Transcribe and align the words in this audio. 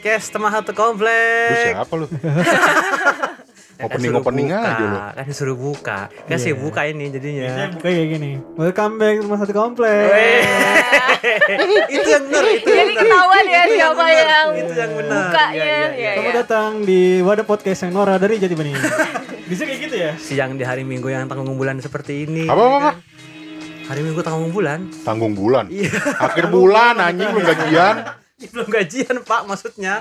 podcast 0.00 0.32
Teman 0.32 0.48
Satu 0.48 0.72
Lu 0.72 0.80
Komplek. 0.80 1.76
siapa 1.76 1.92
lu? 1.92 2.06
Ya, 3.80 3.88
kan 3.88 3.96
Opening 3.96 4.12
opening 4.12 4.48
buka, 4.52 4.60
aja 4.60 4.84
lu. 4.84 4.98
Kan 5.08 5.24
disuruh 5.24 5.56
buka. 5.56 5.98
Kan 6.28 6.36
sih 6.36 6.52
buka 6.52 6.84
ini 6.84 7.08
Biasanya 7.08 7.16
jadinya. 7.16 7.66
buka 7.72 7.88
kayak 7.88 8.06
gini. 8.12 8.30
Welcome 8.52 8.94
back 8.96 9.14
rumah 9.24 9.38
satu 9.40 9.52
komplek. 9.56 10.04
itu 11.96 12.04
yang 12.04 12.24
benar, 12.28 12.44
itu 12.44 12.68
Jadi 12.68 12.92
ketahuan 12.92 13.44
ya 13.44 13.62
siapa 13.64 14.04
yang 14.04 14.48
itu 14.52 14.72
yang 14.76 14.92
benar. 14.92 15.16
bukanya. 15.24 15.56
Iya, 15.56 15.64
iya, 15.64 15.72
iya. 15.72 15.88
Ya, 15.96 16.12
Selamat 16.12 16.28
ya. 16.28 16.40
datang 16.44 16.70
di 16.84 17.00
Wadah 17.24 17.46
Podcast 17.48 17.80
yang 17.84 17.92
Nora 17.96 18.14
dari 18.16 18.36
Jati 18.36 18.52
Bening. 18.52 18.76
Bisa 19.48 19.62
kayak 19.64 19.80
gitu 19.80 19.96
ya? 19.96 20.12
Siang 20.20 20.60
di 20.60 20.64
hari 20.68 20.84
Minggu 20.84 21.08
yang 21.08 21.24
tanggung 21.24 21.56
bulan 21.56 21.80
seperti 21.80 22.28
ini. 22.28 22.52
Apa 22.52 22.60
apa? 22.60 22.76
apa? 22.76 22.90
Hari 23.88 24.00
Minggu 24.04 24.20
tanggung 24.20 24.52
bulan. 24.52 24.92
Tanggung 25.08 25.32
bulan. 25.32 25.72
Iya. 25.72 25.88
Akhir 26.20 26.52
bulan 26.52 27.00
anjing 27.00 27.32
belum 27.32 27.44
gajian. 27.48 28.19
Belum 28.48 28.66
gajian, 28.66 29.20
Pak, 29.20 29.44
maksudnya. 29.44 30.00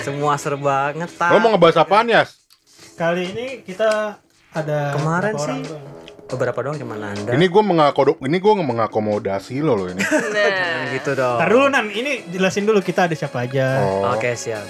Semua 0.00 0.34
serba 0.34 0.90
ngetak. 0.90 1.30
Lo 1.30 1.38
mau 1.38 1.52
ngebahas 1.52 1.76
apaan 1.78 2.08
ya? 2.08 2.24
Kali 2.94 3.22
ini 3.26 3.46
kita 3.60 4.16
ada 4.50 4.78
Kemarin 4.92 5.34
sih. 5.34 5.44
orang 5.46 5.60
doang. 5.62 5.84
Beberapa 6.30 6.58
dong 6.62 6.76
cuman 6.76 6.98
Anda. 7.06 7.30
Ini 7.32 7.42
gue 7.44 7.62
mengakodok, 7.64 8.22
ini 8.22 8.38
gue 8.38 8.52
mengakomodasi 8.56 9.60
lo 9.60 9.74
lo 9.74 9.84
ini. 9.88 9.98
Jangan 10.04 10.30
Nah, 10.30 10.90
gitu 10.90 11.10
dong. 11.12 11.36
Ntar 11.36 11.48
dulu 11.48 11.66
Nan, 11.68 11.86
ini 11.88 12.12
jelasin 12.28 12.64
dulu 12.64 12.78
kita 12.78 13.04
ada 13.04 13.14
siapa 13.14 13.44
aja. 13.44 13.82
Oh. 13.82 14.14
Oke, 14.14 14.32
siap. 14.32 14.62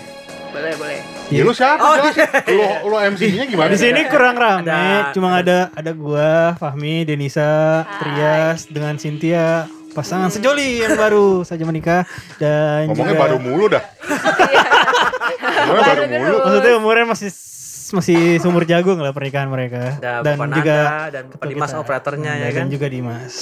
boleh 0.51 0.75
boleh. 0.75 0.99
Ya 1.29 1.43
lu 1.43 1.53
siapa? 1.53 1.79
Oh, 1.79 1.95
jelasin. 1.95 2.27
Lo 2.51 2.67
lo 2.89 2.97
MC-nya 2.99 3.45
gimana? 3.45 3.71
Di 3.71 3.79
sini 3.79 4.03
kurang 4.05 4.35
rame, 4.35 4.67
Ada- 4.67 5.13
cuma 5.13 5.37
ada 5.37 5.71
ada 5.71 5.93
gua, 5.93 6.57
Fahmi, 6.57 7.05
Denisa, 7.05 7.85
Trias 7.99 8.67
dengan 8.67 8.97
Cynthia, 8.97 9.71
pasangan 9.91 10.29
sejoli 10.29 10.81
yang 10.81 10.95
baru 10.95 11.43
saja 11.43 11.63
menikah 11.63 12.07
dan 12.37 12.87
Ngomongnya 12.87 13.11
juga 13.11 13.21
baru 13.21 13.37
mulu 13.37 13.67
dah. 13.69 13.83
Baru 15.61 15.81
Baru 15.81 16.03
mulu. 16.09 16.37
maksudnya 16.41 16.73
umurnya 16.77 17.07
masih 17.09 17.31
masih 17.91 18.19
sumur 18.39 18.63
jagung 18.65 18.97
lah 18.97 19.11
pernikahan 19.11 19.51
mereka 19.51 19.99
Ada 19.99 20.23
dan 20.23 20.39
Bapak 20.39 20.49
juga 20.55 20.77
Nanda 20.79 21.11
dan 21.11 21.23
Bapak 21.29 21.43
Dimas 21.45 21.69
kita. 21.69 21.81
operatornya 21.81 22.33
ya 22.37 22.47
dan 22.47 22.55
kan. 22.57 22.67
juga 22.69 22.87
Dimas. 22.87 23.35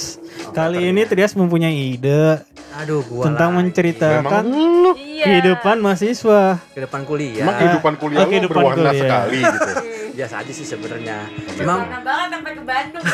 Kali 0.51 0.81
ini 0.87 1.03
Trias 1.05 1.33
mempunyai 1.35 1.77
ide 1.93 2.41
Aduh, 2.75 3.05
gua 3.05 3.29
tentang 3.29 3.53
lagi. 3.53 3.59
Menceritakan 3.67 4.45
lu 4.49 4.93
Iya. 4.95 5.25
kehidupan 5.27 5.77
mahasiswa. 5.79 6.65
ke 6.67 6.81
depan 6.81 7.05
kuliah. 7.05 7.45
emang 7.45 7.57
kehidupan 7.57 7.93
kuliah 7.95 8.19
Oh, 8.19 8.25
lu 8.25 8.31
kehidupan 8.31 8.57
berwarna 8.57 8.81
kuliah. 8.87 8.97
sekali 8.99 9.39
gitu. 9.39 9.71
biasa 10.19 10.43
aja 10.43 10.51
sih 10.51 10.67
sebenarnya. 10.67 11.31
Cuma 11.55 11.87
Mana 11.87 12.03
banget 12.03 12.29
sampai 12.35 12.53
ke 12.53 12.63
Bandung. 12.67 13.05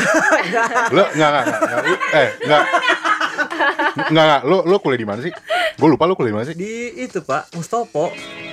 Lo 0.97 1.05
enggak 1.13 1.29
enggak 1.29 1.45
enggak. 1.45 1.81
Lu, 1.85 1.95
eh 2.17 2.29
enggak. 2.41 2.63
Enggak 4.09 4.25
enggak. 4.25 4.41
Lu 4.43 4.57
lu 4.65 4.77
kuliah 4.81 4.97
di 4.97 5.05
mana 5.05 5.21
sih? 5.21 5.33
Gue 5.77 5.89
lupa 5.91 6.09
lu 6.09 6.17
kuliah 6.17 6.33
di 6.33 6.37
mana 6.41 6.47
sih? 6.47 6.57
di 6.57 6.75
itu 6.97 7.21
Pak 7.21 7.53
Mustopo 7.53 8.09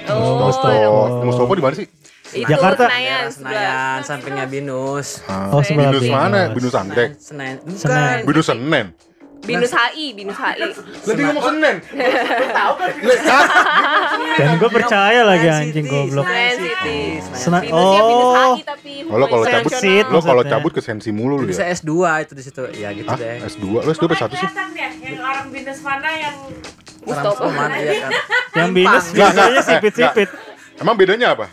Oh, 0.09 0.43
Mustopo. 0.43 1.23
Mustopo 1.23 1.51
di 1.53 1.63
mana 1.63 1.75
sih? 1.77 1.87
itu 2.31 2.47
Jakarta. 2.47 2.87
Senayan, 2.87 3.27
Senayan 3.27 3.99
sampingnya 4.03 4.45
Binus. 4.47 5.19
Ah, 5.27 5.51
Oh, 5.51 5.59
Binus 5.59 6.07
mana? 6.07 6.51
Binus 6.51 6.71
Anggrek. 6.73 7.19
Senayan. 7.19 7.59
Bukan. 7.59 7.75
Senayan. 7.75 8.19
Binus 8.23 8.45
Senen. 8.47 8.87
Binus 9.41 9.73
HI, 9.73 10.13
Binus 10.13 10.37
HI. 10.37 10.69
Lebih 11.09 11.23
ngomong 11.29 11.43
Senen. 11.49 11.75
Dan 14.37 14.49
gue 14.61 14.69
percaya 14.69 15.21
lagi 15.25 15.47
anjing 15.49 15.85
goblok. 15.89 16.25
Senayan 16.29 16.57
City. 16.57 16.69
City. 16.69 16.99
Sena- 17.33 17.63
Binusnya 17.65 18.01
Binus 18.05 18.25
oh. 18.29 18.53
Oh, 19.11 19.17
kalau 19.17 19.25
hukum 19.27 19.49
cabut, 19.49 19.71
Sensit 19.73 20.05
lo 20.07 20.19
kalau 20.21 20.43
cabut 20.45 20.71
ke 20.71 20.81
sensi 20.81 21.09
mulu 21.09 21.41
lu 21.41 21.45
Bisa 21.49 21.65
ya. 21.65 21.73
S2 21.73 21.91
itu 22.23 22.33
di 22.37 22.43
situ. 22.45 22.61
Ya 22.77 22.89
gitu 22.93 23.09
deh. 23.09 23.41
S2. 23.43 23.65
Lo 23.81 23.89
S2 23.89 24.03
berapa 24.07 24.21
satu 24.29 24.33
sih? 24.37 24.47
Yang 24.47 25.19
orang 25.19 25.45
binus 25.49 25.79
mana 25.81 26.09
yang 26.13 26.35
Mustopo. 27.01 27.49
Orang 27.49 27.57
Soman, 27.57 27.69
iya 27.81 27.93
kan. 27.97 28.11
Yang 28.53 28.69
binus 28.77 29.05
biasanya 29.09 29.61
sipit-sipit. 29.65 30.29
Emang 30.77 30.93
bedanya 30.93 31.33
apa? 31.33 31.49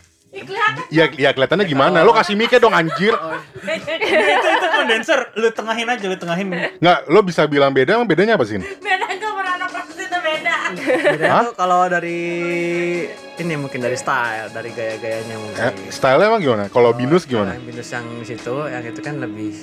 Ya, 0.93 1.09
ya 1.09 1.33
kelihatannya 1.33 1.65
gimana? 1.65 2.05
Lo 2.05 2.13
kasih 2.13 2.37
mic 2.37 2.53
dong 2.61 2.77
anjir. 2.77 3.17
Itu 3.77 4.49
itu 4.49 4.67
kondenser, 4.71 5.19
lu 5.35 5.49
tengahin 5.51 5.87
aja, 5.87 6.05
lu 6.05 6.17
tengahin. 6.17 6.47
Nggak, 6.79 6.99
lo 7.07 7.21
bisa 7.21 7.45
bilang 7.45 7.71
beda, 7.71 7.95
emang 7.95 8.09
bedanya 8.09 8.35
apa 8.35 8.45
sih? 8.45 8.57
beda 8.57 9.05
nggak 9.09 9.29
merana 9.31 9.67
pasti 9.69 10.03
itu 10.03 10.19
beda. 10.19 10.55
Hah? 11.29 11.43
tuh 11.45 11.55
kalau 11.55 11.85
dari 11.87 12.21
ini 13.39 13.55
mungkin 13.55 13.79
dari 13.79 13.95
style, 13.95 14.51
dari 14.51 14.71
gaya-gayanya 14.73 15.37
mungkin. 15.37 15.63
Eh, 15.63 15.73
stylenya 15.89 16.29
emang 16.29 16.41
gimana? 16.41 16.65
Kalau 16.69 16.91
binus 16.93 17.25
Kalau 17.25 17.33
gimana? 17.45 17.53
Yang 17.55 17.67
binus 17.69 17.89
yang 17.91 18.07
situ, 18.25 18.55
yang 18.67 18.83
itu 18.83 19.01
kan 19.01 19.15
lebih 19.19 19.55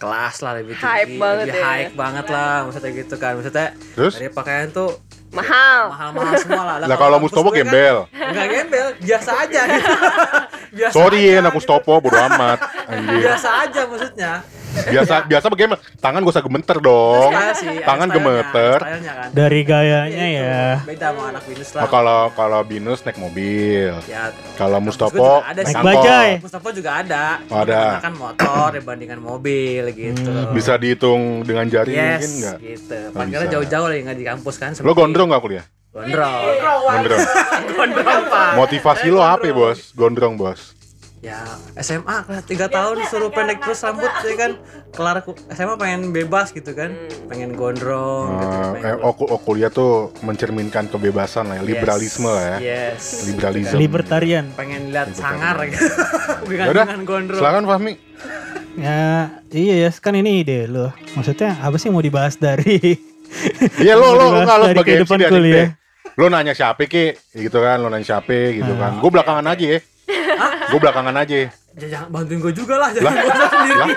kelas 0.00 0.40
lah 0.40 0.56
lebih 0.56 0.72
Hype 0.80 1.12
tinggi, 1.12 1.20
banget 1.20 1.44
lebih 1.44 1.60
ya. 1.60 1.66
hype 1.66 1.92
banget 1.92 2.26
lah 2.32 2.64
maksudnya 2.64 2.90
gitu 2.96 3.14
kan 3.20 3.32
maksudnya 3.36 3.66
Terus? 3.92 4.12
dari 4.16 4.28
pakaian 4.32 4.72
tuh 4.72 4.96
Mahal. 5.30 5.82
mahal-mahal 5.94 6.34
semua 6.38 6.62
lah 6.66 6.76
Lah 6.84 6.96
kalau 6.98 7.16
Mustopo 7.22 7.48
kan 7.50 7.62
gembel. 7.62 7.96
nggak 8.10 8.46
gembel 8.50 8.86
biasa 8.98 9.30
aja 9.46 9.60
gitu 9.64 9.92
biasa 10.74 10.92
Sorry 10.94 11.22
aja, 11.22 11.38
ya, 11.38 11.48
aku 11.48 11.58
gitu. 11.58 11.66
stopo 11.66 11.92
bodo 11.98 12.18
amat. 12.18 12.58
Biasa 12.90 13.48
aja 13.62 13.80
maksudnya 13.86 14.32
Biasa 14.70 15.14
biasa 15.24 15.46
bagaimana? 15.46 15.78
Tangan 15.96 16.20
gak 16.20 16.30
usah 16.30 16.42
gemeter 16.42 16.76
dong. 16.78 17.28
Style 17.28 17.54
sih, 17.54 17.68
ada 17.72 17.84
Tangan 17.84 18.08
gemeter. 18.08 18.78
kan 18.78 19.28
Dari 19.30 19.60
gayanya 19.62 20.08
Iya, 20.08 20.26
itu. 20.30 20.40
ya. 20.40 20.68
beda 20.84 21.06
sama 21.08 21.22
anak 21.28 21.42
binus 21.44 21.70
lah 21.70 21.80
Oh, 21.80 21.88
kalau 21.88 22.20
kalau 22.32 22.60
binus 22.62 23.00
naik 23.02 23.16
mobil. 23.16 23.92
ya 24.04 24.22
Kalau 24.54 24.78
gue 24.78 24.86
Mustopo 24.86 25.16
juga 25.16 25.42
ada 25.44 25.60
Naik 25.60 25.76
bajai. 25.80 26.30
Mustafa 26.40 26.68
juga 26.70 26.90
ada 26.96 27.24
Oh, 27.46 27.58
ada. 27.58 27.82
kan 27.98 28.12
motor 28.14 28.66
dibandingkan 28.72 29.20
mobil 29.20 29.82
gitu 29.90 30.32
bisa 30.50 30.74
dihitung 30.74 31.42
dengan 31.42 31.66
jari 31.66 31.92
yes 31.92 32.20
mungkin 32.20 32.30
nggak? 32.40 32.58
gitu 32.62 32.96
jauh-jauh 33.50 33.86
lagi 33.86 34.00
nggak 34.02 34.16
di 34.16 34.26
kampus 34.26 34.54
kan 34.56 34.70
Lo 34.78 34.92
gondrong 34.92 35.28
nggak 35.28 35.40
kuliah? 35.40 35.64
gondrong 35.90 36.42
Gondrong. 36.86 37.22
gondrong 37.76 38.22
pak 38.26 38.50
Motivasi 38.56 39.06
lo 39.08 39.20
apa 39.20 39.46
bos? 39.50 39.90
Gondrong 39.92 40.34
bos. 40.34 40.78
Ya 41.20 41.36
SMA 41.76 42.24
kelas 42.24 42.48
tiga 42.48 42.66
tahun 42.66 43.04
suruh 43.04 43.28
pendek 43.28 43.60
terus 43.60 43.84
rambut 43.84 44.08
ya 44.24 44.34
kan 44.34 44.52
kelar 44.88 45.20
SMA 45.52 45.76
pengen 45.76 46.16
bebas 46.16 46.48
gitu 46.48 46.72
kan 46.72 46.96
pengen 47.28 47.52
gondrong 47.52 48.40
gitu 48.40 48.56
Eh, 48.56 48.68
pengen 48.74 48.88
eh, 48.88 49.04
oh, 49.04 49.12
ku- 49.12 49.28
oh, 49.28 49.36
kuliah 49.36 49.68
tuh 49.68 50.16
mencerminkan 50.24 50.88
kebebasan 50.88 51.52
lah 51.52 51.60
ya, 51.60 51.62
liberalisme 51.62 52.24
lah 52.24 52.56
ya. 52.56 52.56
yes 52.88 53.28
Liberalisme. 53.28 53.76
Libertarian. 53.76 54.48
pengen 54.56 54.88
lihat 54.88 55.12
sangar 55.12 55.60
gitu 55.68 55.84
bukan 56.48 56.64
Yaudah, 56.72 56.84
dengan 56.88 57.02
gondrong 57.04 57.36
silakan 57.38 57.64
Fahmi. 57.68 57.92
Ya, 58.70 59.34
iya 59.50 59.74
ya, 59.82 59.90
kan 59.92 60.14
ini 60.14 60.40
ide 60.40 60.64
lo. 60.64 60.88
Maksudnya 61.12 61.58
apa 61.60 61.76
sih 61.76 61.90
mau 61.90 62.00
dibahas 62.00 62.38
dari 62.38 62.96
Iya 63.84 63.92
lo 63.92 64.14
lo 64.14 64.40
kalau 64.40 64.72
dari 64.72 64.78
sebagai 64.78 64.94
MC 64.96 65.04
kehidupan 65.04 65.18
kuliah. 65.28 65.68
Lo 66.16 66.26
nanya 66.32 66.54
siapa 66.56 66.86
ke 66.86 67.18
gitu 67.30 67.58
kan, 67.60 67.76
lo 67.76 67.92
nanya 67.92 68.06
siapa 68.08 68.32
gitu 68.56 68.72
kan. 68.72 68.96
Gue 69.02 69.10
belakangan 69.12 69.44
aja 69.46 69.66
ya. 69.68 69.80
Gue 70.70 70.78
belakangan 70.78 71.14
aja. 71.16 71.34
Ya, 71.70 71.86
jangan 71.88 72.08
bantuin 72.10 72.38
gue 72.40 72.52
juga 72.52 72.74
lah 72.76 72.90
jangan 72.90 73.14
gue 73.14 73.30
sendiri 73.30 73.74
Lah? 73.78 73.88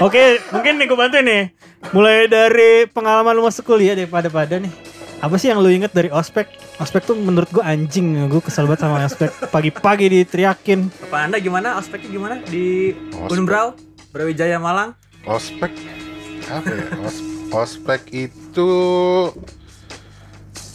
Oke, 0.00 0.40
mungkin 0.50 0.72
nih 0.78 0.86
gue 0.86 0.98
bantuin 0.98 1.24
nih. 1.24 1.42
Mulai 1.90 2.26
dari 2.26 2.86
pengalaman 2.86 3.34
lu 3.34 3.42
masuk 3.42 3.66
kuliah 3.66 3.92
deh 3.92 4.06
pada-pada 4.06 4.56
nih. 4.56 4.72
Apa 5.18 5.38
sih 5.38 5.48
yang 5.48 5.62
lu 5.62 5.70
inget 5.70 5.92
dari 5.92 6.10
ospek? 6.10 6.50
Ospek 6.76 7.02
tuh 7.04 7.14
menurut 7.14 7.46
gue 7.48 7.62
anjing, 7.62 8.26
gue 8.26 8.42
kesel 8.42 8.66
banget 8.66 8.82
sama 8.82 9.02
ospek. 9.02 9.30
Pagi-pagi 9.48 10.10
diteriakin. 10.10 10.90
apa 11.06 11.16
anda 11.20 11.38
gimana 11.38 11.78
ospeknya 11.78 12.10
gimana 12.10 12.34
di. 12.42 12.90
Unbrau 13.30 13.78
Brawijaya 14.10 14.58
Malang 14.58 14.92
Ospek 15.22 15.70
apa 16.50 16.68
ya? 16.68 16.84
Os- 17.00 17.22
ospek 17.48 18.02
itu 18.10 18.70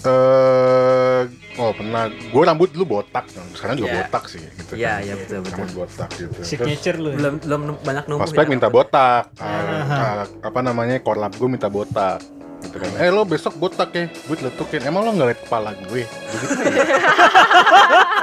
eh 0.01 1.21
oh 1.57 1.71
pernah 1.71 2.03
gue 2.07 2.43
rambut 2.43 2.69
dulu 2.69 2.85
botak 2.97 3.25
sekarang 3.53 3.75
juga 3.75 3.89
Iya. 3.89 3.97
botak 4.03 4.23
sih 4.27 4.41
gitu 4.41 4.71
Iya, 4.73 4.91
kan. 4.91 4.99
iya, 5.01 5.13
betul, 5.15 5.37
betul. 5.39 5.57
rambut 5.57 5.73
botak 5.75 6.09
gitu 6.13 6.39
Signature 6.41 6.97
lu. 6.97 7.07
ya? 7.07 7.17
belum 7.17 7.33
belum 7.41 7.61
banyak 7.81 8.03
numbuh 8.05 8.23
ospek 8.23 8.39
ya, 8.39 8.49
minta 8.49 8.67
rambut. 8.67 8.77
botak 8.85 9.23
Ah, 9.35 9.61
ah, 9.83 10.23
apa 10.41 10.59
namanya 10.61 10.95
korlap 10.99 11.33
gue 11.33 11.47
minta 11.47 11.67
botak 11.67 12.21
gitu 12.59 12.75
kan 12.75 12.89
eh 12.95 13.09
lo 13.09 13.21
besok 13.23 13.53
botak 13.55 13.89
ya 13.91 14.05
gue 14.07 14.35
letukin 14.39 14.81
emang 14.83 15.01
lo 15.01 15.11
nggak 15.11 15.27
liat 15.27 15.41
kepala 15.43 15.69
gue 15.83 16.03
begitu 16.05 16.61
ya? 16.63 16.85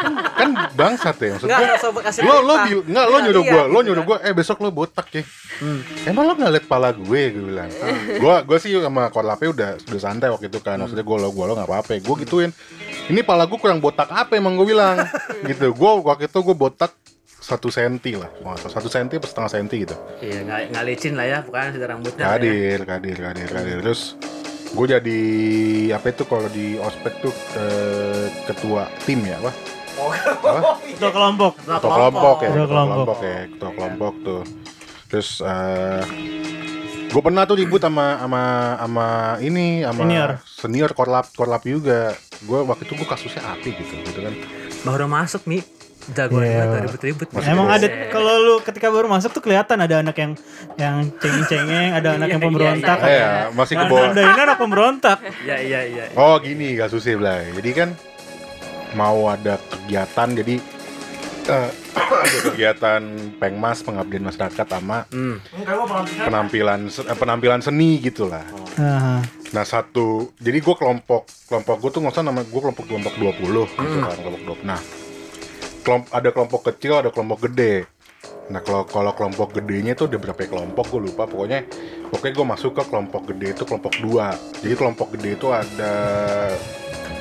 kan 0.00 0.50
bangsat 0.72 1.16
ya 1.16 1.28
maksud 1.36 1.46
Enggak, 1.46 1.58
gue 1.60 1.66
nggak 1.68 1.80
usah 1.80 2.02
kasih 2.02 2.20
lo 2.24 2.36
lo 2.40 2.54
bil 2.64 2.78
nggak 2.84 3.06
lo 3.06 3.16
Iya, 3.16 3.24
nyuruh 3.28 3.42
iya, 3.44 3.52
gue 3.52 3.62
lo 3.62 3.68
gitu 3.70 3.86
nyuruh 3.86 4.04
kan. 4.04 4.10
gue 4.10 4.18
eh 4.24 4.32
besok 4.32 4.56
lo 4.60 4.68
botak 4.72 5.08
ya. 5.12 5.22
Emang 6.08 6.24
lo 6.24 6.32
nggak 6.34 6.50
liat 6.56 6.64
kepala 6.64 6.88
gue? 6.90 7.22
Gue 7.30 7.44
bilang. 7.52 7.70
Gue 8.16 8.34
gue 8.48 8.58
sih 8.58 8.70
sama 8.76 9.12
korlapnya 9.12 9.48
udah 9.52 9.68
udah 9.76 10.00
santai 10.00 10.28
waktu 10.32 10.48
itu 10.48 10.58
kan. 10.58 10.80
Maksudnya 10.80 11.04
gue 11.04 11.16
lo 11.20 11.28
gue 11.28 11.44
lo 11.44 11.52
nggak 11.52 11.68
apa 11.68 11.76
apa 11.84 11.92
gue 12.00 12.16
gituin. 12.24 12.50
Ini 13.12 13.20
pala 13.22 13.44
gue 13.44 13.58
kurang 13.60 13.78
botak 13.78 14.08
apa 14.08 14.32
emang? 14.34 14.56
Gue 14.56 14.72
bilang. 14.72 14.96
Gitu. 15.48 15.72
Gue 15.72 15.90
waktu 16.00 16.28
itu 16.28 16.38
gue 16.40 16.56
botak 16.56 16.96
satu 17.40 17.68
senti 17.68 18.16
lah. 18.16 18.28
Satu 18.56 18.88
senti 18.88 19.20
atau 19.20 19.28
setengah 19.28 19.50
senti 19.50 19.76
gitu. 19.82 19.96
Iya, 20.20 20.68
nggak 20.70 20.84
licin 20.86 21.16
lah 21.16 21.26
ya, 21.26 21.38
bukan 21.42 21.72
sudah 21.72 21.88
rambutnya. 21.88 22.24
ya. 22.24 22.28
kadir 22.36 22.78
kadir 22.84 23.16
kadir 23.16 23.48
kadir. 23.48 23.76
Terus 23.80 24.00
gue 24.70 24.86
jadi 24.86 25.20
apa 25.90 26.14
itu 26.14 26.22
kalau 26.30 26.46
di 26.46 26.78
ospek 26.78 27.18
tuh 27.18 27.34
eh, 27.58 28.30
ketua 28.46 28.86
tim 29.02 29.18
ya 29.26 29.34
apa 29.42 29.50
Ketua 30.90 31.10
kelompok. 31.10 31.52
Ketua 31.56 31.76
ketua 31.76 31.90
kelompok 31.90 32.36
ya 32.38 32.48
Ketua 32.48 32.66
kelompok. 32.66 32.94
kelompok 32.94 33.18
ya 33.20 33.38
ketua 33.46 33.70
kelompok 33.72 34.14
tuh 34.20 34.42
terus 35.06 35.28
gue 37.10 37.18
pernah 37.20 37.42
tuh 37.42 37.56
ribut 37.56 37.82
sama 37.82 38.14
sama 38.16 38.42
sama 38.78 39.06
ini 39.40 39.82
sama 39.82 40.00
Senior. 40.00 40.30
senior 40.46 40.90
korlap 40.92 41.26
korlap 41.32 41.62
juga 41.64 42.14
gue 42.40 42.60
waktu 42.62 42.86
itu 42.86 42.94
gue 42.94 43.04
kasusnya 43.04 43.42
api 43.48 43.74
gitu 43.74 43.94
gitu 44.00 44.20
kan 44.22 44.34
Baru 44.80 45.04
masuk 45.06 45.44
nih, 45.44 45.60
jagoan 46.08 46.40
Iya. 46.40 46.64
banget 46.64 46.80
ribut-ribut. 46.88 47.26
Emang 47.42 47.68
ada 47.68 47.84
kalau 48.08 48.32
lu 48.38 48.54
ketika 48.62 48.88
baru 48.88 49.04
masuk 49.06 49.28
tuh 49.30 49.44
kelihatan 49.44 49.76
ada 49.76 50.00
anak 50.00 50.16
yang 50.16 50.32
yang 50.74 50.96
cengeng-cengeng, 51.20 51.92
ada 51.92 52.16
anak 52.16 52.28
yang 52.30 52.40
pemberontak. 52.40 52.96
iya, 52.98 53.04
Eh, 53.04 53.18
ya 53.18 53.30
masih 53.52 53.74
ke 53.74 53.84
Nah, 53.84 53.90
bawah 53.92 54.08
ini 54.08 54.40
anak 54.40 54.56
pemberontak. 54.56 55.18
Iya, 55.44 55.56
iya, 55.60 55.80
iya. 55.84 56.04
oh 56.14 56.40
gini 56.40 56.80
kasusnya 56.80 57.20
lah 57.20 57.44
jadi 57.52 57.70
kan 57.74 57.88
mau 58.92 59.26
ada 59.26 59.56
kegiatan 59.56 60.28
jadi 60.32 60.54
eh, 61.46 61.70
ada 61.96 62.38
kegiatan 62.44 63.02
pengmas 63.36 63.80
pengabdian 63.80 64.24
masyarakat 64.24 64.66
sama 64.66 65.04
Hmm. 65.08 65.38
penampilan 66.20 66.80
eh, 66.86 67.16
penampilan 67.16 67.60
seni 67.60 67.98
gitulah 67.98 68.44
Nah, 68.78 69.20
Nah 69.50 69.66
satu, 69.66 70.30
jadi 70.38 70.56
gue 70.56 70.72
kelompok 70.72 71.26
kelompok 71.44 71.76
gue 71.76 71.90
tuh 71.90 72.00
nggak 72.00 72.14
usah 72.14 72.22
nama 72.22 72.40
gue 72.40 72.60
kelompok 72.60 72.86
kelompok 72.86 73.14
20 73.18 73.66
gitu 73.66 73.96
kan 73.98 74.16
kelompok 74.16 74.42
20. 74.56 74.62
Nah 74.62 74.80
kelomp, 75.80 76.04
ada 76.08 76.28
kelompok 76.30 76.60
kecil, 76.70 76.92
ada 76.96 77.10
kelompok 77.10 77.50
gede. 77.50 77.82
Nah 78.46 78.62
kalau 78.62 78.86
kalau 78.86 79.10
kelompok 79.10 79.50
gedenya 79.52 79.92
tuh 79.92 80.06
ada 80.06 80.22
berapa 80.22 80.38
kelompok 80.38 80.86
gue 80.94 81.00
lupa. 81.02 81.26
Pokoknya 81.26 81.66
pokoknya 82.08 82.32
gue 82.32 82.46
masuk 82.46 82.70
ke 82.72 82.82
kelompok 82.86 83.22
gede 83.26 83.48
itu 83.52 83.62
kelompok 83.66 83.94
dua. 83.98 84.38
Jadi 84.62 84.74
kelompok 84.78 85.18
gede 85.18 85.30
itu 85.34 85.46
ada 85.50 85.92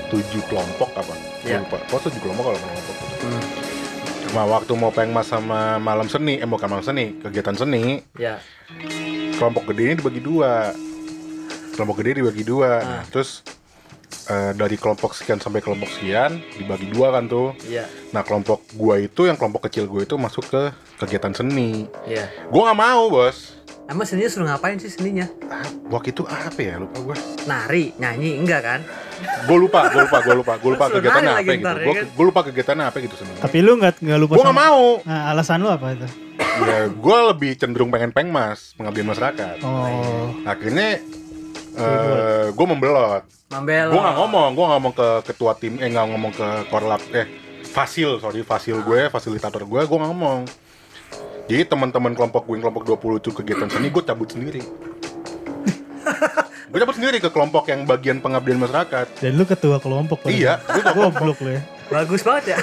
tujuh 0.10 0.42
kelompok 0.46 0.90
apa? 0.94 1.14
Iya. 1.42 1.62
lupa. 1.62 1.78
Kok 1.86 2.10
tujuh 2.10 2.20
kelompok 2.20 2.44
kalau 2.50 2.60
kelompok? 2.60 2.96
Hmm. 3.24 3.44
Nah 4.30 4.46
waktu 4.46 4.72
mau 4.74 4.90
pengmas 4.90 5.26
sama 5.26 5.78
malam 5.78 6.06
seni, 6.06 6.38
eh 6.38 6.46
bukan 6.46 6.70
malam 6.70 6.86
seni, 6.86 7.18
kegiatan 7.18 7.56
seni, 7.56 8.06
Ya. 8.14 8.38
kelompok 9.36 9.70
gede 9.70 9.82
ini 9.84 9.96
dibagi 9.96 10.22
dua 10.22 10.70
kelompok 11.74 12.04
gede 12.04 12.20
dibagi 12.20 12.44
dua 12.44 12.72
Nah, 12.78 13.02
Ah. 13.02 13.04
terus 13.08 13.42
eh, 14.28 14.52
dari 14.54 14.76
kelompok 14.76 15.16
sekian 15.16 15.40
sampai 15.40 15.64
kelompok 15.64 15.90
sekian 15.90 16.38
dibagi 16.54 16.92
dua 16.92 17.10
kan 17.10 17.26
tuh 17.26 17.56
Iya, 17.66 17.88
nah 18.12 18.22
kelompok 18.22 18.68
gua 18.76 19.00
itu 19.00 19.26
yang 19.26 19.34
kelompok 19.34 19.66
kecil 19.66 19.88
gue 19.88 20.04
itu 20.04 20.14
masuk 20.14 20.46
ke 20.46 20.62
kegiatan 21.00 21.34
seni 21.34 21.88
iya. 22.06 22.30
gua 22.52 22.70
nggak 22.70 22.80
mau 22.80 23.10
bos 23.10 23.58
Emang 23.90 24.06
seninya 24.06 24.30
suruh 24.30 24.46
ngapain 24.46 24.78
sih 24.78 24.88
seninya? 24.88 25.26
ah, 25.50 25.66
waktu 25.90 26.14
itu 26.14 26.22
apa 26.24 26.56
ya 26.56 26.78
lupa 26.78 26.98
gua 27.02 27.18
Nari, 27.44 27.90
nyanyi, 27.98 28.38
enggak 28.38 28.62
kan? 28.62 28.82
gue 29.20 29.58
lupa 29.58 29.90
gue 29.90 30.00
lupa 30.00 30.18
gue 30.22 30.36
lupa 30.38 30.54
gue 30.56 30.72
lupa 30.72 30.86
kegiatannya 30.88 31.28
nari 31.28 31.44
apa 31.44 31.52
gitu 31.52 31.68
ya 31.68 31.84
gue 31.84 31.96
kan? 31.98 32.06
gue 32.08 32.26
lupa 32.26 32.42
kegiatannya 32.46 32.86
apa 32.88 32.98
gitu 33.02 33.16
seni 33.18 33.34
tapi 33.36 33.58
lu 33.60 33.76
nggak 33.76 34.00
nggak 34.00 34.20
lupa 34.22 34.34
gue 34.34 34.46
nggak 34.46 34.60
mau 34.62 34.84
Nah, 35.04 35.22
alasan 35.30 35.60
lu 35.60 35.68
apa 35.68 35.86
itu? 35.92 36.08
ya 36.62 36.80
gue 36.88 37.18
lebih 37.28 37.52
cenderung 37.56 37.90
pengen 37.90 38.12
pengmas 38.12 38.72
pengabdian 38.76 39.04
masyarakat 39.06 39.56
Oh, 39.60 40.32
akhirnya 40.46 41.04
eh 41.76 42.46
gue 42.48 42.66
membelot 42.66 43.24
Mambel. 43.50 43.90
gue 43.90 44.00
nggak 44.00 44.18
ngomong 44.18 44.50
gue 44.54 44.66
ngomong 44.70 44.94
ke 44.94 45.08
ketua 45.26 45.52
tim 45.54 45.76
eh 45.76 45.88
nggak 45.88 46.06
ngomong 46.08 46.32
ke 46.32 46.48
korlap 46.68 47.02
eh 47.12 47.28
fasil 47.66 48.20
sorry 48.20 48.40
fasil 48.42 48.80
gue 48.80 49.10
fasilitator 49.10 49.64
gue 49.64 49.82
gue 49.82 49.98
nggak 49.98 50.10
ngomong 50.10 50.40
jadi 51.50 51.66
teman-teman 51.66 52.14
kelompok 52.14 52.46
gue 52.46 52.62
yang 52.62 52.70
kelompok 52.70 52.84
20 52.86 53.26
itu 53.26 53.30
kegiatan 53.34 53.68
seni 53.74 53.90
gue 53.90 54.04
cabut 54.06 54.30
sendiri 54.30 54.62
gue 56.70 56.78
cabut 56.78 56.96
sendiri 56.96 57.18
ke 57.18 57.30
kelompok 57.34 57.66
yang 57.74 57.90
bagian 57.90 58.22
pengabdian 58.22 58.62
masyarakat 58.62 59.10
dan 59.18 59.32
lu 59.34 59.50
ketua 59.50 59.82
kelompok. 59.82 60.22
kan? 60.22 60.30
iya 60.30 60.62
gue 60.62 60.86
ketua 60.86 60.94
kelompok 60.94 61.20
Goblok 61.26 61.40
lu 61.42 61.52
ya. 61.58 61.62
Bagus 61.90 62.22
banget 62.22 62.54
ya. 62.54 62.58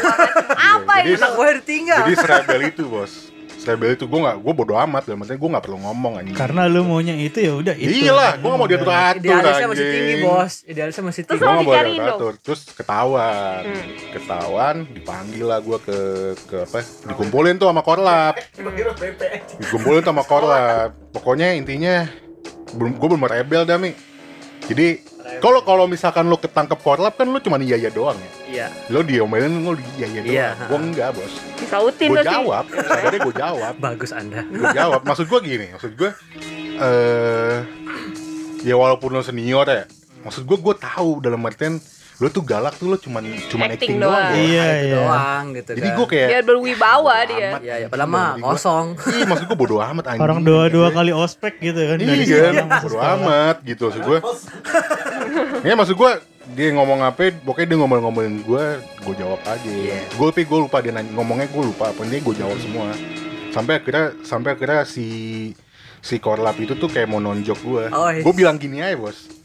Apa 0.78 1.02
jadi, 1.02 1.18
itu? 1.18 1.18
Anak 1.18 1.32
gue 1.34 1.48
ditinggal. 1.58 1.98
jadi 2.06 2.14
serebel 2.14 2.60
itu 2.70 2.82
bos 2.86 3.34
serebel 3.66 3.90
itu 3.92 4.06
gue 4.06 4.14
nggak 4.16 4.36
gue 4.38 4.52
bodo 4.54 4.74
amat 4.76 5.02
dalam 5.04 5.20
artinya 5.20 5.36
gue 5.36 5.50
nggak 5.50 5.64
perlu 5.64 5.78
ngomong 5.80 6.12
anjing 6.16 6.32
Karena 6.32 6.62
lu 6.64 6.80
maunya 6.82 7.14
itu 7.14 7.34
ya 7.36 7.52
udah 7.52 7.74
itu. 7.74 7.90
iya 7.90 8.12
lah 8.12 8.30
gue 8.32 8.46
nggak 8.46 8.56
mau 8.56 8.68
diatur 8.68 8.88
atur 8.88 9.18
Idealisnya 9.20 9.66
masih 9.66 9.86
tinggi, 9.88 10.14
Bos. 10.20 10.54
Idealisnya 10.62 11.04
masih 11.04 11.22
Terus 11.24 11.34
tinggi. 11.34 11.42
gue 11.42 11.52
nggak 11.52 11.66
dicariin 11.66 11.98
dong? 12.00 12.14
atur 12.14 12.32
terus 12.38 12.60
ketahuan 12.70 13.62
Hmm. 13.66 13.84
ketahuan 14.12 14.76
dipanggil 14.86 15.44
lah 15.44 15.58
gue 15.58 15.78
ke 15.80 15.98
ke 16.40 16.56
apa 16.62 16.78
dikumpulin 17.04 17.54
tuh 17.56 17.66
sama 17.66 17.82
korlap 17.82 18.34
dikumpulin 19.58 20.00
tuh 20.00 20.10
sama 20.10 20.22
korlap 20.22 20.90
pokoknya 21.10 21.52
intinya 21.52 22.06
belum 22.72 22.94
gue 22.94 23.08
belum 23.08 23.24
rebel 23.24 23.62
dah 23.62 23.76
mi 23.76 23.90
jadi 24.62 24.98
kalau 25.42 25.60
kalau 25.66 25.84
misalkan 25.90 26.26
lo 26.26 26.38
ketangkep 26.38 26.78
korlap 26.80 27.14
kan 27.18 27.28
lo 27.28 27.38
cuma 27.42 27.58
iya 27.58 27.76
iya 27.76 27.90
doang 27.90 28.16
ya? 28.16 28.30
Iya. 28.46 28.66
lo 28.90 29.00
diomelin 29.02 29.62
lo 29.62 29.74
iya 29.98 30.06
iya 30.06 30.20
doang. 30.22 30.34
Iya, 30.34 30.48
gue 30.70 30.78
enggak 30.80 31.08
bos. 31.14 31.32
Disautin 31.60 32.10
sih. 32.14 32.24
jawab. 32.24 32.64
Sadarnya 32.70 33.20
gue 33.20 33.34
jawab. 33.34 33.74
Bagus 33.84 34.10
Anda. 34.14 34.42
gue 34.46 34.70
jawab. 34.72 35.00
Maksud 35.04 35.26
gue 35.28 35.40
gini 35.44 35.66
maksud 35.74 35.92
gue 35.98 36.10
eh 36.76 37.58
ya 38.66 38.74
walaupun 38.74 39.14
lo 39.14 39.22
senior 39.22 39.66
ya 39.70 39.86
maksud 40.26 40.42
gue 40.42 40.58
gue 40.58 40.74
tahu 40.74 41.22
dalam 41.22 41.38
artian 41.46 41.78
lo 42.16 42.28
tuh 42.28 42.40
galak 42.40 42.72
tuh 42.74 42.88
lo 42.88 42.96
cuman 42.96 43.20
cuman 43.46 43.68
acting, 43.68 43.76
Acting 43.76 43.94
doang, 44.00 44.16
doang. 44.16 44.32
ya. 44.32 44.40
Iya, 44.40 44.66
iya. 44.80 44.94
doang 44.98 45.44
gitu 45.52 45.70
jadi 45.74 45.84
kan. 45.86 45.96
gue 45.96 46.06
kayak 46.08 46.28
Biar 46.32 46.42
berwibawa 46.42 47.14
dia. 47.22 47.48
amat. 47.50 47.60
Iya, 47.60 47.74
iya. 47.76 47.86
Padahal 47.86 48.08
mah 48.08 48.30
kosong. 48.40 48.86
Iya 49.12 49.24
maksud 49.26 49.44
gue 49.46 49.58
bodo 49.58 49.76
amat 49.78 50.04
anjing 50.08 50.22
Orang 50.22 50.40
dua-dua 50.40 50.88
kali 50.90 51.12
ospek 51.12 51.60
gitu 51.60 51.76
kan. 51.76 51.96
Iya 51.98 52.16
kan, 52.50 52.64
masuk 52.66 52.88
bodo 52.88 52.98
amat 53.02 53.56
gitu 53.62 53.82
maksud 53.86 54.02
gue 54.02 54.18
Ya 55.62 55.74
maksud 55.74 55.94
gue 55.94 56.12
dia 56.48 56.70
ngomong 56.72 57.02
apa, 57.02 57.34
pokoknya 57.36 57.66
dia 57.66 57.78
ngomong-ngomongin 57.82 58.34
gue, 58.40 58.64
gue 59.02 59.14
jawab 59.16 59.40
aja 59.42 59.66
Iya. 59.66 59.98
Gue 60.10 60.26
tapi 60.30 60.42
gue 60.42 60.58
lupa 60.62 60.78
dia 60.78 60.94
nanya, 60.94 61.10
ngomongnya 61.12 61.46
gue 61.46 61.62
lupa, 61.64 61.90
apa 61.90 62.00
dia 62.02 62.16
gue 62.16 62.34
jawab 62.34 62.56
semua 62.56 62.94
Sampai 63.50 63.76
akhirnya, 63.76 64.14
sampai 64.22 64.54
akhirnya 64.54 64.84
si 64.84 65.06
si 65.98 66.16
korlap 66.16 66.54
itu 66.56 66.72
tuh 66.72 66.86
kayak 66.86 67.08
mau 67.08 67.18
nonjok 67.18 67.58
gue 67.58 67.84
Oh, 67.90 68.08
iya. 68.08 68.22
Gue 68.22 68.32
bilang 68.32 68.56
gini 68.56 68.78
aja 68.78 68.94
bos 68.94 69.35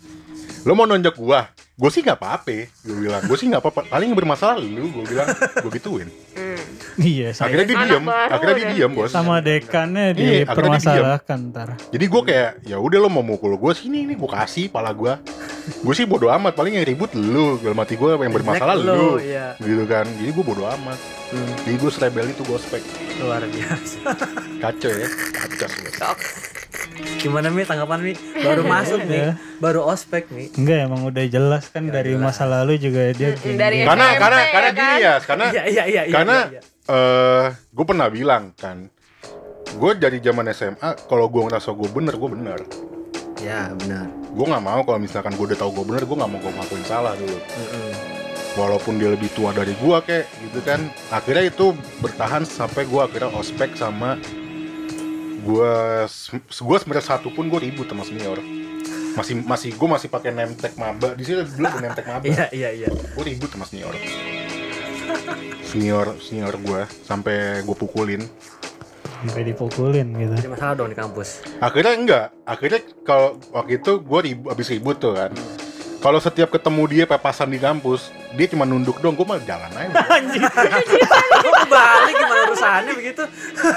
Lo 0.61 0.77
mau 0.77 0.85
nonjok 0.85 1.15
gue? 1.17 1.41
Gue 1.81 1.89
sih 1.89 2.05
gak 2.05 2.21
apa-apa, 2.21 2.69
gue 2.69 2.95
bilang 3.01 3.25
Gue 3.25 3.33
sih 3.33 3.49
gak 3.49 3.65
apa-apa, 3.65 3.89
paling 3.89 4.13
yang 4.13 4.19
bermasalah 4.19 4.61
lu, 4.61 4.85
gue 4.93 5.05
bilang 5.09 5.25
Gue 5.65 5.71
gituin 5.81 6.09
Hmm. 6.31 6.55
Iya, 6.95 7.35
saya 7.35 7.51
Akhirnya 7.51 7.65
dia 7.67 7.77
diem, 7.91 8.05
akhirnya 8.07 8.55
dia 8.55 8.63
ya. 8.63 8.71
diem 8.71 8.91
bos 8.95 9.11
sama 9.11 9.43
dekannya 9.43 10.15
Iya, 10.15 10.47
dipermasalahkan 10.47 11.39
ntar. 11.51 11.67
Jadi 11.91 12.05
gue 12.07 12.21
kayak 12.23 12.51
ya 12.63 12.77
udah 12.79 12.97
lo 13.03 13.09
mau 13.11 13.19
mukul 13.19 13.59
gue 13.59 13.71
sini 13.75 14.07
nih 14.07 14.15
gue 14.15 14.29
kasih 14.31 14.71
pala 14.71 14.95
gue. 14.95 15.11
gue 15.83 15.93
sih 15.93 16.07
bodo 16.07 16.31
amat 16.31 16.55
paling 16.55 16.79
yang 16.79 16.87
ribut 16.87 17.11
lu 17.19 17.59
dalam 17.59 17.75
hati 17.83 17.99
gue 17.99 18.15
yang 18.15 18.31
bermasalah 18.31 18.79
lu, 18.79 19.19
iya. 19.19 19.59
gitu 19.59 19.83
kan. 19.91 20.07
Jadi 20.07 20.31
gue 20.31 20.45
bodo 20.45 20.63
amat. 20.63 20.99
Hmm, 21.35 21.51
Jadi 21.67 21.75
gue 21.75 21.91
serebel 21.91 22.27
itu 22.31 22.43
gospek 22.47 22.79
luar 23.19 23.43
biasa. 23.43 23.99
kacau 24.63 24.91
ya 24.91 25.07
kacau. 25.35 26.15
Gimana 27.17 27.47
Mi 27.47 27.61
tanggapan 27.61 27.99
Mi? 28.01 28.13
Baru 28.35 28.61
masuk 28.63 28.99
Iya. 28.99 29.07
nih, 29.07 29.25
baru 29.57 29.85
ospek 29.85 30.27
nih. 30.27 30.47
Enggak 30.55 30.77
emang 30.83 31.01
udah 31.05 31.25
jelas 31.25 31.63
kan 31.67 31.85
dari 31.85 32.13
masa 32.15 32.43
lalu 32.43 32.77
juga 32.77 33.11
dia 33.11 33.33
gini. 33.35 33.55
dari- 33.55 33.83
Karena 33.83 34.05
SMP, 34.07 34.19
karena 34.19 34.39
ya 34.39 34.49
karena 34.49 34.69
kan? 34.69 34.75
gini 34.75 34.97
ya, 34.99 35.13
karena 35.19 35.45
Iya, 35.47 35.63
iya, 35.63 35.83
iya, 35.85 36.01
iya. 36.01 36.11
karena 36.11 36.37
iya, 36.47 36.51
iya. 36.51 36.61
eh 36.89 37.45
gue 37.69 37.85
pernah 37.85 38.07
bilang 38.07 38.43
kan, 38.53 38.77
gue 39.71 39.91
dari 39.95 40.17
zaman 40.19 40.45
SMA 40.49 40.89
kalau 41.05 41.25
gue 41.27 41.41
ngerasa 41.43 41.69
gue 41.71 41.89
bener 41.89 42.15
gue 42.15 42.29
bener. 42.31 42.59
Ya, 43.37 43.73
benar. 43.75 44.05
Gue 44.27 44.45
nggak 44.47 44.63
mau 44.63 44.81
kalau 44.81 44.97
misalkan 44.97 45.31
gue 45.31 45.45
udah 45.47 45.57
tahu 45.57 45.71
gue 45.73 45.85
bener 45.87 46.03
gue 46.03 46.13
nggak 46.15 46.27
mau 46.27 46.39
gue 46.39 46.51
ngakuin 46.51 46.83
salah 46.83 47.13
dulu. 47.13 47.37
Mm-mm. 47.37 47.93
walaupun 48.51 48.99
dia 48.99 49.07
lebih 49.07 49.31
tua 49.31 49.55
dari 49.55 49.71
gua 49.79 50.03
kayak 50.03 50.27
gitu 50.43 50.59
kan 50.59 50.83
akhirnya 51.07 51.47
itu 51.47 51.71
bertahan 51.99 52.43
sampai 52.43 52.83
gua 52.83 53.07
akhirnya 53.07 53.31
ospek 53.31 53.79
sama 53.79 54.19
gua 55.41 56.05
gua 56.61 56.77
sebenarnya 56.79 57.05
satu 57.05 57.33
pun 57.33 57.49
gua 57.49 57.59
ribut 57.59 57.89
sama 57.89 58.05
senior. 58.05 58.39
Masih 59.17 59.43
masih 59.43 59.69
gua 59.75 59.99
masih 59.99 60.07
pakai 60.07 60.31
name 60.31 60.55
tag 60.55 60.77
maba. 60.79 61.13
Di 61.17 61.23
sini 61.25 61.43
dulu 61.43 61.67
name 61.81 61.95
tag 61.97 62.07
maba. 62.07 62.23
Iya, 62.23 62.47
iya, 62.53 62.69
iya. 62.71 62.87
gua 63.17 63.23
ribut 63.25 63.49
sama 63.51 63.65
senior. 63.67 63.93
Senior 65.65 66.15
senior 66.21 66.55
gua 66.61 66.87
sampai 67.03 67.65
gua 67.65 67.75
pukulin. 67.75 68.23
Sampai 69.21 69.45
dipukulin 69.45 70.07
gitu. 70.17 70.33
Jadi 70.33 70.49
masalah 70.49 70.73
dong 70.73 70.89
di 70.89 70.97
kampus. 70.97 71.45
akhirnya 71.61 71.93
enggak. 71.93 72.25
Akhirnya 72.41 72.79
kalau 73.05 73.37
waktu 73.53 73.77
itu 73.77 73.91
gua 74.01 74.19
ribut 74.23 74.49
abis 74.53 74.67
ribut 74.71 74.97
tuh 74.97 75.13
kan. 75.13 75.33
Kalau 76.01 76.17
setiap 76.17 76.49
ketemu 76.49 76.83
dia 76.89 77.05
pepasan 77.05 77.53
di 77.53 77.61
kampus 77.61 78.09
dia 78.33 78.47
cuma 78.49 78.65
nunduk 78.65 78.97
dong 79.03 79.13
gua 79.13 79.35
mah 79.35 79.39
jalan 79.43 79.69
aja. 79.75 79.93
Kok 81.41 81.53
kebalik 81.65 82.13
gimana 82.15 82.41
urusannya 82.49 82.93
begitu? 82.97 83.23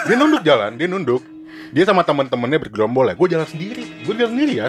dia 0.08 0.16
nunduk 0.16 0.42
jalan 0.46 0.72
dia 0.78 0.88
nunduk 0.88 1.33
dia 1.70 1.84
sama 1.84 2.02
teman-temannya 2.02 2.58
bergerombol 2.58 3.06
ya 3.06 3.14
gue 3.14 3.28
jalan 3.30 3.46
sendiri 3.46 3.82
gue 4.02 4.12
jalan 4.12 4.32
sendiri 4.32 4.52
ya 4.56 4.68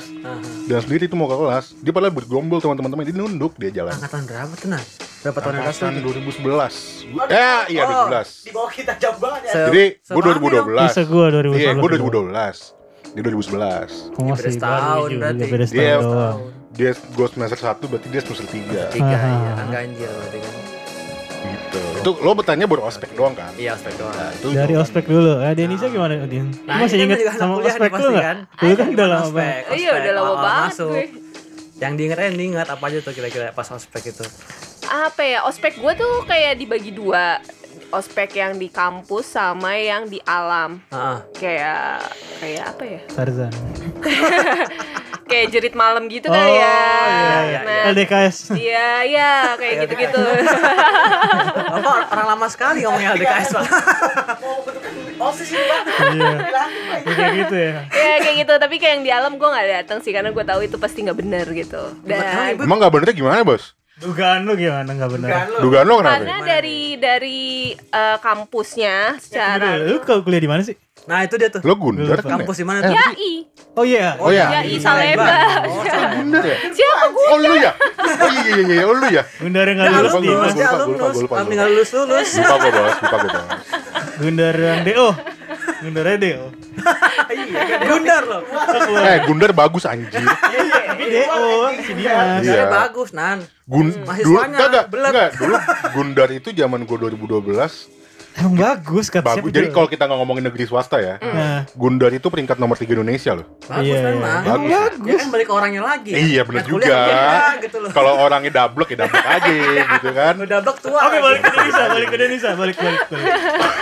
jalan 0.65 0.81
sendiri 0.81 1.03
itu 1.03 1.13
mau 1.13 1.25
ke 1.25 1.35
kelas 1.35 1.65
dia 1.77 1.91
padahal 1.91 2.13
bergerombol 2.13 2.59
teman-teman 2.59 3.03
dia 3.03 3.13
nunduk 3.13 3.53
dia 3.55 3.71
jalan 3.73 3.91
Angkatan 3.91 4.23
berapa 4.23 4.53
tuh, 4.53 4.67
Nah? 4.67 4.83
Berapa 5.21 5.39
tahun 5.39 5.53
yang 5.53 5.65
lalu? 5.65 5.73
Angkatan 5.73 5.93
2011. 6.05 6.75
Gua- 7.09 7.25
Eh, 7.27 7.61
iya 7.67 7.81
2011. 7.83 8.29
Di 8.39 8.51
bawah 8.51 8.69
kita 8.69 8.93
jauh 8.95 9.17
banget 9.17 9.41
ya. 9.41 9.53
Jadi 9.65 9.83
gue 9.89 10.05
sebangnya 10.05 10.21
dong. 10.21 10.43
2012. 10.69 10.85
Bisa 10.85 11.01
gua 11.03 11.25
2012. 11.33 11.57
Iya, 11.57 11.71
gue 11.73 11.89
2012. 11.89 12.55
Dia 13.07 13.21
2011. 13.23 13.89
Oh, 14.13 14.23
masih 14.23 14.37
Beda 14.37 14.53
setahun 14.53 15.09
berarti. 15.09 15.43
beda 15.43 15.57
Dia 15.57 15.65
setahun 15.65 16.03
doang. 16.05 16.37
dia 16.71 16.91
gue 16.93 17.27
semester 17.27 17.59
1 17.59 17.83
berarti 17.87 18.07
dia 18.07 18.21
semester 18.21 18.47
3 18.47 18.81
Tiga, 18.91 19.15
Ah. 19.15 19.25
iya. 19.25 19.51
Kan 19.55 19.67
ganjil 19.71 20.11
berarti 20.11 20.37
kan. 20.37 20.53
Itu 22.05 22.21
lo 22.21 22.37
bertanya 22.37 22.69
baru 22.69 22.85
ospek 22.85 23.17
doang 23.17 23.33
kan? 23.33 23.49
Iya, 23.57 23.73
ospek 23.73 23.97
doang. 23.97 24.13
Nah, 24.13 24.29
itu 24.29 24.47
Dari 24.53 24.77
ospek 24.77 25.09
dulu. 25.09 25.41
Eh, 25.41 25.57
Denisa 25.57 25.89
gimana, 25.89 26.21
Din? 26.29 26.53
Lu 26.53 26.61
Nah, 26.61 26.77
masih 26.77 27.01
kan 27.01 27.05
inget 27.09 27.19
sama 27.33 27.53
ospek 27.57 27.89
nih 27.89 27.97
lu 27.97 28.09
nggak? 28.13 28.21
kan? 28.21 28.37
Dulu 28.61 28.73
kan 28.77 28.87
udah 28.93 29.07
lama 29.09 29.25
Ospek, 29.25 29.33
banget. 29.33 29.73
Iya, 29.73 29.89
udah 29.89 30.11
lama 30.13 30.33
banget 30.37 30.69
masuk. 30.69 30.89
gue. 30.93 31.05
Yang 31.75 31.93
diinget 31.97 32.17
eh 32.21 32.29
diinget 32.29 32.67
apa 32.69 32.83
aja 32.85 32.97
tuh 33.01 33.09
kira-kira 33.09 33.45
pas 33.51 33.67
ospek 33.67 34.03
itu? 34.05 34.25
Apa 34.85 35.21
ya? 35.25 35.39
Ospek 35.49 35.73
gue 35.75 35.93
tuh 35.97 36.13
kayak 36.23 36.53
dibagi 36.55 36.93
dua. 36.93 37.41
Ospek 37.89 38.35
yang 38.35 38.55
di 38.55 38.67
kampus 38.67 39.25
sama 39.31 39.75
yang 39.75 40.05
di 40.05 40.19
alam. 40.21 40.81
Heeh. 40.89 41.17
Kayak 41.33 42.03
kayak 42.37 42.63
apa 42.69 42.83
ya? 42.83 42.99
Tarzan. 43.09 43.51
Kayak 45.25 45.57
jerit 45.57 45.73
malam 45.73 46.05
gitu 46.05 46.29
Oh, 46.29 46.37
kali 46.37 46.53
ya. 46.53 46.69
iya, 46.69 47.37
iya. 47.41 47.59
Nah, 47.65 47.81
LDKS. 47.89 48.37
Iya, 48.53 48.89
iya, 49.01 49.31
kayak 49.57 49.73
gitu-gitu. 49.81 50.21
Apa 51.81 52.13
orang 52.13 52.27
lama 52.29 52.45
sekali 52.45 52.85
ngomongnya 52.85 53.17
LDKS 53.17 53.49
Pak? 53.51 53.65
Osis 55.25 55.49
bang. 55.49 55.85
Iya. 56.13 56.29
Bilangin 56.37 56.83
bang. 56.85 57.01
Kayak 57.09 57.31
gitu 57.41 57.55
ya. 57.57 57.73
ya 57.89 58.15
kayak 58.21 58.35
gitu, 58.37 58.53
tapi 58.53 58.75
kayak 58.77 58.93
yang 58.93 59.03
di 59.03 59.09
alam 59.09 59.33
gue 59.35 59.49
nggak 59.49 59.67
datang 59.81 59.97
sih 60.05 60.13
karena 60.13 60.29
gue 60.29 60.45
tahu 60.45 60.61
itu 60.61 60.77
pasti 60.77 61.01
nggak 61.01 61.17
benar 61.17 61.45
gitu. 61.49 61.81
Dan 62.05 62.61
Emang 62.61 62.77
gak 62.77 62.93
benernya 62.93 63.15
gimana 63.17 63.41
bos? 63.41 63.73
Dugaan 63.95 64.43
lu 64.43 64.59
gimana 64.59 64.91
nggak 64.91 65.07
benar? 65.07 65.29
Bukan 65.31 65.45
lu. 65.47 65.57
Dugaan 65.63 65.85
lo 65.87 65.93
kenapa? 66.03 66.15
karena 66.19 66.37
dari 66.43 66.79
dari 66.99 67.41
eh, 67.71 68.17
kampusnya 68.19 69.15
secara 69.15 69.79
Lu 69.79 70.03
kalau 70.03 70.19
kuliah 70.19 70.43
di 70.43 70.51
mana 70.51 70.67
sih? 70.67 70.75
Nah, 71.07 71.23
itu 71.23 71.39
dia 71.39 71.47
tuh. 71.47 71.63
Lo 71.63 71.79
gundar 71.79 72.17
kan 72.19 72.41
Kampus 72.41 72.57
ya? 72.57 72.59
di 72.59 72.65
mana 72.65 72.79
tuh? 72.81 72.91
YAI, 72.91 73.33
Oh 73.77 73.85
iya. 73.85 74.17
Oh 74.19 74.33
iya. 74.33 74.51
YAI 74.59 74.75
Salemba. 74.83 75.23
Oh, 75.69 75.79
Salemba. 75.79 76.11
Gundar 76.17 76.43
ya? 76.43 76.57
Siapa 76.75 77.05
gue? 77.07 77.25
Oh 77.29 77.37
lu 77.39 77.55
ya? 77.55 77.71
Oh 77.95 78.29
iya 78.33 78.41
iya 78.51 78.63
iya, 78.67 78.83
oh 78.83 78.95
lu 78.99 79.07
ya? 79.07 79.23
Gundar 79.39 79.65
yang 79.69 79.77
lulus 79.79 80.11
lupa, 80.11 80.19
di 80.19 80.27
lupa, 80.27 80.41
mana? 80.41 80.51
lupa, 80.51 80.65
alumnus. 80.75 80.99
lupa, 80.99 81.05
lupa, 81.15 81.35
Kami 81.39 81.45
lupa. 81.45 81.55
nggak 81.55 81.67
lulus 81.71 81.89
lulus. 81.95 82.29
Lupa 82.35 83.17
lupa. 83.23 83.41
Gundar 84.19 84.55
yang. 84.59 84.79
Gundar 87.87 88.21
loh. 88.23 88.41
Eh 89.05 89.17
Gundar 89.25 89.51
bagus 89.51 89.83
anjir. 89.83 90.21
Tapi 90.21 91.03
DO 91.11 91.43
si 91.81 91.91
Dimas. 91.93 92.41
Iya. 92.41 92.63
Bagus, 92.69 93.09
Nan. 93.11 93.39
Gun 93.65 93.89
Hmm, 93.89 93.97
dulu 93.97 94.05
mahasiswanya 94.05 94.47
enggak 94.47 94.67
enggak, 94.69 94.85
belet. 94.89 95.11
enggak 95.11 95.29
dulu 95.35 95.55
Gundar 95.91 96.29
itu 96.29 96.47
zaman 96.51 96.79
gue 96.83 96.97
2012 96.97 98.04
Emang 98.35 98.53
bagus 98.53 99.07
kata 99.07 99.23
bagus. 99.31 99.47
Jadi 99.47 99.71
kalau 99.71 99.87
kita 99.87 100.03
nggak 100.03 100.19
ngomongin 100.19 100.43
negeri 100.43 100.63
swasta 100.63 100.99
ya, 100.99 101.15
Nah, 101.17 101.63
Gundar 101.71 102.11
itu 102.11 102.27
peringkat 102.27 102.59
nomor 102.59 102.75
3 102.75 102.91
Indonesia 102.91 103.31
loh. 103.31 103.47
Bagus 103.63 103.79
Iya, 103.81 103.95
iya. 103.95 104.09
memang. 104.11 104.41
Bagus. 104.43 104.69
Ya 105.01 105.15
kan 105.15 105.27
balik 105.31 105.45
ke 105.45 105.53
orangnya 105.55 105.81
lagi. 105.81 106.11
Iya, 106.11 106.41
bener 106.43 106.61
Yang 106.61 106.67
kuliah 106.67 106.83
juga. 106.83 106.99
beda, 106.99 107.39
gitu 107.63 107.77
loh. 107.79 107.89
Kalau 107.89 108.13
orangnya 108.19 108.51
dablek 108.53 108.89
ya 108.91 108.97
dablek 109.01 109.23
aja 109.25 109.51
gitu 109.95 110.09
kan. 110.11 110.33
Udah 110.37 110.57
blok 110.59 110.77
tua. 110.79 110.99
Oke 111.01 111.17
balik 111.17 111.39
ke 111.41 111.49
Denisa, 111.49 111.83
balik 111.87 112.07
ke 112.07 112.17
Denisa, 112.17 112.49
balik 112.53 112.75
balik 112.75 113.01
balik. 113.07 113.25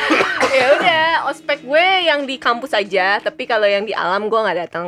ya 0.54 0.66
udah, 0.72 1.06
ospek 1.28 1.60
gue 1.62 1.86
yang 2.06 2.20
di 2.24 2.36
kampus 2.38 2.72
aja, 2.72 3.18
tapi 3.20 3.44
kalau 3.44 3.66
yang 3.66 3.84
di 3.84 3.94
alam 3.94 4.30
gue 4.30 4.38
nggak 4.38 4.58
datang. 4.62 4.86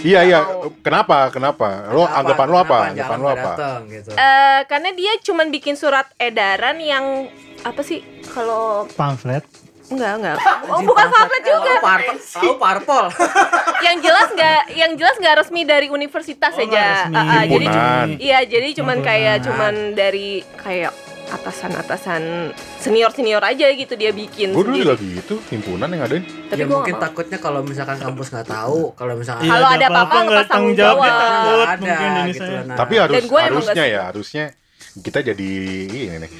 Iya 0.00 0.20
iya. 0.24 0.40
Kenapa? 0.80 1.28
Kenapa? 1.28 1.88
Lo 1.88 2.04
anggapan 2.04 2.48
lo 2.48 2.56
apa? 2.58 2.78
Kenapa 2.88 2.90
Anggapan 2.90 3.18
lo 3.18 3.28
apa? 3.28 3.50
dateng, 3.50 3.80
gitu. 3.90 4.10
Eh 4.12 4.60
karena 4.64 4.90
dia 4.92 5.12
cuman 5.20 5.48
bikin 5.48 5.72
surat 5.74 6.08
edaran 6.16 6.76
yang 6.76 7.04
apa 7.62 7.80
sih? 7.80 8.00
Kalau 8.26 8.86
Pamflet. 8.90 9.44
enggak 9.86 10.12
enggak. 10.16 10.36
Oh, 10.64 10.78
bukan 10.80 11.02
pamflet 11.04 11.42
juga. 11.42 11.72
Oh, 11.72 11.82
parpol. 11.82 12.16
Tahu 12.16 12.52
parpol. 12.56 13.04
yang 13.86 13.96
jelas 13.98 14.28
nggak 14.30 14.60
yang 14.72 14.92
jelas 14.94 15.16
nggak 15.16 15.34
resmi 15.36 15.62
dari 15.64 15.86
universitas 15.88 16.54
Oh, 16.54 16.62
aja. 16.62 17.10
Ah, 17.10 17.18
ah, 17.32 17.44
jadi 17.44 17.66
iya 18.16 18.38
jadi 18.44 18.70
cuman 18.72 18.96
Himpunan. 18.96 19.10
kayak 19.10 19.36
cuman 19.42 19.74
dari 19.92 20.28
kayak 20.56 20.94
atasan-atasan 21.30 22.50
senior-senior 22.76 23.38
aja 23.40 23.66
gitu 23.68 23.94
dia 23.94 24.10
bikin 24.10 24.50
Gue 24.50 24.62
dulu 24.64 24.76
juga 24.76 24.94
gitu, 24.98 25.38
himpunan 25.48 25.86
yang 25.86 26.02
ada. 26.02 26.18
Tapi 26.18 26.54
ya 26.56 26.66
gua 26.66 26.74
mungkin 26.76 26.94
mau. 26.94 27.02
takutnya 27.02 27.38
kalau 27.38 27.60
misalkan 27.62 27.98
kampus 27.98 28.30
nggak 28.30 28.46
tahu, 28.46 28.94
kalau 28.94 29.14
misalkan 29.14 29.42
Iya, 29.42 29.52
Kalau 29.52 29.68
ada 29.68 29.86
apa-apa 29.88 30.18
nggak 30.24 30.46
tanggung 30.46 30.74
jawab. 30.74 31.02
takut 31.02 31.66
ada 31.68 31.98
gitu. 32.26 32.44
Nah, 32.64 32.76
Tapi 32.76 32.94
harus 32.96 33.14
harusnya 33.26 33.84
ya, 33.84 34.00
harusnya 34.06 34.44
kita 34.96 35.18
jadi 35.24 35.50
ini 35.88 36.18
nih. 36.20 36.30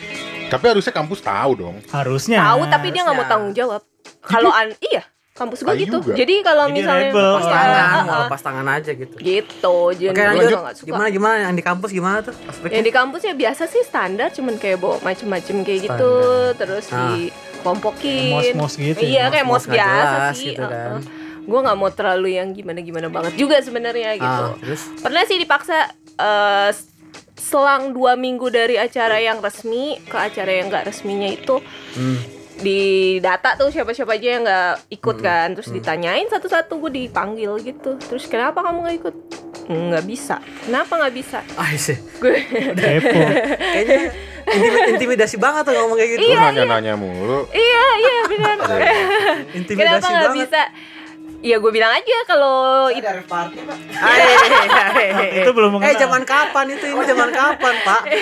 Tapi 0.50 0.64
harusnya 0.66 0.92
kampus 0.92 1.20
tahu 1.20 1.52
dong. 1.56 1.76
Harusnya. 1.88 2.38
tahu 2.44 2.62
tapi 2.66 2.86
dia 2.88 3.00
nggak 3.00 3.12
mau 3.12 3.20
harusnya. 3.20 3.32
tanggung 3.32 3.52
jawab. 3.52 3.82
Kalau 4.20 4.50
an 4.50 4.68
iya 4.80 5.02
kampus 5.32 5.62
gue 5.62 5.72
gitu. 5.78 5.96
juga. 5.98 6.12
Jadi 6.14 6.34
kalau 6.40 6.68
misalnya 6.68 7.08
rebel. 7.08 7.32
pas 7.32 7.40
Iya, 7.40 7.54
tangan, 7.54 7.80
mau 7.80 8.12
ah. 8.12 8.20
lepas 8.22 8.40
tangan 8.42 8.66
aja 8.68 8.90
gitu. 8.92 9.14
gitu. 9.16 9.76
Jadi 9.90 10.06
Oke 10.06 10.18
gue 10.18 10.28
lanjut. 10.28 10.44
juga 10.46 10.60
nggak 10.60 10.76
suka. 10.76 10.86
Gimana 10.86 11.08
gimana 11.08 11.34
yang 11.40 11.54
di 11.54 11.64
kampus 11.64 11.90
gimana 11.90 12.18
tuh? 12.20 12.34
Aspeknya? 12.42 12.74
Yang 12.74 12.84
di 12.84 12.92
kampus 12.92 13.20
ya 13.22 13.34
biasa 13.34 13.62
sih 13.64 13.82
standar 13.82 14.28
cuman 14.30 14.54
kayak 14.54 14.78
bawa 14.78 14.96
macem-macem 15.00 15.56
kayak 15.62 15.80
gitu 15.82 16.12
terus 16.54 16.84
Ah. 16.90 17.08
di 17.08 17.32
kompokin. 17.64 18.52
Mos-mos 18.52 18.74
gitu 18.74 19.00
ya, 19.00 19.08
Iya 19.08 19.24
kayak 19.30 19.46
mos 19.46 19.64
biasa 19.64 20.04
jelas 20.18 20.34
sih. 20.34 20.46
gitu 20.50 20.62
kan. 20.62 21.00
Gue 21.40 21.58
nggak 21.58 21.78
mau 21.78 21.90
terlalu 21.90 22.28
yang 22.36 22.48
gimana-gimana 22.50 23.08
banget 23.08 23.32
juga 23.34 23.56
sebenarnya 23.58 24.10
gitu. 24.16 24.44
Ah, 24.44 24.52
terus 24.58 24.82
Pernah 24.98 25.22
sih 25.24 25.36
dipaksa 25.36 25.88
eh, 26.18 26.68
s- 26.68 26.89
selang 27.40 27.90
dua 27.90 28.12
minggu 28.14 28.46
dari 28.46 28.76
acara 28.76 29.16
yang 29.16 29.40
resmi 29.40 29.96
ke 30.02 30.14
acara 30.14 30.52
yang 30.52 30.68
nggak 30.68 30.84
resminya 30.84 31.26
itu 31.26 31.56
hmm. 31.96 32.18
di 32.58 32.80
data 33.18 33.56
tuh 33.56 33.68
siapa-siapa 33.68 34.12
aja 34.12 34.28
yang 34.30 34.42
nggak 34.42 34.74
ikut 34.92 35.16
Hmm. 35.16 35.24
kan 35.24 35.48
terus 35.52 35.72
ditanyain 35.72 36.28
satu-satu 36.28 36.76
gue 36.78 36.92
dipanggil 37.00 37.56
gitu 37.58 37.96
terus 37.98 38.24
kenapa 38.24 38.60
kamu 38.60 38.78
nggak 38.82 38.96
ikut 38.98 39.16
nggak 39.66 40.04
bisa 40.04 40.36
kenapa 40.60 40.98
nggak 40.98 41.14
bisa 41.14 41.38
ah 41.54 41.70
sih. 41.72 41.94
gue. 41.94 42.36
Kayaknya 42.74 44.10
intimi- 44.46 44.84
intimidasi 44.90 45.36
banget 45.36 45.62
tuh 45.62 45.74
ngomong 45.74 45.94
kayak 45.94 46.10
gitu. 46.12 46.26
Lu 46.26 46.34
nanya-nanya 46.34 46.94
mulu. 46.94 47.46
iya 47.50 47.84
iya 47.96 48.16
benar 48.26 48.56
kenapa 48.60 49.54
Intimidasi 49.54 50.04
nggak 50.04 50.22
banget. 50.26 50.38
bisa 50.42 50.62
ya 51.40 51.56
gue 51.56 51.70
bilang 51.70 51.88
aja 51.90 52.16
kalau 52.24 52.86
Ada 52.86 53.10
ref 53.14 53.24
party 53.24 53.58
pak. 53.60 53.76
Hai, 53.92 54.20
hai, 54.20 55.06
hai. 55.10 55.28
Itu 55.40 55.50
belum 55.50 55.70
Eh 55.72 55.74
mengenal. 55.80 55.98
zaman 55.98 56.22
kapan 56.22 56.66
itu? 56.70 56.84
Ini 56.86 57.04
zaman 57.06 57.28
kapan, 57.30 57.74
Pak? 57.80 58.02
Iya, 58.06 58.20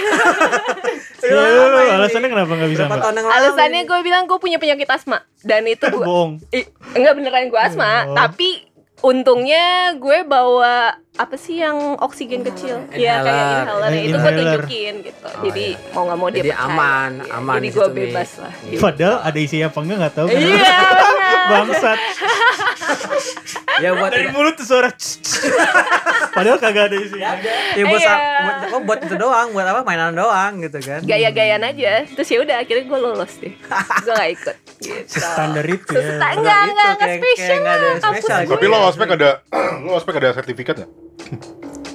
Udah 1.34 1.44
lu, 1.44 1.60
lama 1.60 1.80
ini. 1.80 1.92
alasannya 1.92 2.28
kenapa 2.28 2.52
nggak 2.52 2.70
bisa 2.70 2.82
Berapa 2.84 2.96
tahun 3.00 3.14
lalu? 3.16 3.28
alasannya 3.32 3.82
gue 3.84 3.98
bilang 4.00 4.22
gue 4.24 4.38
punya 4.38 4.56
penyakit 4.56 4.86
asma 4.88 5.18
dan 5.40 5.62
itu 5.64 5.82
gue 5.92 5.98
Bohong. 6.00 6.38
Enggak 6.90 7.12
beneran 7.12 7.46
gue 7.46 7.60
asma, 7.60 7.90
Oh. 8.04 8.14
tapi 8.14 8.62
untungnya 9.00 9.66
gue 9.94 10.22
bawa 10.24 10.90
apa 11.16 11.34
sih 11.34 11.58
yang 11.58 11.94
oksigen 11.96 12.42
kecil? 12.44 12.82
Ya 12.92 13.18
kayak 13.20 13.34
Inhaler. 13.60 13.60
inhaler 13.60 13.90
Eh, 13.90 13.98
itu 14.00 14.16
gue 14.16 14.22
inhaler. 14.24 14.58
tunjukin 14.58 14.94
gitu. 15.04 15.22
Oh, 15.24 15.42
Jadi 15.44 15.66
iya. 15.68 15.90
mau 15.90 16.02
nggak 16.04 16.18
mau 16.18 16.28
dia 16.28 16.36
Jadi 16.36 16.50
percaya. 16.52 16.66
aman, 16.68 17.10
Iya, 17.16 17.34
aman 17.36 17.54
Jadi 17.56 17.62
di 17.64 17.70
gue 17.72 17.88
bebas 17.92 18.30
lah. 18.36 18.52
gitu. 18.64 18.80
Padahal 18.80 19.16
ada 19.20 19.38
isi 19.40 19.56
apa 19.60 19.74
enggak 19.76 19.96
nggak 19.98 20.14
tahu. 20.14 20.26
kan? 20.28 20.38
Iya. 20.40 20.78
Bangsat. 21.50 21.98
Ya 23.78 23.90
buat 23.92 24.10
Dari 24.10 24.28
mulut 24.28 24.54
tuh 24.54 24.64
suara. 24.64 24.90
Padahal 26.30 26.58
kagak 26.58 26.84
ada 26.86 26.96
isi. 26.96 27.18
ya 27.18 27.34
buat, 27.84 27.98
Iya. 27.98 28.14
buat, 28.38 28.56
oh, 28.70 28.80
buat 28.82 28.98
itu 29.00 29.14
doang, 29.14 29.48
buat 29.50 29.64
apa? 29.64 29.80
Mainan 29.82 30.12
doang 30.12 30.58
gitu 30.60 30.78
kan. 30.78 31.00
Gaya-gayaan 31.02 31.62
aja. 31.64 32.06
Terus 32.08 32.28
ya 32.28 32.38
udah 32.40 32.56
akhirnya 32.58 32.84
gue 32.84 32.98
lolos 33.00 33.32
deh. 33.36 33.52
gue 33.54 34.12
gak 34.12 34.30
ikut. 34.32 34.56
Gitu. 34.78 35.14
Standar 35.16 35.64
itu 35.64 35.90
ya. 35.90 36.02
Sesta- 36.04 36.30
enggak, 36.32 36.60
enggak, 36.64 36.90
enggak 36.92 37.10
spesial 37.16 37.56
nggak 37.58 37.74
ada 37.74 37.86
lah. 37.88 38.42
Tapi 38.46 38.64
lo 38.64 38.76
ospek 38.84 39.08
ada 39.10 39.30
lo 39.84 39.90
ospek 39.92 40.14
ada 40.16 40.28
sertifikat 40.32 40.74
nggak? 40.76 40.90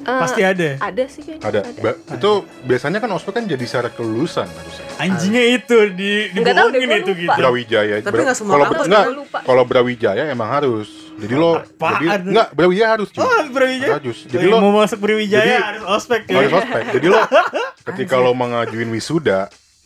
Eh, 0.03 0.19
Pasti 0.19 0.41
ada. 0.43 0.69
Ada 0.81 1.03
sih 1.07 1.21
kayaknya. 1.23 1.47
Ada. 1.47 1.59
Ba- 1.79 1.95
itu 2.11 2.31
biasanya 2.61 2.99
kan 2.99 3.09
ospek 3.13 3.33
kan 3.33 3.43
jadi 3.45 3.63
syarat 3.63 3.95
kelulusan 3.95 4.43
harusnya. 4.45 4.85
Anjingnya 4.99 5.43
itu 5.53 5.77
di 5.89 6.27
Nggak 6.29 6.43
dibohongin 6.53 6.83
gua 6.83 6.97
itu 6.97 7.11
gitu. 7.15 7.31
Brawijaya. 7.31 7.95
Tapi 8.01 8.19
nggak 8.21 8.35
semua 8.35 8.51
kalau 8.53 8.65
enggak, 8.83 9.05
lupa. 9.15 9.39
kalau 9.41 9.63
Brawijaya 9.63 10.27
emang 10.27 10.51
harus. 10.51 11.02
Jadi 11.15 11.33
lo 11.33 11.51
Apaan? 11.55 11.99
jadi 11.99 12.07
enggak 12.25 12.47
Brawijaya 12.51 12.89
harus. 12.91 13.07
cuy. 13.09 13.19
Oh, 13.19 13.29
Brawijaya. 13.47 13.93
Harus. 13.95 14.17
Jadi 14.23 14.33
Jadi 14.33 14.45
lo 14.47 14.57
mau 14.59 14.71
masuk 14.75 14.97
Brawijaya 14.99 15.43
jadi- 15.43 15.63
harus 15.63 15.83
ospek 15.87 16.21
ya. 16.25 16.35
harus 16.35 16.53
ospek. 16.55 16.83
Jadi 16.91 17.07
lo 17.07 17.19
ketika 17.87 18.15
lo 18.17 18.31
mengajuin 18.33 18.89
wisuda, 18.89 19.39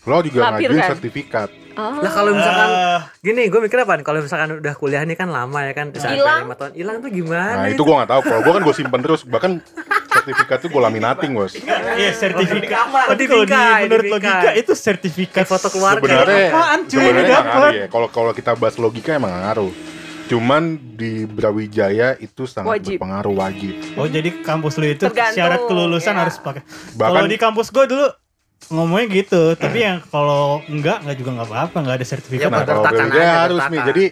lo 0.04 0.16
juga 0.22 0.40
Lampir, 0.48 0.68
ngajuin 0.68 0.80
kan? 0.80 0.90
sertifikat. 0.92 1.50
Oh. 1.78 1.94
Lah 1.94 2.10
kalau 2.10 2.34
misalkan 2.34 2.70
Ah, 2.74 3.00
gini, 3.22 3.54
gue 3.54 3.60
mikir 3.60 3.78
apa? 3.78 4.02
Kalau 4.02 4.18
misalkan 4.18 4.50
udah 4.58 4.74
kuliah 4.74 5.06
nih 5.06 5.14
kan 5.14 5.30
lama 5.30 5.62
ya 5.62 5.74
kan, 5.74 5.94
Hilang. 5.94 6.50
lima 6.50 6.58
tahun. 6.58 6.74
Hilang 6.74 6.96
tuh 7.00 7.12
gimana? 7.14 7.54
Nah 7.54 7.70
itu 7.70 7.78
gue 7.78 7.96
nggak 7.96 8.10
tahu. 8.10 8.22
Kalau 8.24 8.42
gue 8.42 8.54
kan 8.56 8.64
gue 8.66 8.76
simpen 8.76 9.02
terus. 9.06 9.22
Bahkan 9.22 9.52
sertifikat 10.10 10.58
tuh 10.58 10.70
gue 10.74 10.82
laminating 10.82 11.32
bos. 11.32 11.54
Iya 11.54 12.12
sertifikat. 12.12 12.82
Oh, 13.06 13.14
di 13.14 13.30
di 13.30 13.38
menurut 13.86 14.06
logika 14.10 14.58
itu 14.58 14.74
sertifikat 14.74 15.46
Kayak 15.46 15.54
foto 15.54 15.68
keluarga. 15.70 16.02
Sebenarnya 16.02 16.46
Apaan 16.50 16.80
cuy 16.84 16.98
sebenarnya 16.98 17.38
ya. 17.70 17.86
Kalau 17.88 18.08
kalau 18.10 18.32
kita 18.34 18.58
bahas 18.58 18.76
logika 18.76 19.14
emang 19.14 19.30
ngaruh. 19.30 19.70
Cuman 20.28 20.64
di 20.94 21.24
Brawijaya 21.24 22.16
itu 22.18 22.44
sangat 22.44 22.78
Wajib. 22.78 23.00
berpengaruh 23.00 23.34
wajib. 23.34 23.74
Oh 23.96 24.06
jadi 24.06 24.30
kampus 24.38 24.76
lu 24.76 24.86
itu 24.86 25.02
Tergantung, 25.02 25.36
syarat 25.36 25.60
kelulusan 25.64 26.14
ya. 26.14 26.20
harus 26.22 26.36
pakai. 26.38 26.62
Bahkan- 26.94 27.14
Kalau 27.14 27.26
di 27.26 27.38
kampus 27.38 27.68
gue 27.70 27.86
dulu 27.86 28.08
ngomongnya 28.68 29.08
gitu, 29.14 29.56
tapi 29.56 29.80
yang 29.80 30.04
kalau 30.04 30.60
enggak 30.66 31.00
enggak 31.00 31.16
juga 31.16 31.30
enggak 31.32 31.48
apa-apa, 31.48 31.78
enggak 31.80 31.96
ada 31.96 32.06
sertifikat. 32.06 32.44
Ya, 32.44 32.52
Nah, 32.52 32.66
kalau 32.66 32.84
aja, 32.84 33.24
harus 33.40 33.64
nih. 33.66 33.82
Jadi 33.86 34.06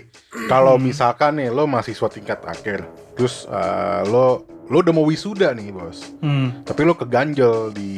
kalau 0.47 0.75
misalkan 0.77 1.31
nih 1.35 1.49
lo 1.49 1.65
mahasiswa 1.65 2.07
tingkat 2.07 2.39
akhir, 2.41 2.85
terus 3.13 3.43
eh, 3.45 4.01
lo 4.05 4.45
lo 4.65 4.81
udah 4.81 4.93
mau 4.93 5.03
wisuda 5.03 5.51
nih 5.51 5.69
bos, 5.69 6.15
Hmm. 6.19 6.63
tapi 6.63 6.81
lo 6.81 6.95
keganjel 6.95 7.69
di 7.69 7.91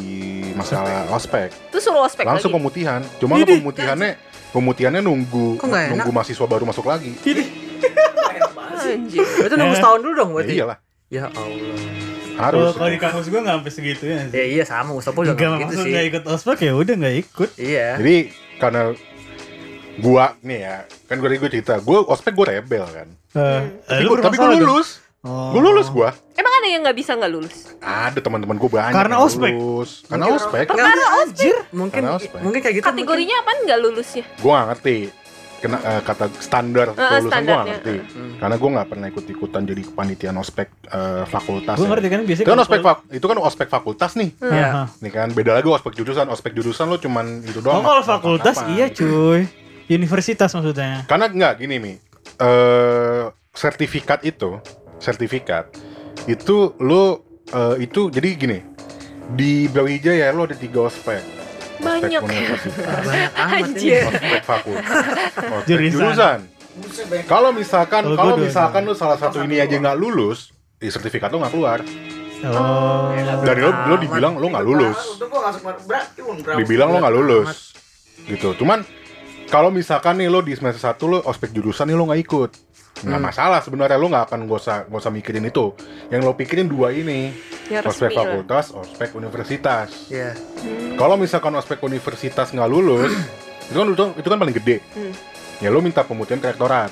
masalah 0.52 1.08
ospek, 1.10 1.52
Itu 1.70 1.80
suruh 1.80 2.04
ospek 2.04 2.26
langsung 2.26 2.50
lagi. 2.50 2.60
pemutihan. 2.60 3.02
Cuma 3.20 3.38
lo 3.38 3.46
pemutihannya 3.46 4.12
pemutihannya 4.50 5.02
nunggu 5.02 5.62
nunggu 5.62 6.10
mahasiswa 6.10 6.44
baru 6.44 6.66
masuk 6.66 6.84
lagi. 6.84 7.14
Anjing. 8.90 9.28
Berarti 9.38 9.56
nunggu 9.56 9.70
Eh. 9.70 9.78
setahun 9.78 10.00
dulu 10.00 10.14
dong 10.14 10.30
Ya 10.30 10.36
berarti. 10.36 10.54
iyalah, 10.54 10.78
Ya 11.08 11.24
Allah. 11.26 11.78
harus. 12.38 12.62
Kalau 12.62 12.72
kalau 12.76 12.90
di 12.90 13.00
kampus 13.00 13.26
gua 13.28 13.40
enggak 13.40 13.56
sampai 13.58 13.72
segitunya 13.72 14.18
Ya 14.18 14.26
sih. 14.28 14.46
iya 14.52 14.64
sama 14.64 14.92
Mustafa 14.92 15.20
juga 15.20 15.34
Enggak 15.34 15.60
gitu 15.64 15.74
sih. 15.76 15.88
enggak 15.88 16.04
ikut 16.08 16.24
ospek 16.28 16.58
ya 16.60 16.72
udah 16.74 16.94
enggak 16.96 17.16
ikut. 17.20 17.50
Iya. 17.56 17.88
Jadi 17.98 18.16
karena 18.56 18.82
gua 19.98 20.26
nih 20.40 20.60
ya, 20.62 20.76
kan 21.06 21.16
gue 21.16 21.28
gue 21.32 21.50
cerita, 21.50 21.74
gue 21.78 21.98
ospek 22.04 22.32
gue 22.32 22.46
rebel 22.48 22.86
kan. 22.86 23.08
Eh, 23.34 23.62
Tapi 23.84 24.02
gue 24.04 24.18
tapi 24.20 24.36
gue 24.36 24.50
lulus, 24.60 25.02
Oh. 25.20 25.52
gue 25.52 25.60
lulus 25.60 25.90
gue. 25.90 26.10
Emang 26.36 26.54
ada 26.54 26.68
yang 26.68 26.82
nggak 26.82 26.96
bisa 26.96 27.12
nggak 27.12 27.28
lulus? 27.30 27.74
Ada 27.80 28.16
teman-teman 28.18 28.56
gue 28.56 28.70
banyak 28.70 28.94
Karena 28.94 29.18
ospek? 29.20 29.52
lulus. 29.52 30.06
Karena 30.06 30.26
ospek. 30.30 30.66
Karena 30.70 31.06
anjir. 31.20 31.58
Mungkin 31.72 32.00
Karena 32.00 32.16
ospek. 32.16 32.40
mungkin 32.40 32.60
kayak 32.62 32.76
gitu. 32.76 32.86
mungkin. 32.86 33.02
Kategorinya 33.02 33.36
apa 33.38 33.52
nggak 33.60 33.80
lulusnya? 33.82 34.24
Gue 34.38 34.52
gak 34.52 34.68
ngerti 34.70 34.98
kena 35.58 35.78
eh, 35.80 36.02
kata 36.02 36.26
standar 36.38 36.88
Heeh, 36.90 37.10
kelulusan 37.18 37.40
gue 37.40 37.50
gak 37.50 37.66
ngerti. 37.66 37.96
Karena 38.38 38.56
gue 38.56 38.70
gak 38.72 38.88
pernah 38.88 39.08
ikut-ikutan 39.08 39.62
jadi 39.64 39.82
kepanitiaan 39.84 40.38
ospek 40.38 40.68
eh, 40.86 41.24
fakultas. 41.26 41.76
Gue 41.76 41.84
ya. 41.84 41.92
ngerti 41.92 42.08
kan 42.08 42.22
biasanya 42.22 42.38
Itu 42.38 42.48
kan 42.48 42.54
kalau- 42.54 42.66
ospek 42.66 42.82
fak- 42.82 43.06
itu 43.10 43.26
kan 43.26 43.38
ospek 43.40 43.68
fakultas 43.68 44.12
nih. 44.14 44.30
Iya. 44.40 44.68
Aha. 44.68 44.84
Nih 45.00 45.12
kan 45.12 45.28
beda 45.30 45.52
lagi 45.54 45.68
ospek 45.68 45.94
jurusan. 45.94 46.26
Ospek 46.28 46.52
jurusan 46.54 46.86
lo 46.86 46.98
cuman 46.98 47.26
itu 47.42 47.58
Oh 47.60 47.64
doang. 47.64 47.82
kalau 47.82 48.00
apa- 48.00 48.12
fakultas 48.12 48.56
apa. 48.56 48.70
iya 48.70 48.88
cuy. 48.88 49.50
Universitas 49.88 50.52
maksudnya. 50.52 51.04
Karena 51.06 51.26
enggak 51.26 51.54
gini 51.58 51.76
mi. 51.78 51.94
Eh 52.38 53.24
sertifikat 53.52 54.22
itu, 54.22 54.62
sertifikat 54.98 55.74
itu 56.26 56.56
lo 56.78 57.24
eh, 57.48 57.82
itu 57.82 58.08
jadi 58.08 58.30
gini. 58.32 58.60
Di 59.28 59.66
Brawijaya 59.66 60.30
lo 60.30 60.44
ada 60.44 60.54
tiga 60.54 60.86
ospek. 60.86 61.47
Banyak. 61.82 62.22
Anjir. 63.38 64.04
ospek 64.10 64.44
fakultas, 64.44 65.06
Jurusan. 65.68 66.40
Kalau 67.26 67.50
misalkan 67.50 68.04
Kalau 68.14 68.36
misalkan 68.38 68.82
lo 68.86 68.94
salah 68.94 69.18
satu 69.18 69.42
ini 69.42 69.58
aja 69.58 69.78
nggak 69.82 69.98
lulus, 69.98 70.54
di 70.78 70.94
sertifikat 70.94 71.34
lo 71.34 71.42
nggak 71.42 71.54
keluar. 71.54 71.80
Oh. 72.46 73.10
Dan 73.42 73.56
lo 73.62 73.70
lo 73.74 73.96
dibilang 73.98 74.38
lo 74.38 74.46
nggak 74.54 74.66
lulus. 74.66 74.98
Dibilang 76.58 76.94
lo 76.94 76.98
nggak 77.02 77.16
lulus 77.18 77.78
gitu 78.28 78.58
cuman 78.60 78.84
kalau 79.48 79.72
misalkan 79.72 80.20
nih 80.20 80.28
lo 80.28 80.44
di 80.44 80.52
semester 80.58 80.84
1 80.84 81.00
lo 81.08 81.18
ospek 81.24 81.56
jurusan 81.56 81.88
nih 81.88 81.96
lo 81.96 82.04
nggak 82.12 82.22
ikut 82.28 82.52
nggak 83.00 83.22
masalah 83.22 83.60
sebenarnya 83.60 83.96
lo 83.96 84.08
nggak 84.08 84.26
akan 84.26 84.40
gak 84.44 84.58
usah 84.58 84.78
gak 84.84 85.00
usah 85.00 85.12
mikirin 85.12 85.44
itu 85.44 85.74
yang 86.08 86.22
lo 86.22 86.34
pikirin 86.34 86.66
dua 86.66 86.90
ini 86.90 87.30
Ya 87.68 87.82
ospek 87.82 88.10
resmi 88.10 88.16
lah. 88.16 88.18
fakultas 88.24 88.66
ospek 88.72 89.10
universitas 89.14 89.88
Iya. 90.08 90.32
kalau 90.96 91.14
misalkan 91.14 91.54
ospek 91.54 91.78
universitas 91.82 92.50
nggak 92.50 92.66
lulus 92.66 93.12
itu 93.68 93.76
kan 93.76 93.88
itu, 93.88 94.04
itu 94.16 94.28
kan 94.28 94.38
paling 94.38 94.56
gede 94.56 94.78
Hmm. 94.92 95.14
ya 95.60 95.68
lo 95.68 95.80
minta 95.80 96.02
pemutihan 96.02 96.38
ke 96.38 96.48
rektorat 96.48 96.90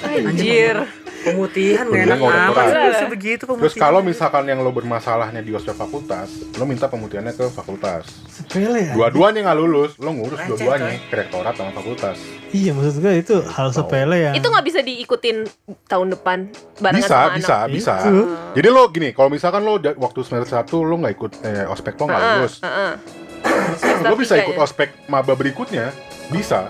Anjir. 0.00 0.76
Pemutihan 1.22 1.86
gak 1.86 2.02
enak 2.02 2.18
amat 2.18 2.66
sih 2.98 3.06
begitu 3.06 3.46
pemutihan. 3.46 3.62
terus 3.62 3.78
kalau 3.78 4.02
misalkan 4.02 4.42
yang 4.42 4.58
lo 4.58 4.68
bermasalahnya 4.68 5.38
di 5.38 5.54
ospek 5.54 5.70
fakultas 5.72 6.26
lo 6.52 6.66
minta 6.66 6.90
pemutihannya 6.90 7.30
ke 7.30 7.46
fakultas 7.48 8.10
Sepele 8.26 8.90
ya. 8.90 8.92
dua-duanya 8.92 9.46
nggak 9.46 9.54
lulus 9.56 9.94
lo 9.96 10.10
ngurus 10.10 10.34
dua-duanya 10.42 10.98
ke 11.00 11.14
rektorat 11.14 11.54
sama 11.54 11.70
fakultas 11.72 12.18
Iya 12.50 12.74
maksud 12.74 12.98
gue 12.98 13.14
itu 13.16 13.36
hal 13.38 13.70
sepele 13.70 14.16
yang. 14.20 14.34
Itu 14.34 14.50
nggak 14.50 14.66
bisa 14.66 14.80
diikutin 14.82 15.36
tahun 15.86 16.08
depan 16.10 16.38
barengan 16.76 16.98
bisa 16.98 17.14
sama 17.14 17.30
bisa 17.32 17.54
anak. 17.54 17.70
bisa 17.70 17.94
Itu. 18.02 18.22
jadi 18.52 18.68
lo 18.68 18.82
gini 18.88 19.08
kalau 19.10 19.30
misalkan 19.30 19.62
lo 19.62 19.72
waktu 19.78 20.20
semester 20.20 20.50
satu 20.52 20.82
lo 20.82 20.98
nggak 20.98 21.14
ikut 21.14 21.32
eh, 21.40 21.64
ospek 21.64 21.94
lo 21.96 22.10
nggak 22.10 22.18
Heeh, 22.18 22.34
lulus 22.36 22.54
heeh. 22.60 22.92
Semester 23.72 24.10
lo 24.10 24.16
bisa 24.18 24.34
ikut 24.36 24.54
ya? 24.54 24.60
ospek 24.60 24.88
maba 25.06 25.32
berikutnya 25.32 25.94
bisa 26.28 26.66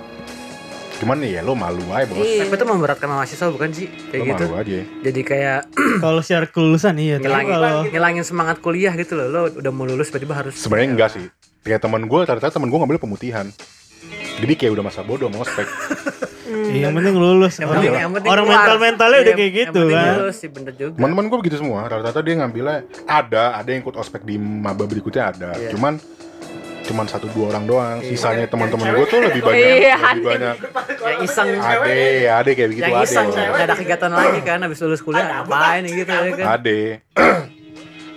cuman 1.02 1.16
nih 1.18 1.30
ya 1.32 1.40
lo 1.42 1.52
malu 1.52 1.82
aja 1.88 2.06
bos 2.06 2.16
Iya. 2.16 2.46
Tapi 2.46 2.54
itu 2.54 2.64
memberatkan 2.64 3.08
mahasiswa 3.08 3.46
bukan 3.48 3.68
sih? 3.70 3.86
lo 3.86 4.06
Kayak 4.08 4.22
gitu. 4.24 4.44
malu 4.46 4.56
aja 4.56 4.78
Jadi 5.02 5.20
kayak 5.22 5.58
kalau 6.04 6.20
secara 6.20 6.46
kelulusan 6.46 6.94
iya. 6.96 7.16
Ngilangin, 7.18 7.50
kalau 7.50 7.74
ngilangin 7.84 8.22
semangat 8.22 8.56
kuliah 8.58 8.94
gitu 8.94 9.12
loh. 9.12 9.26
Lo 9.26 9.40
udah 9.50 9.70
mau 9.70 9.82
lulus 9.82 10.08
tiba-tiba 10.08 10.34
harus 10.36 10.54
sebenarnya 10.54 10.88
enggak 10.88 11.10
sih 11.10 11.26
kayak 11.60 11.78
teman 11.80 12.02
gue 12.04 12.20
ternyata 12.20 12.48
teman 12.48 12.66
gue 12.66 12.76
ngambil 12.76 12.98
pemutihan 12.98 13.46
jadi 14.34 14.54
kayak 14.56 14.72
udah 14.72 14.84
masa 14.84 15.00
bodoh 15.00 15.26
mau 15.26 15.40
ospek 15.40 15.62
iya, 16.68 16.84
yang 16.84 16.92
penting 16.92 17.14
lulus. 17.14 17.54
Yang 17.56 17.68
Orang, 17.68 17.78
penting- 17.80 17.94
yang 17.96 18.12
penting 18.12 18.30
orang 18.30 18.46
mental-mentalnya 18.46 19.18
udah 19.20 19.24
Iya, 19.24 19.36
kayak 19.36 19.46
yang 19.48 19.60
gitu 19.62 19.80
penting 19.80 19.94
kan. 19.96 20.14
lulus 20.16 20.36
sih 20.36 20.48
bener 20.48 20.72
juga. 20.74 20.94
teman-teman 20.94 21.24
gue 21.24 21.38
begitu 21.38 21.56
semua 21.56 21.80
rata-rata 21.84 22.20
dia 22.20 22.34
ngambilnya 22.36 22.76
ada 23.04 23.42
ada 23.54 23.68
yang 23.68 23.80
ikut 23.80 23.94
ospek 23.94 24.22
di 24.22 24.34
maba 24.36 24.84
berikutnya 24.84 25.22
ada 25.24 25.50
Iya. 25.54 25.70
cuman 25.70 26.02
cuman 26.82 27.06
satu 27.06 27.26
dua 27.30 27.54
orang 27.54 27.64
doang. 27.64 27.96
Iya. 28.02 28.08
sisanya 28.12 28.46
teman-teman 28.46 28.86
gue 28.92 29.06
tuh 29.06 29.20
lebih 29.22 29.40
banyak 29.40 29.62
Iya, 29.62 29.96
lebih 29.96 30.24
banyak. 30.26 30.56
Yang 31.02 31.18
iseng. 31.26 31.48
Ade 31.56 32.02
ade 32.28 32.50
kayak 32.52 32.68
begitu 32.74 32.88
yang 32.90 33.00
ade. 33.00 33.06
Iseng 33.08 33.26
gak 33.32 33.64
ada 33.64 33.74
kegiatan 33.78 34.10
lagi 34.10 34.40
kan 34.42 34.58
habis 34.60 34.78
lulus 34.82 35.00
kuliah 35.00 35.24
ngapain 35.24 35.82
gitu 35.86 36.10
ya 36.10 36.32
kan. 36.34 36.46
Ade. 36.58 36.80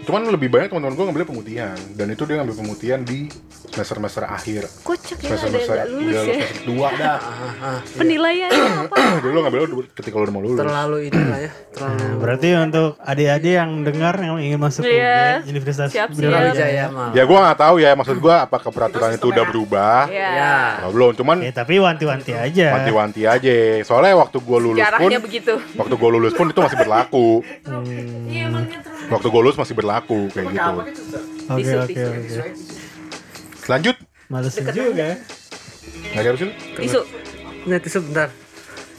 Cuman 0.05 0.21
lebih 0.29 0.47
banyak 0.47 0.69
teman-teman 0.69 0.93
gue 0.93 1.03
ngambil 1.03 1.25
pemutihan 1.25 1.73
dan 1.91 2.07
itu 2.07 2.23
dia 2.23 2.37
ngambil 2.37 2.55
pemutihan 2.55 3.01
di 3.01 3.25
semester-semester 3.65 4.23
akhir. 4.23 4.61
Kocak 4.81 5.17
ya 5.19 5.33
Semester 5.33 5.49
yang 5.49 5.65
semester 5.65 5.87
lulus 5.89 6.05
udah 6.05 6.13
ya. 6.13 6.23
semester 6.29 6.61
dua 6.63 6.87
dah. 6.93 7.17
Penilaiannya 7.99 8.69
apa? 8.85 8.95
Jadi 9.17 9.33
lo 9.33 9.39
ngambil 9.41 9.59
ketika 9.91 10.15
lo 10.15 10.23
udah 10.23 10.33
mau 10.33 10.43
lulus. 10.45 10.61
Terlalu 10.61 10.97
itu 11.03 11.17
lah 11.19 11.39
ya, 11.41 11.51
terlalu 11.73 11.93
Nah, 11.95 12.13
berarti 12.17 12.47
untuk 12.55 12.89
adik-adik 13.01 13.53
yang 13.55 13.71
dengar 13.81 14.13
yang 14.17 14.37
ingin 14.37 14.59
masuk 14.61 14.83
Iya. 14.85 15.41
ke 15.41 15.49
Universitas 15.49 15.89
Siap-siap. 15.89 16.21
Brawijaya. 16.21 16.53
Brawijaya 16.53 16.85
mah. 16.87 17.09
Ya 17.11 17.23
gue 17.25 17.37
nggak 17.41 17.59
tahu 17.59 17.75
ya 17.77 17.91
maksud 17.93 18.17
gue 18.17 18.35
apakah 18.35 18.69
peraturan 18.69 19.11
itu 19.11 19.25
udah 19.27 19.43
berubah. 19.43 20.01
Ya. 20.07 20.29
Ya. 20.31 20.55
Belum, 20.87 21.11
cuman 21.11 21.41
Ya, 21.41 21.51
tapi 21.51 21.81
wanti-wanti 21.81 22.31
aja. 22.31 22.67
wanti-wanti 22.73 23.21
aja. 23.25 23.53
Soalnya 23.81 24.15
waktu 24.15 24.37
gue 24.37 24.59
lulus 24.61 24.85
pun, 24.87 25.09
begitu. 25.19 25.53
waktu 25.75 25.93
gue 25.93 26.09
lulus 26.11 26.31
pun 26.31 26.45
itu 26.45 26.59
masih 26.59 26.77
berlaku. 26.77 27.41
Iya 28.29 28.47
emangnya. 28.47 28.79
Waktu 29.09 29.27
gue 29.29 29.41
lulus 29.41 29.57
masih 29.57 29.75
berlaku 29.77 30.29
kayak 30.33 30.47
gitu. 30.53 30.71
Gitu, 30.81 31.01
Sir? 31.05 31.21
Oke 31.45 31.71
oke 31.77 32.01
oke. 32.01 32.39
Lanjut. 33.69 33.95
Males 34.29 34.55
juga 34.57 35.03
ya. 35.05 35.17
Nggak 36.13 36.21
ada 36.25 36.37
sih? 36.37 36.49
Isu. 36.81 37.01
Nah, 37.65 37.77
tisu 37.81 37.99
bentar. 38.09 38.29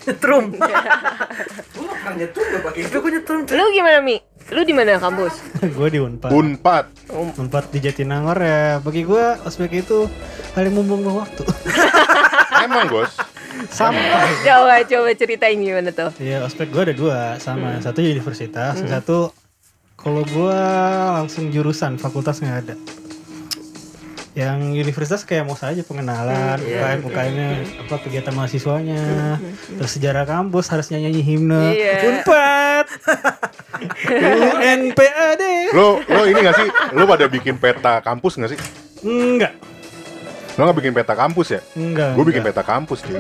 Nyetrum. 0.07 0.45
Gua 1.75 1.83
nggak 1.83 1.99
pernah 1.99 2.15
nyetur 2.15 2.45
gak 2.47 2.63
pakai 2.63 2.81
Itu 2.87 2.97
gue 3.03 3.11
nyetrum. 3.11 3.41
Lu 3.51 3.65
gimana 3.75 3.99
Mi? 3.99 4.17
Lu 4.55 4.63
di 4.63 4.71
mana 4.71 5.03
kampus? 5.03 5.35
gue 5.77 5.89
di 5.91 5.99
Unpad. 5.99 6.31
Unpad. 6.31 6.87
Unpad 7.11 7.65
di 7.75 7.79
Jatinangor 7.83 8.39
ya. 8.39 8.79
Bagi 8.79 9.03
gue 9.03 9.25
ospek 9.43 9.83
itu 9.83 10.07
paling 10.55 10.71
membuang 10.71 11.27
waktu. 11.27 11.43
Emang 12.67 12.87
bos. 12.87 13.11
Sampai. 13.75 14.07
Coba 14.47 14.87
coba 14.87 15.11
ceritain 15.19 15.59
gimana 15.59 15.91
tuh. 15.91 16.15
Iya, 16.23 16.47
ospek 16.47 16.71
gue 16.71 16.83
ada 16.93 16.95
dua 16.95 17.19
sama 17.43 17.83
satu 17.83 17.99
universitas, 18.05 18.79
yang 18.79 19.01
satu 19.01 19.35
kalau 20.07 20.23
gue 20.23 20.59
langsung 21.13 21.51
jurusan 21.51 21.99
fakultas 21.99 22.39
nggak 22.39 22.59
ada. 22.63 22.75
Yang 24.37 24.59
universitas 24.79 25.25
kayak 25.25 25.43
mau 25.43 25.57
saja 25.57 25.81
pengenalan, 25.81 26.61
UKM, 26.61 27.01
UKM-nya, 27.03 27.49
apa 27.81 27.95
kegiatan 27.99 28.31
mahasiswanya, 28.31 29.41
terus 29.67 29.91
sejarah 29.91 30.23
kampus 30.23 30.69
harus 30.69 30.93
nyanyi 30.93 31.25
himne, 31.25 31.73
Iya. 31.73 32.21
unpad, 32.21 32.87
UNPAD, 34.63 35.43
Lo 35.73 36.05
lo 36.05 36.23
ini 36.23 36.39
gak 36.39 36.53
sih? 36.55 36.69
Lo 36.93 37.09
pada 37.09 37.27
bikin 37.27 37.57
peta 37.57 37.99
kampus 37.99 38.37
gak 38.37 38.53
sih? 38.53 38.61
enggak, 39.03 39.57
Lo 40.55 40.69
gak 40.69 40.79
bikin 40.79 40.93
peta 40.93 41.17
kampus 41.17 41.47
ya? 41.51 41.61
enggak, 41.73 42.13
Gue 42.13 42.25
bikin 42.29 42.45
enggak. 42.45 42.55
peta 42.55 42.69
kampus 42.69 42.99
cuy 43.03 43.17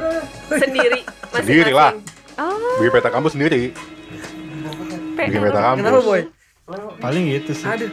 Sendiri. 0.53 1.01
Sendiri 1.33 1.72
lah. 1.72 1.96
Oh, 2.37 2.77
Bikin 2.77 2.92
peta 2.92 3.09
kampus 3.09 3.33
sendiri 3.33 3.72
Bikin 5.16 5.40
peta 5.40 5.61
Kenapa 5.64 5.81
kampus 5.81 6.05
boy? 6.05 6.22
Paling 6.98 7.31
gitu 7.31 7.52
sih. 7.55 7.66
Aduh. 7.66 7.90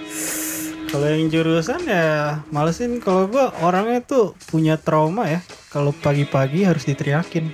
Kalau 0.89 1.09
yang 1.09 1.25
jurusan 1.29 1.89
ya 1.89 2.41
malesin 2.53 3.01
kalau 3.01 3.25
gua 3.25 3.49
orangnya 3.65 4.01
tuh 4.01 4.37
punya 4.49 4.77
trauma 4.77 5.25
ya. 5.29 5.41
Kalau 5.73 5.93
pagi-pagi 5.93 6.65
harus 6.65 6.85
diteriakin. 6.85 7.49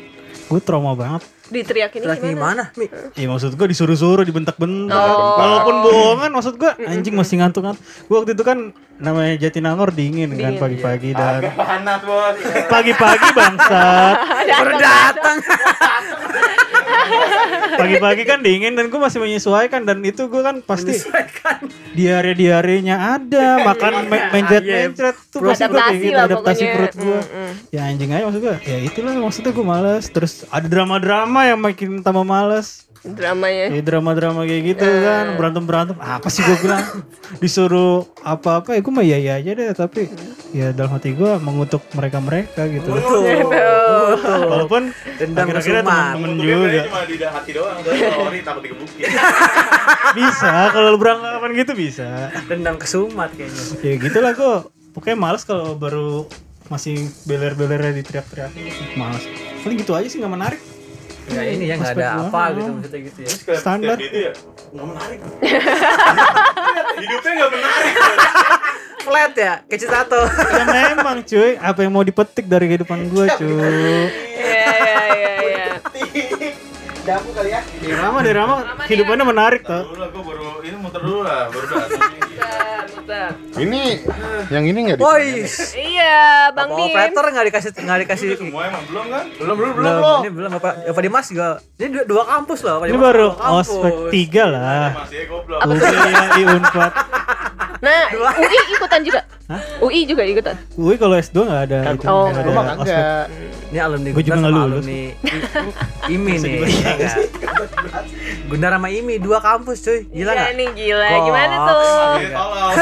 Gue 0.49 0.59
trauma 0.63 0.97
banget. 0.97 1.23
diteriakin 1.49 2.05
Lagi 2.05 2.29
gimana? 2.29 2.69
gimana? 2.69 2.77
Mi? 2.77 2.85
Iya 3.17 3.25
maksud 3.25 3.57
gua 3.57 3.65
disuruh-suruh 3.65 4.21
dibentak-bentak. 4.21 4.93
Oh. 4.93 5.33
Walaupun 5.39 5.75
bohongan 5.81 6.31
maksud 6.35 6.53
gua 6.61 6.77
anjing 6.77 7.15
masih 7.17 7.41
ngantuk-ngantuk. 7.41 7.83
Gua 8.05 8.15
waktu 8.21 8.37
itu 8.37 8.43
kan 8.45 8.71
namanya 8.99 9.33
Jatinangor 9.39 9.89
dingin, 9.95 10.35
kan 10.35 10.55
Dingin, 10.55 10.61
pagi-pagi 10.61 11.15
dan 11.15 11.49
panas 11.55 11.99
bos 12.03 12.35
pagi-pagi 12.67 13.27
bangsat. 13.33 14.15
Baru 14.61 14.73
datang. 14.77 15.37
Pagi-pagi 17.71 18.23
kan 18.23 18.39
dingin 18.39 18.73
dan 18.73 18.87
gue 18.87 18.97
masih 18.97 19.19
menyesuaikan 19.19 19.83
dan 19.83 20.01
itu 20.01 20.25
gue 20.25 20.41
kan 20.41 20.59
pasti 20.59 20.95
diare 21.91 22.33
diarenya 22.33 22.95
ada, 23.15 23.47
makan 23.67 24.05
me- 24.05 24.29
mencret-mencret 24.31 25.15
tuh 25.27 25.39
pasti 25.41 25.63
gue 25.63 25.71
kayak 25.71 25.79
Adaptasi 25.79 25.99
gitu 25.99 26.13
lah 26.13 26.25
adaptasi 26.25 26.35
pokoknya. 26.59 26.75
perut 26.75 26.93
gue. 26.95 27.19
Mm, 27.19 27.37
mm. 27.39 27.53
Ya 27.69 27.81
anjing 27.85 28.09
aja 28.09 28.23
maksud 28.25 28.41
gue. 28.41 28.55
Ya 28.63 28.77
itulah 28.79 29.13
maksudnya 29.15 29.51
gue 29.51 29.65
males. 29.65 30.05
Terus 30.07 30.33
ada 30.47 30.67
drama-drama 30.67 31.39
yang 31.45 31.59
makin 31.59 31.99
tambah 31.99 32.23
males. 32.23 32.88
Dramanya. 32.99 33.71
Ya 33.71 33.79
drama-drama 33.79 34.43
kayak 34.43 34.75
gitu 34.75 34.83
kan 34.83 35.39
berantem-berantem. 35.39 35.95
Apa 35.95 36.27
sih 36.27 36.43
gue 36.43 36.59
bilang? 36.59 36.83
Disuruh 37.39 38.03
apa-apa 38.19 38.75
ya 38.75 38.83
gue 38.83 38.91
mah 38.91 39.05
iya 39.07 39.15
iya 39.15 39.33
aja 39.39 39.55
deh 39.55 39.71
tapi 39.71 40.11
ya 40.51 40.75
dalam 40.75 40.99
hati 40.99 41.15
gue 41.15 41.31
mengutuk 41.39 41.79
mereka-mereka 41.95 42.67
gitu. 42.67 42.91
Walaupun 42.91 44.91
Dendam 45.15 45.47
akhir-akhirnya 45.47 45.83
kesumat. 45.87 46.11
temen-temen 46.11 46.29
Untuknya 46.35 46.55
juga. 46.59 46.81
cuma 46.91 47.01
di 47.07 47.15
hati 47.23 47.51
doang, 47.55 47.77
ori 48.27 48.39
takut 48.43 48.61
digebukin. 48.67 49.07
bisa 50.19 50.51
kalau 50.75 50.87
lu 50.91 50.99
beranggapan 50.99 51.49
gitu 51.55 51.71
bisa. 51.79 52.35
Dendam 52.51 52.75
kesumat 52.75 53.31
kayaknya. 53.31 53.63
ya 53.79 53.93
gitulah 53.95 54.31
gue 54.35 54.53
pokoknya 54.91 55.15
males 55.15 55.47
kalau 55.47 55.71
baru 55.79 56.27
masih 56.67 57.07
beler-belernya 57.23 57.95
diteriak-teriak 58.03 58.51
males. 58.99 59.23
Paling 59.63 59.79
gitu 59.79 59.95
aja 59.95 60.11
sih 60.11 60.19
nggak 60.19 60.35
menarik 60.35 60.59
Enggak 61.29 61.45
ini 61.47 61.65
ya 61.65 61.75
enggak 61.75 61.93
ada 61.93 62.07
apa 62.19 62.41
gitu 62.51 62.69
maksudnya 62.73 62.99
gitu 63.05 63.19
ya. 63.21 63.31
Standar. 63.55 63.95
setiap 63.95 64.01
itu 64.03 64.17
ya 64.19 64.31
nggak 64.69 64.87
menarik. 64.87 65.19
Hidupnya 67.01 67.31
nggak 67.35 67.51
menarik. 67.51 67.93
Flat 68.99 69.33
ya, 69.33 69.53
kayak 69.63 69.79
Citato. 69.79 70.21
ya 70.27 70.65
memang 70.67 71.17
cuy 71.23 71.51
apa 71.55 71.79
yang 71.79 71.91
mau 71.91 72.03
dipetik 72.03 72.45
dari 72.45 72.65
kehidupan 72.67 72.99
gue 73.07 73.25
cuy 73.31 73.49
Iya 74.35 74.75
iya 74.75 75.03
iya 75.07 75.33
iya. 75.39 75.73
Dapu 76.99 77.31
kali 77.31 77.49
ya. 77.49 77.61
di 77.63 77.89
Rama 77.89 78.19
di 78.21 78.31
Rama 78.31 78.55
kehidupannya 78.83 79.25
menarik 79.25 79.61
tuh 79.63 79.81
Dulu 79.81 79.97
lah, 79.97 80.09
gue 80.09 80.21
baru 80.21 80.47
ini 80.61 80.77
muter 80.77 81.01
dulu 81.01 81.19
lah, 81.23 81.49
baru 81.49 81.65
datang. 81.65 82.18
Bentar, 82.91 83.29
bentar. 83.31 83.31
Ini 83.55 83.81
yang 84.49 84.63
ini 84.65 84.79
nggak 84.83 84.97
Woi, 84.97 85.45
Iya, 85.75 86.25
Bang 86.51 86.69
Bapak 86.69 86.77
Din. 86.79 86.89
operator 86.89 87.25
nggak 87.27 87.45
dikasih 87.47 87.69
nggak 87.75 87.99
dikasih 88.03 88.27
Semua 88.35 88.61
emang 88.65 88.83
belum 88.85 89.05
kan? 89.07 89.25
Belum 89.31 89.55
belum 89.55 89.71
belum 89.71 89.93
belum, 89.95 90.19
ini 90.19 90.29
belum 90.31 90.49
Bapak 90.55 90.73
Bapak 90.87 91.01
Dimas 91.01 91.25
juga. 91.27 91.47
Ini 91.75 91.87
dua, 91.91 92.03
dua 92.05 92.23
kampus 92.25 92.59
loh, 92.61 92.73
Bapak 92.75 92.87
ini 92.87 92.97
baru 92.99 93.27
Dua 93.27 93.37
kampus. 93.39 93.67
ospek 93.69 93.93
tiga 94.09 94.43
lah 94.47 94.87
Masih 94.95 95.15
ya 95.15 95.25
goblok. 95.27 95.59
UI 95.61 96.43
Unpad 96.49 96.93
Nah, 97.79 98.03
UI 98.11 98.43
ikutan 98.69 99.01
juga. 99.01 99.21
UI 99.79 100.03
juga 100.03 100.21
ikutan. 100.23 100.55
UI 100.75 100.95
kalau 100.95 101.15
S2 101.15 101.37
nggak 101.39 101.61
ada 101.63 101.77
itu, 101.89 102.05
Oh, 102.05 102.27
nggak 102.27 102.43
Gua 102.43 102.51
mah 102.51 102.63
ada 102.65 102.73
ospek. 102.75 102.91
kagak. 102.91 103.25
Ini 103.69 103.79
alumni 103.79 104.09
Gua 104.09 104.19
juga 104.19 104.27
Gundar 104.27 104.35
nggak 104.35 104.51
sama 104.51 104.59
lulus. 104.59 104.75
alumni 104.75 105.01
I- 106.03 106.11
IMI 106.11 106.33
nih. 106.35 106.59
Iya? 107.61 108.01
Gundar 108.45 108.71
sama 108.71 108.87
IMI 108.87 109.15
dua 109.17 109.39
kampus 109.39 109.77
cuy. 109.81 109.99
Gila 110.05 110.31
Iya 110.31 110.39
nggak? 110.41 110.51
nih 110.55 110.67
gila. 110.73 111.07
Goks. 111.07 111.25
Gimana 111.25 111.55
tuh? 111.57 111.81
Iya, 112.15 112.29
tolong. 112.31 112.73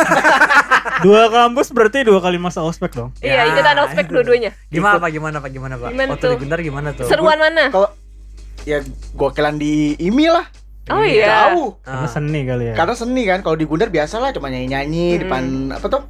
dua 1.06 1.24
kampus 1.28 1.68
berarti 1.70 2.00
dua 2.02 2.20
kali 2.20 2.38
masa 2.38 2.60
ospek 2.62 2.92
dong 2.92 3.10
Iya, 3.20 3.34
Ya, 3.40 3.50
ikutan 3.50 3.78
ospek 3.80 4.06
dua-duanya. 4.08 4.52
Gimana 4.68 4.98
Pak? 4.98 5.10
Gimana 5.10 5.38
Pak? 5.38 5.50
Gimana 5.50 5.76
Pak? 5.76 5.90
Gimana 5.92 6.10
Waktu 6.12 6.24
tuh? 6.24 6.32
di 6.32 6.40
Gundar 6.40 6.60
gimana 6.60 6.88
tuh? 6.92 7.06
Seruan 7.06 7.38
mana? 7.38 7.70
Kalau 7.70 7.90
ya 8.63 8.82
gokelan 9.13 9.56
di 9.56 9.74
IMI 9.98 10.28
lah. 10.28 10.46
Oh 10.88 11.04
iya. 11.04 11.52
Jauh. 11.52 11.76
karena 11.82 12.00
Ah. 12.02 12.08
seni 12.08 12.42
kali 12.44 12.63
ya 12.66 12.74
Karena 12.74 12.96
seni 12.96 13.22
kan, 13.24 13.40
kalau 13.42 13.56
di 13.56 13.63
Gundar 13.63 13.88
biasa 13.88 14.18
lah 14.18 14.32
cuma 14.32 14.48
nyanyi-nyanyi 14.48 15.20
depan 15.20 15.44
apa 15.70 15.84
tuh? 15.86 16.04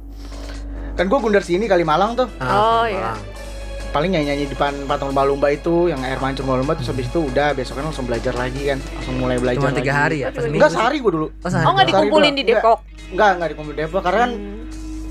Kan 0.94 1.06
gua 1.06 1.18
Gundar 1.18 1.42
sini 1.42 1.66
kali 1.66 1.82
Malang 1.82 2.14
tuh. 2.14 2.30
Ah, 2.38 2.46
Oh, 2.46 2.84
iya. 2.84 3.12
Malang. 3.12 3.18
Paling 3.88 4.12
nyanyi-nyanyi 4.12 4.46
depan 4.46 4.84
patung 4.84 5.08
lumba-lumba 5.10 5.48
itu 5.48 5.88
yang 5.88 6.04
air 6.04 6.16
mancur 6.18 6.44
lumba-lumba 6.44 6.76
terus 6.76 6.88
habis 6.88 7.08
itu 7.08 7.24
udah 7.24 7.56
besoknya 7.56 7.88
langsung 7.88 8.04
belajar 8.04 8.36
lagi 8.36 8.68
kan. 8.68 8.78
Langsung 8.78 9.14
mulai 9.16 9.40
belajar 9.40 9.58
Cuma 9.58 9.72
tiga 9.72 9.92
hari 9.96 10.16
ya? 10.20 10.28
Pas 10.28 10.44
Enggak 10.44 10.70
sehari 10.70 10.96
gua 11.00 11.12
dulu. 11.12 11.26
Oh, 11.34 11.48
sehari 11.48 11.64
Oh, 11.64 11.72
nggak 11.72 11.86
dikumpulin 11.88 12.32
di. 12.32 12.42
Depok. 12.44 12.78
Enggak, 13.08 13.30
enggak 13.34 13.48
di 13.48 13.56
Depok 13.74 14.02
karena 14.04 14.20
kan 14.20 14.32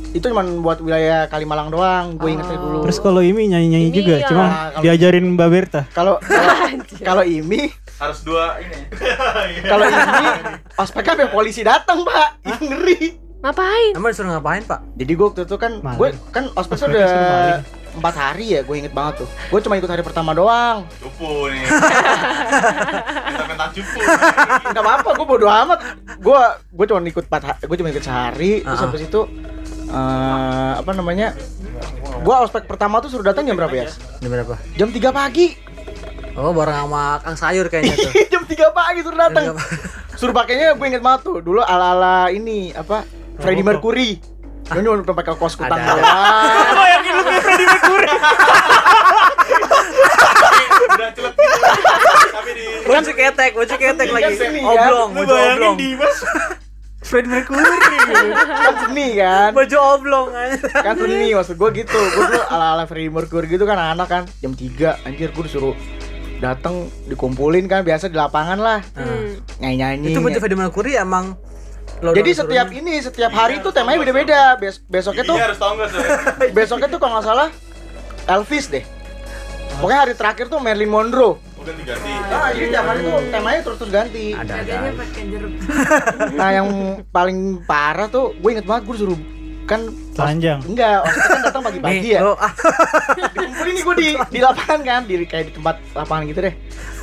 itu 0.08 0.24
cuma 0.24 0.44
buat 0.62 0.80
wilayah 0.80 1.26
Kalimalang 1.28 1.68
doang. 1.68 2.06
Gue 2.16 2.32
ingetnya 2.32 2.58
dulu. 2.58 2.80
terus 2.86 2.98
kalau 2.98 3.20
Imi 3.20 3.50
nyanyi 3.50 3.68
nyanyi 3.68 3.90
juga 3.92 4.14
ya. 4.16 4.28
cuma 4.30 4.46
Nah, 4.46 4.80
diajarin 4.80 5.26
Mbak 5.34 5.50
Berta 5.50 5.82
kalau 5.92 6.22
kalau- 7.08 7.26
IMI 7.26 7.74
Harus 7.98 8.22
dua 8.22 8.62
ini. 8.62 8.78
kalau 9.72 9.84
IMI 9.84 10.26
ospeknya 10.78 11.12
sampai 11.18 11.30
polisi 11.34 11.66
datang, 11.66 12.06
Pak. 12.06 12.46
Ih, 12.46 12.60
ngeri. 12.62 13.00
Ngapain? 13.38 13.92
Emang 13.94 14.10
disuruh 14.10 14.34
ngapain 14.34 14.62
Pak? 14.62 14.80
Jadi 14.96 15.12
gue 15.12 15.26
waktu 15.26 15.42
itu 15.46 15.56
kan 15.58 15.72
gue 15.82 16.10
kan 16.30 16.44
Ospeknya 16.54 16.88
udah. 16.94 17.77
Empat 17.98 18.16
hari 18.16 18.46
ya 18.50 18.62
gue 18.62 18.76
inget 18.76 18.92
banget 18.92 19.22
tuh. 19.22 19.28
Gue 19.48 19.60
cuma 19.60 19.76
ikut 19.76 19.86
hari 19.86 20.02
pertama 20.02 20.32
doang. 20.32 20.86
Cupu 20.98 21.50
nih. 21.50 21.66
Kita 23.48 23.66
cupu. 23.74 24.00
nggak 24.68 24.80
apa 24.80 24.92
apa 24.98 25.10
gue 25.12 25.28
bodo 25.28 25.48
amat. 25.48 25.80
Gue 26.18 26.40
gue 26.72 26.86
cuma 26.86 27.00
ikut 27.02 27.26
empat 27.26 27.42
ha- 27.44 27.60
gue 27.60 27.76
cuma 27.76 27.90
ikut 27.90 28.02
sehari. 28.02 28.62
Terus 28.62 28.78
Ah. 28.78 28.86
habis 28.86 29.02
itu 29.04 29.22
eh, 29.88 30.72
apa 30.78 30.92
namanya 30.92 31.34
gue 32.18 32.36
ospek 32.36 32.66
pertama 32.66 33.00
tuh 33.00 33.10
suruh 33.10 33.24
datang 33.24 33.44
jam 33.44 33.54
berapa 33.54 33.74
ya 33.74 33.86
Jam 34.20 34.30
berapa? 34.30 34.56
jam 34.76 34.90
3 34.90 35.10
pagi. 35.12 35.48
Oh, 36.34 36.54
bareng 36.54 36.86
sama 36.86 37.18
Kang 37.20 37.34
Sayur 37.34 37.66
kayaknya 37.66 37.98
tuh. 37.98 38.12
jam 38.34 38.44
3 38.44 38.54
pagi 38.72 39.00
suruh 39.02 39.18
datang. 39.20 39.58
Suruh 40.14 40.34
pakainya 40.34 40.74
gue 40.74 40.88
inget 40.88 41.02
banget 41.02 41.22
tuh. 41.24 41.38
Dulu 41.40 41.60
ala 41.60 41.94
ala 41.94 42.16
ini 42.30 42.70
apa 42.72 43.06
Freddie 43.38 43.62
Mercury 43.62 44.18
Dia 44.68 44.82
cuma 44.82 45.16
pakai 45.16 45.34
kaos 45.34 45.54
kutang 45.54 45.74
Ada. 45.74 45.90
doang. 45.90 46.76
bayangin 46.76 47.12
lu 47.14 47.22
kayak 47.24 47.42
Freddie 47.42 47.68
Mercury 47.68 48.08
Udah 50.88 51.10
celep 51.12 51.34
gitu. 51.34 51.58
Tapi 52.30 52.52
di 52.54 52.66
Baju 52.84 53.12
ketek, 53.14 53.52
baju 53.54 53.76
ketek 53.76 54.08
lagi. 54.10 54.34
kan? 54.34 54.52
Oblong, 54.62 55.10
lu 55.10 55.18
baju 55.18 55.28
bayangin 55.30 55.56
oblong. 55.58 55.76
Dimas 55.78 56.18
Freddie 57.00 57.32
Mercury 57.32 57.64
kan 57.64 58.76
seni 58.82 59.08
kan 59.16 59.52
Baju 59.54 59.78
oblong 59.90 60.28
aja. 60.34 60.68
kan 60.76 60.96
seni 60.98 61.28
maksud 61.32 61.56
gue 61.56 61.70
gitu 61.78 61.96
gue 61.96 62.24
dulu 62.26 62.42
ala 62.46 62.66
ala 62.74 62.84
Freddie 62.84 63.08
Mercury 63.10 63.48
gitu 63.48 63.64
kan 63.64 63.78
anak 63.78 64.08
kan 64.08 64.24
jam 64.38 64.52
3 64.52 64.68
anjir 65.04 65.30
gue 65.30 65.44
disuruh 65.44 65.76
datang 66.38 66.76
dikumpulin 67.06 67.66
kan 67.66 67.82
biasa 67.82 68.08
di 68.08 68.16
lapangan 68.16 68.58
lah 68.58 68.80
Hmm. 68.94 69.40
nyanyi 69.58 69.76
nyanyi 69.80 70.08
Itu 70.12 70.20
baju 70.20 70.38
Freddie 70.38 70.60
Mercury 70.60 70.92
emang 70.96 71.40
lo 71.98 72.14
jadi 72.14 72.32
setiap 72.34 72.68
ini 72.70 73.02
setiap 73.02 73.34
hari 73.34 73.58
tuh 73.66 73.74
temanya 73.74 73.98
beda 73.98 74.14
beda 74.14 74.42
Bes 74.62 74.78
besoknya 74.86 75.26
tuh 75.26 75.34
Giginya 75.34 75.48
harus 75.50 75.60
tahu 75.60 75.74
besoknya 76.58 76.88
tuh 76.94 77.00
kalau 77.02 77.18
nggak 77.18 77.26
salah 77.26 77.50
Elvis 78.28 78.68
deh. 78.68 78.84
Pokoknya 79.80 80.00
hari 80.04 80.14
terakhir 80.20 80.46
tuh 80.52 80.60
Marilyn 80.60 80.92
Monroe. 80.92 81.40
Bukan 81.56 81.74
diganti. 81.80 82.12
ah 82.32 82.52
jadi 82.52 82.68
tiap 82.76 82.86
hari 82.86 83.00
tuh 83.04 83.18
temanya 83.32 83.60
terus 83.64 83.78
terus 83.80 83.92
ganti. 83.92 84.26
Ada 84.36 84.54
ada. 84.62 84.76
Nah 86.38 86.50
yang 86.52 86.68
paling 87.10 87.64
parah 87.64 88.12
tuh 88.12 88.36
gue 88.36 88.50
inget 88.52 88.68
banget 88.68 88.84
gue 88.88 88.96
disuruh 89.00 89.20
kan 89.68 89.88
telanjang. 90.16 90.60
Enggak 90.64 91.08
ospek 91.08 91.28
kan 91.28 91.40
datang 91.44 91.64
pagi-pagi 91.64 92.10
ya. 92.16 92.20
lo 92.24 92.36
ah, 92.40 92.52
dikumpulin 93.36 93.74
nih 93.76 93.84
gue 93.84 93.96
di 93.96 94.10
di 94.32 94.40
lapangan 94.40 94.80
kan 94.84 95.02
di 95.08 95.14
kayak 95.28 95.46
di 95.52 95.54
tempat 95.56 95.76
lapangan 95.96 96.24
gitu 96.28 96.40
deh. 96.44 96.54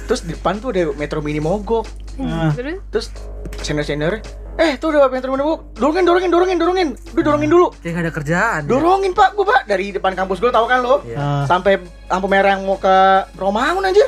Terus 0.05 0.21
di 0.25 0.33
depan 0.37 0.61
tuh 0.61 0.69
ada 0.77 0.93
metro 0.97 1.25
mini 1.25 1.41
mogok. 1.41 1.85
Ah, 2.21 2.53
Terus? 2.93 3.09
Terus 3.55 3.67
senior 3.67 3.87
seniornya 3.87 4.23
eh 4.55 4.79
tuh 4.79 4.95
udah 4.95 5.11
mini 5.11 5.43
mogok 5.43 5.75
dorongin 5.75 6.07
dorongin 6.07 6.31
dorongin 6.31 6.59
dorongin 6.59 6.89
udah 7.11 7.25
dorongin 7.27 7.51
dulu 7.51 7.67
dia 7.83 7.91
nggak 7.91 8.05
ada 8.07 8.13
kerjaan. 8.15 8.61
ya. 8.63 8.69
dorongin 8.71 9.11
pak 9.11 9.35
gue 9.35 9.43
pak 9.43 9.63
dari 9.67 9.91
depan 9.91 10.15
kampus 10.15 10.39
gue 10.39 10.51
tahu 10.55 10.67
kan 10.71 10.79
lo 10.79 11.03
Iya. 11.03 11.19
ah. 11.19 11.43
sampai 11.43 11.83
lampu 12.15 12.27
merah 12.27 12.55
yang 12.55 12.63
mau 12.63 12.79
ke 12.79 12.97
Romangun 13.35 13.83
anjir 13.83 14.07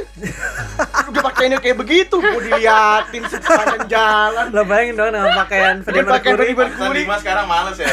udah 1.10 1.22
pakainya 1.24 1.58
kayak 1.58 1.74
begitu 1.76 2.14
gue 2.14 2.40
diliatin 2.40 3.22
sepanjang 3.26 3.82
jalan 3.86 4.46
Lo 4.48 4.62
bayangin 4.62 4.94
dong 4.94 5.10
dengan 5.10 5.34
pakaian 5.36 5.74
Freddie 5.80 6.06
Mercury. 6.06 6.54
Freddie 6.54 7.02
Dimas 7.02 7.18
sekarang 7.18 7.46
males 7.46 7.76
ya. 7.76 7.86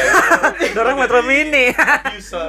Dorong 0.70 0.96
Metro 0.96 1.20
Mini. 1.20 1.74
Bisa. 2.14 2.42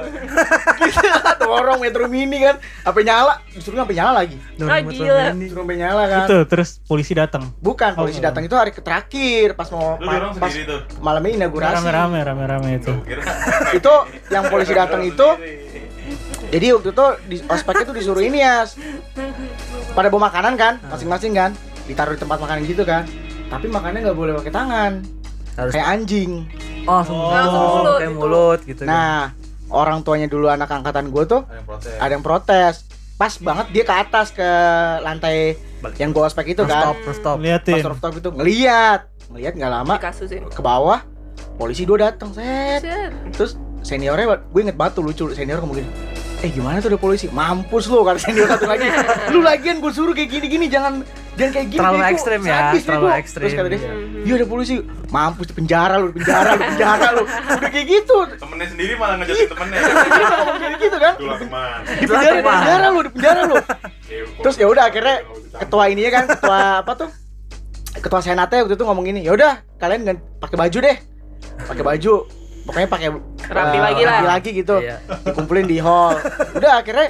dorong 1.40 1.78
metro 1.78 2.06
mini 2.06 2.38
kan 2.40 2.56
apa 2.82 2.98
nyala 3.00 3.38
disuruh 3.48 3.78
sampai 3.78 3.94
nyala 3.94 4.12
lagi 4.16 4.36
Dorong 4.56 4.72
Ah, 4.72 4.80
Metro. 4.80 5.04
Mini. 5.32 5.44
disuruh 5.44 5.62
sampai 5.62 5.78
nyala 5.78 6.02
kan 6.06 6.20
itu 6.24 6.36
terus 6.44 6.68
polisi 6.82 7.12
datang 7.12 7.42
bukan 7.60 7.90
polisi 7.94 8.18
Oh. 8.18 8.24
datang 8.24 8.42
itu 8.42 8.54
hari 8.54 8.72
terakhir 8.72 9.54
pas 9.54 9.68
mau 9.68 9.94
dorong 9.96 10.34
pas 10.36 10.50
malamnya 10.98 11.32
inaugurasi 11.38 11.76
rame-rame 11.76 12.18
rame-rame 12.20 12.68
itu 12.76 12.92
itu 13.72 13.92
yang 14.28 14.44
polisi 14.46 14.72
datang 14.72 15.02
itu 15.02 15.28
jadi 16.56 16.72
waktu 16.72 16.88
itu 16.96 17.06
di 17.28 17.36
ospeknya 17.44 17.84
tuh 17.84 17.96
disuruh 18.00 18.24
ini 18.24 18.40
ya 18.40 18.64
pada 19.92 20.08
bawa 20.08 20.32
makanan 20.32 20.56
kan 20.56 20.74
masing-masing 20.88 21.36
kan 21.36 21.52
ditaruh 21.84 22.16
di 22.16 22.20
tempat 22.24 22.40
makanan 22.40 22.64
gitu 22.64 22.80
kan 22.88 23.04
tapi 23.52 23.68
makannya 23.68 24.08
nggak 24.08 24.16
boleh 24.16 24.32
pakai 24.40 24.52
tangan 24.56 24.92
Harus 25.56 25.72
kayak 25.76 25.88
anjing 25.88 26.48
oh, 26.88 27.00
oh, 27.04 27.04
mulut 27.04 27.96
kayak 28.00 28.08
gitu. 28.08 28.16
mulut 28.16 28.60
gitu. 28.64 28.82
kan. 28.84 28.88
nah 28.88 29.18
orang 29.68 30.00
tuanya 30.00 30.32
dulu 30.32 30.48
anak 30.48 30.72
angkatan 30.72 31.12
gue 31.12 31.24
tuh 31.28 31.42
Ada 31.44 31.52
yang 31.60 31.64
protes. 31.68 31.92
ada 32.00 32.12
yang 32.16 32.24
protes 32.24 32.74
pas 33.16 33.32
banget 33.40 33.66
dia 33.72 33.84
ke 33.84 33.94
atas 33.96 34.26
ke 34.32 34.48
lantai 35.04 35.56
yang 36.00 36.12
gue 36.12 36.24
ospek 36.24 36.56
itu 36.56 36.64
kan 36.64 36.96
Stop, 36.96 36.96
stop. 37.12 37.36
pas 37.36 37.44
liatin 37.44 37.84
rooftop 37.84 38.12
itu 38.16 38.28
ngeliat 38.32 39.00
ngeliat 39.28 39.52
nggak 39.56 39.72
lama 39.72 39.94
Dikasusin. 40.00 40.42
ke 40.48 40.60
bawah 40.64 41.00
polisi 41.60 41.84
dua 41.84 42.08
datang 42.12 42.32
set 42.32 42.84
Set. 42.84 43.12
terus 43.32 43.56
seniornya 43.80 44.40
gue 44.40 44.60
inget 44.60 44.76
banget 44.76 44.98
tuh 44.98 45.04
lucu 45.06 45.24
senior 45.32 45.62
gini 45.62 45.88
eh 46.44 46.50
gimana 46.52 46.84
tuh 46.84 46.92
ada 46.92 47.00
polisi? 47.00 47.26
Mampus 47.32 47.88
lu 47.88 48.04
kata 48.04 48.20
senior 48.20 48.44
satu 48.44 48.68
lagi. 48.68 48.84
Lu 49.32 49.40
lagian 49.40 49.80
gue 49.80 49.88
suruh 49.88 50.12
kayak 50.12 50.28
gini 50.28 50.46
gini 50.52 50.66
jangan 50.68 51.00
jangan 51.40 51.52
kayak 51.56 51.66
gini 51.72 51.80
Terlalu 51.80 51.98
bego. 51.98 52.12
ekstrem 52.12 52.40
ya, 52.44 52.58
terlalu 52.76 52.84
bego." 52.84 53.08
ekstrem. 53.16 53.42
terus 53.42 53.54
kata 53.56 53.68
dia 53.72 53.80
iya. 53.80 54.34
Ada 54.36 54.46
polisi. 54.46 54.74
Mampus 55.06 55.46
di 55.48 55.54
penjara 55.56 55.94
lu 55.96 56.12
di 56.12 56.20
penjara 56.20 56.50
lu 56.58 56.62
penjara 56.76 57.06
lu. 57.16 57.24
Udah 57.56 57.70
kayak 57.72 57.86
gitu. 57.88 58.16
Temennya 58.36 58.68
sendiri 58.68 58.92
malah 59.00 59.16
ngejatin 59.22 59.48
temennya. 59.48 59.78
Kayak 60.60 60.78
gitu 60.82 60.96
kan. 61.00 61.14
Teman. 61.16 61.78
di 61.88 62.06
penjara 62.06 62.34
di 62.36 62.44
penjara 62.44 62.86
lu 62.92 63.00
di 63.00 63.10
penjara 63.16 63.40
lu. 63.48 63.56
Ya, 64.06 64.22
terus 64.44 64.56
ya 64.60 64.66
udah 64.68 64.84
akhirnya 64.92 65.16
ketua 65.56 65.84
ininya 65.88 66.10
kan 66.12 66.24
ketua 66.36 66.60
apa 66.84 66.92
tuh? 66.94 67.10
Ketua 67.96 68.20
senatnya 68.20 68.60
waktu 68.60 68.76
itu 68.76 68.84
ngomong 68.84 69.04
gini 69.08 69.20
ya 69.24 69.32
udah 69.32 69.64
kalian 69.80 70.20
pakai 70.36 70.56
baju 70.60 70.78
deh. 70.84 70.96
Pakai 71.64 71.80
baju 71.80 72.14
pokoknya 72.66 72.88
pakai 72.88 73.08
Rapi 73.46 73.72
eh, 73.72 73.80
lagi 73.80 74.02
lah. 74.02 74.12
rapi 74.12 74.26
lagi 74.28 74.50
gitu 74.52 74.76
Iya. 74.78 74.96
dikumpulin 75.22 75.64
di 75.64 75.78
hall 75.78 76.18
udah 76.52 76.72
akhirnya 76.76 77.08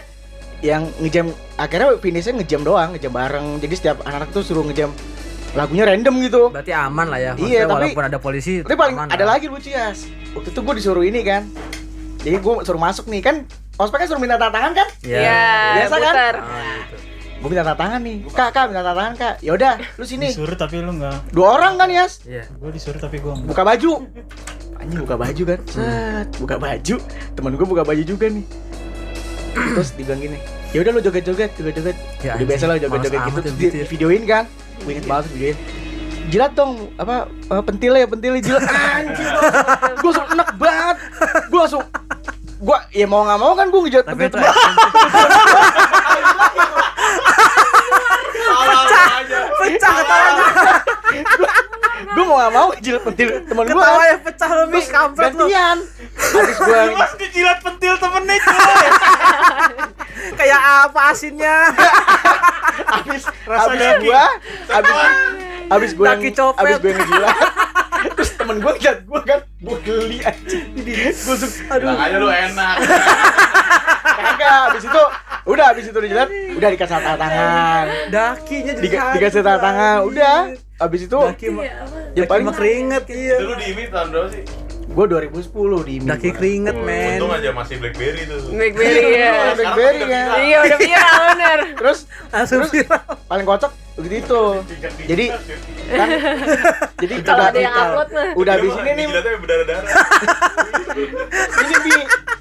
yang 0.59 0.89
ngejam 0.99 1.27
akhirnya 1.55 1.97
finishnya 1.97 2.33
ngejam 2.35 2.61
doang 2.61 2.93
ngejam 2.93 3.11
bareng 3.11 3.47
jadi 3.59 3.75
setiap 3.75 3.97
anak-anak 4.03 4.31
tuh 4.31 4.43
suruh 4.43 4.63
ngejam 4.63 4.93
lagunya 5.53 5.85
random 5.87 6.15
gitu 6.21 6.43
Berarti 6.51 6.69
aman 6.71 7.07
lah 7.07 7.17
ya. 7.17 7.33
Iya, 7.33 7.35
Maksudnya 7.35 7.61
tapi- 7.63 7.73
walaupun 7.89 8.05
ada 8.05 8.19
polisi 8.19 8.55
tapi 8.61 8.75
paling 8.75 8.95
aman 8.95 9.09
ada 9.09 9.21
lah. 9.23 9.35
lagi 9.35 9.47
lucu 9.47 9.71
ya 9.71 9.93
waktu 10.31 10.49
itu 10.51 10.61
gue 10.61 10.75
disuruh 10.75 11.01
ini 11.03 11.21
kan 11.23 11.49
jadi 12.19 12.37
gue 12.37 12.53
suruh 12.61 12.77
masuk 12.79 13.07
nih 13.07 13.21
kan 13.21 13.37
ospeknya 13.75 14.07
suruh 14.07 14.19
minta 14.19 14.35
tanda 14.35 14.53
tangan 14.53 14.73
kan 14.75 14.89
Iya. 15.01 15.19
Iya, 15.19 15.41
Biasa 15.79 15.97
kan? 15.99 16.15
Ah, 16.15 16.37
gitu. 16.83 16.97
gue 17.37 17.49
minta 17.49 17.63
tanda 17.63 17.79
tangan 17.79 18.01
nih 18.03 18.17
kak 18.27 18.49
kak 18.51 18.65
minta 18.67 18.83
tanda 18.83 18.95
tangan 18.95 19.15
kak 19.15 19.35
yaudah 19.41 19.75
lu 19.95 20.05
sini 20.05 20.29
Disuruh 20.29 20.53
tapi 20.55 20.77
lu 20.79 20.93
nggak. 20.95 21.33
dua 21.33 21.49
orang 21.55 21.77
kan 21.77 21.89
Yas 21.89 22.21
Iya. 22.23 22.45
Gue 22.51 22.71
disuruh 22.71 22.97
tapi 22.99 23.17
gue 23.17 23.29
enggak. 23.31 23.49
buka 23.49 23.63
baju 23.63 23.93
anjing 24.81 25.01
buka 25.03 25.17
baju 25.17 25.43
kan? 25.49 25.61
Set 25.69 26.29
buka 26.41 26.57
baju. 26.61 26.97
Temen 27.37 27.53
gue 27.57 27.67
buka 27.67 27.83
baju 27.85 28.03
juga 28.03 28.27
nih. 28.31 28.45
Terus 29.57 29.91
dibilang 29.97 30.21
gini 30.21 30.39
ya 30.77 30.85
udah 30.85 30.93
lu 30.93 31.01
joget-joget 31.01 31.51
joget-joget. 31.57 31.97
Ya, 32.21 32.37
udah 32.37 32.47
biasa 32.47 32.65
lah 32.69 32.77
joget-joget 32.77 33.21
gitu. 33.25 33.39
Terus 33.41 33.57
di, 33.57 33.67
videoin 33.89 34.23
kan? 34.29 34.45
Gue 34.85 34.93
inget 34.99 35.07
banget 35.09 35.25
videoin. 35.33 35.57
Jilat 36.27 36.53
dong 36.53 36.91
apa 37.01 37.31
eh, 37.31 37.63
pentilnya 37.65 38.01
ya 38.05 38.09
pentilnya 38.11 38.41
jilat. 38.45 38.63
Anjing. 39.01 39.33
Gue 39.97 40.11
langsung 40.13 40.29
enak 40.37 40.49
banget. 40.61 40.97
Gue 41.49 41.61
langsung 41.65 41.83
gue 42.57 42.79
ya 42.97 43.05
mau 43.09 43.25
nggak 43.25 43.41
mau 43.41 43.53
kan 43.53 43.69
gue 43.69 43.81
ngejilat 43.85 44.07
Tapi 44.09 44.33
pentil 44.33 44.41
Pecah 49.57 49.93
pecah. 50.05 51.59
Gue 51.97 52.25
mau 52.25 52.37
nggak 52.37 52.53
mau 52.53 52.67
ngejilat 52.71 53.03
pentil 53.03 53.27
temen 53.41 53.65
gue 53.65 53.73
Ketawanya 53.73 54.17
pecah 54.21 54.51
lu, 54.51 54.63
Mi. 54.67 54.81
Kampret 54.83 55.33
lu. 55.33 55.47
gantian 55.47 55.79
habis 56.17 56.59
gue 56.59 56.81
Pas 56.93 57.13
dijilat 57.17 57.59
pentil 57.61 57.93
temennya 57.97 58.37
cuy. 58.39 58.87
Kayak 60.39 60.61
apa 60.85 61.01
asinnya? 61.11 61.57
abis 62.97 63.23
abis 63.47 63.93
gua 64.01 64.23
abis 64.69 64.95
abis 65.67 65.91
gua 65.93 66.07
Daki 66.09 66.23
yang 66.23 66.37
copet. 66.37 66.61
abis 66.63 66.77
gua 66.79 66.89
yang 66.89 66.99
ngejilat 67.01 67.37
terus 68.17 68.31
temen 68.37 68.57
gua 68.61 68.73
ngeliat 68.75 68.99
gua 69.03 69.21
kan 69.23 69.41
gua 69.59 69.77
geli 69.83 70.19
anjing 70.23 70.67
gua 71.17 71.35
suka 71.37 71.63
aduh 71.73 71.89
Bilang 71.89 71.99
aja 71.99 72.17
lu 72.17 72.29
enak. 72.29 72.75
kagak 74.17 74.53
abis 74.71 74.83
itu 74.85 75.03
udah 75.47 75.67
abis 75.73 75.85
itu 75.87 75.99
dijilat 75.99 76.29
udah 76.53 76.69
dikasih 76.71 76.97
tangan 77.01 77.85
Dakinya 78.09 78.73
jadi 78.77 78.87
dikasih 79.15 79.43
tangan 79.43 79.97
udah 80.05 80.39
abis 80.77 81.01
itu 81.03 81.17
Daki 81.17 81.47
mah 81.49 81.65
ya 81.65 81.77
Daki 82.15 82.29
paling 82.29 82.45
mah 82.45 82.55
keringet 82.55 83.05
iya. 83.09 83.37
Dulu 83.41 83.55
di 83.57 83.65
IMI 83.71 83.85
tahun 83.89 84.09
berapa 84.13 84.29
sih? 84.31 84.43
gua 84.87 85.03
2010 85.05 85.51
di 85.83 85.93
IMI 85.99 86.07
Daki 86.07 86.29
keringet 86.31 86.77
men. 86.79 87.19
Untung 87.19 87.33
aja 87.33 87.51
masih 87.51 87.75
Blackberry 87.77 88.23
tuh. 88.25 88.39
Blackberry 88.49 89.03
ya. 89.03 89.09
Iya, 89.11 89.51
Blackberry 89.53 89.99
kan 89.99 90.07
udah 90.07 90.39
Iya 90.39 90.59
udah 90.63 90.79
viral 90.79 91.21
bener. 91.27 91.59
terus 91.81 91.99
Langsung 92.29 92.57
terus 92.61 92.71
viral. 92.73 93.03
paling 93.27 93.47
kocok 93.47 93.73
begitu 93.97 94.41
jadi 95.03 95.27
kan 95.89 96.09
jadi 97.03 97.15
Kalau 97.19 97.33
udah 97.35 97.49
ada 97.49 97.59
yang 97.59 97.73
upload 97.75 98.09
mah. 98.13 98.29
udah 98.37 98.53
abis 98.55 98.73
ini 98.77 98.91
nih 98.93 99.05
Jilatnya 99.09 99.37
berdarah-darah. 99.41 99.91
ini 101.57 101.77
bi 101.81 101.93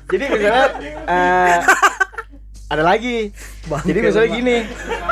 jadi 0.06 0.24
misalnya 0.28 0.65
eh, 1.08 1.58
ada 2.67 2.84
lagi 2.84 3.15
Bangke 3.65 3.88
jadi 3.88 4.00
misalnya 4.04 4.30
gini 4.30 4.58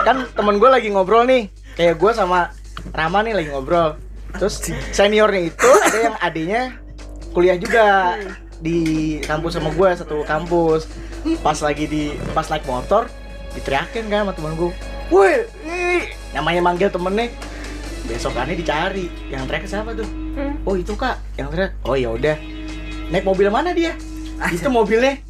kan 0.03 0.17
temen 0.29 0.55
gue 0.57 0.67
lagi 0.67 0.87
ngobrol 0.89 1.23
nih 1.23 1.47
kayak 1.73 1.95
gue 1.95 2.11
sama 2.11 2.51
Rama 2.93 3.19
nih 3.25 3.33
lagi 3.37 3.49
ngobrol. 3.51 3.99
Terus 4.37 4.59
seniornya 4.89 5.53
itu 5.53 5.69
ada 5.69 5.97
yang 5.97 6.15
adiknya 6.17 6.63
kuliah 7.33 7.57
juga 7.57 8.17
di 8.61 9.19
kampus 9.25 9.57
sama 9.57 9.69
gue 9.73 9.89
satu 9.93 10.25
kampus. 10.25 10.89
Pas 11.39 11.57
lagi 11.61 11.85
di 11.85 12.03
pas 12.33 12.47
naik 12.49 12.65
motor 12.65 13.07
diteriakin 13.53 14.09
kan 14.09 14.25
sama 14.25 14.33
temen 14.33 14.57
gue 14.57 14.73
woi 15.13 15.45
ih." 15.69 16.09
namanya 16.33 16.65
manggil 16.65 16.89
temennya 16.89 17.29
besokannya 18.09 18.57
dicari. 18.57 19.07
Yang 19.29 19.43
teriak 19.47 19.63
siapa 19.69 19.91
tuh? 19.93 20.07
Hmm. 20.33 20.57
oh 20.65 20.75
itu 20.75 20.93
kak. 20.97 21.21
Yang 21.37 21.47
teriak 21.53 21.71
oh 21.85 21.95
ya 21.95 22.09
udah. 22.09 22.35
Naik 23.13 23.23
mobil 23.23 23.47
mana 23.53 23.71
dia? 23.71 23.93
Itu 24.49 24.73
mobilnya 24.73 25.21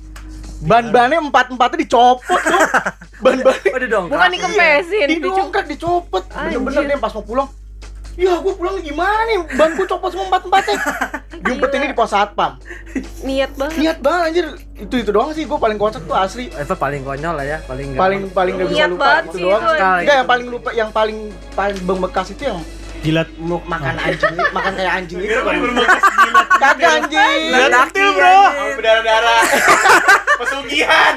ban-bannya 0.63 1.19
empat-empatnya 1.19 1.77
dicopot 1.83 2.39
tuh 2.39 2.61
ban-bannya 3.23 3.62
Udah 3.83 3.91
dong. 3.91 4.05
Bukan 4.07 4.29
dikempesin, 4.31 5.07
didongkrak 5.11 5.65
dicopot 5.67 6.23
bener-bener 6.23 6.83
dia 6.87 6.97
pas 6.97 7.11
mau 7.11 7.21
pulang 7.21 7.49
ya 8.13 8.37
gue 8.37 8.53
pulang 8.53 8.77
gimana 8.77 9.25
nih 9.25 9.57
ban 9.57 9.73
gue 9.73 9.89
copot 9.89 10.05
semua 10.07 10.29
empat-empatnya 10.29 10.77
diumpetinnya 11.43 11.87
di 11.89 11.97
pos 11.97 12.13
satpam 12.13 12.61
niat 13.25 13.49
banget. 13.57 13.73
niat 13.75 13.97
banget 13.99 14.21
anjir 14.23 14.45
itu 14.77 14.95
itu 15.01 15.09
doang 15.09 15.33
sih 15.33 15.43
gue 15.43 15.57
paling 15.57 15.81
kocak 15.81 16.05
tuh 16.05 16.13
asli 16.13 16.45
Itu 16.45 16.77
paling 16.77 17.01
konyol 17.01 17.33
lah 17.33 17.41
ya, 17.41 17.57
paling 17.65 17.97
paling 17.97 18.29
paling 18.29 18.53
gak 18.55 18.69
bisa 18.69 18.85
lupa 18.85 19.09
itu 19.25 19.37
doang 19.41 19.61
itu. 19.65 19.73
Sekali. 19.73 20.01
enggak 20.05 20.15
yang 20.15 20.29
paling 20.29 20.47
lupa 20.47 20.69
yang 20.71 20.89
paling 20.93 21.17
paling 21.51 21.77
bekas 21.81 22.27
itu 22.29 22.43
yang 22.45 22.59
Jilat. 23.01 23.27
mau 23.35 23.57
makan 23.65 23.95
anjing 23.97 24.35
makan 24.53 24.71
kayak 24.77 24.93
anjing 24.93 25.17
itu 25.17 25.27
Kira 25.27 25.41
paling 25.41 25.61
berbekas 25.65 26.03
jilat. 26.05 26.47
kagak 26.53 26.91
anjing 26.93 27.41
Jilat 27.49 27.69
daki, 27.73 28.03
bro. 28.13 28.29
anjing. 28.29 28.73
Berdarah-darah. 28.77 29.41
Pesugihan. 30.43 31.13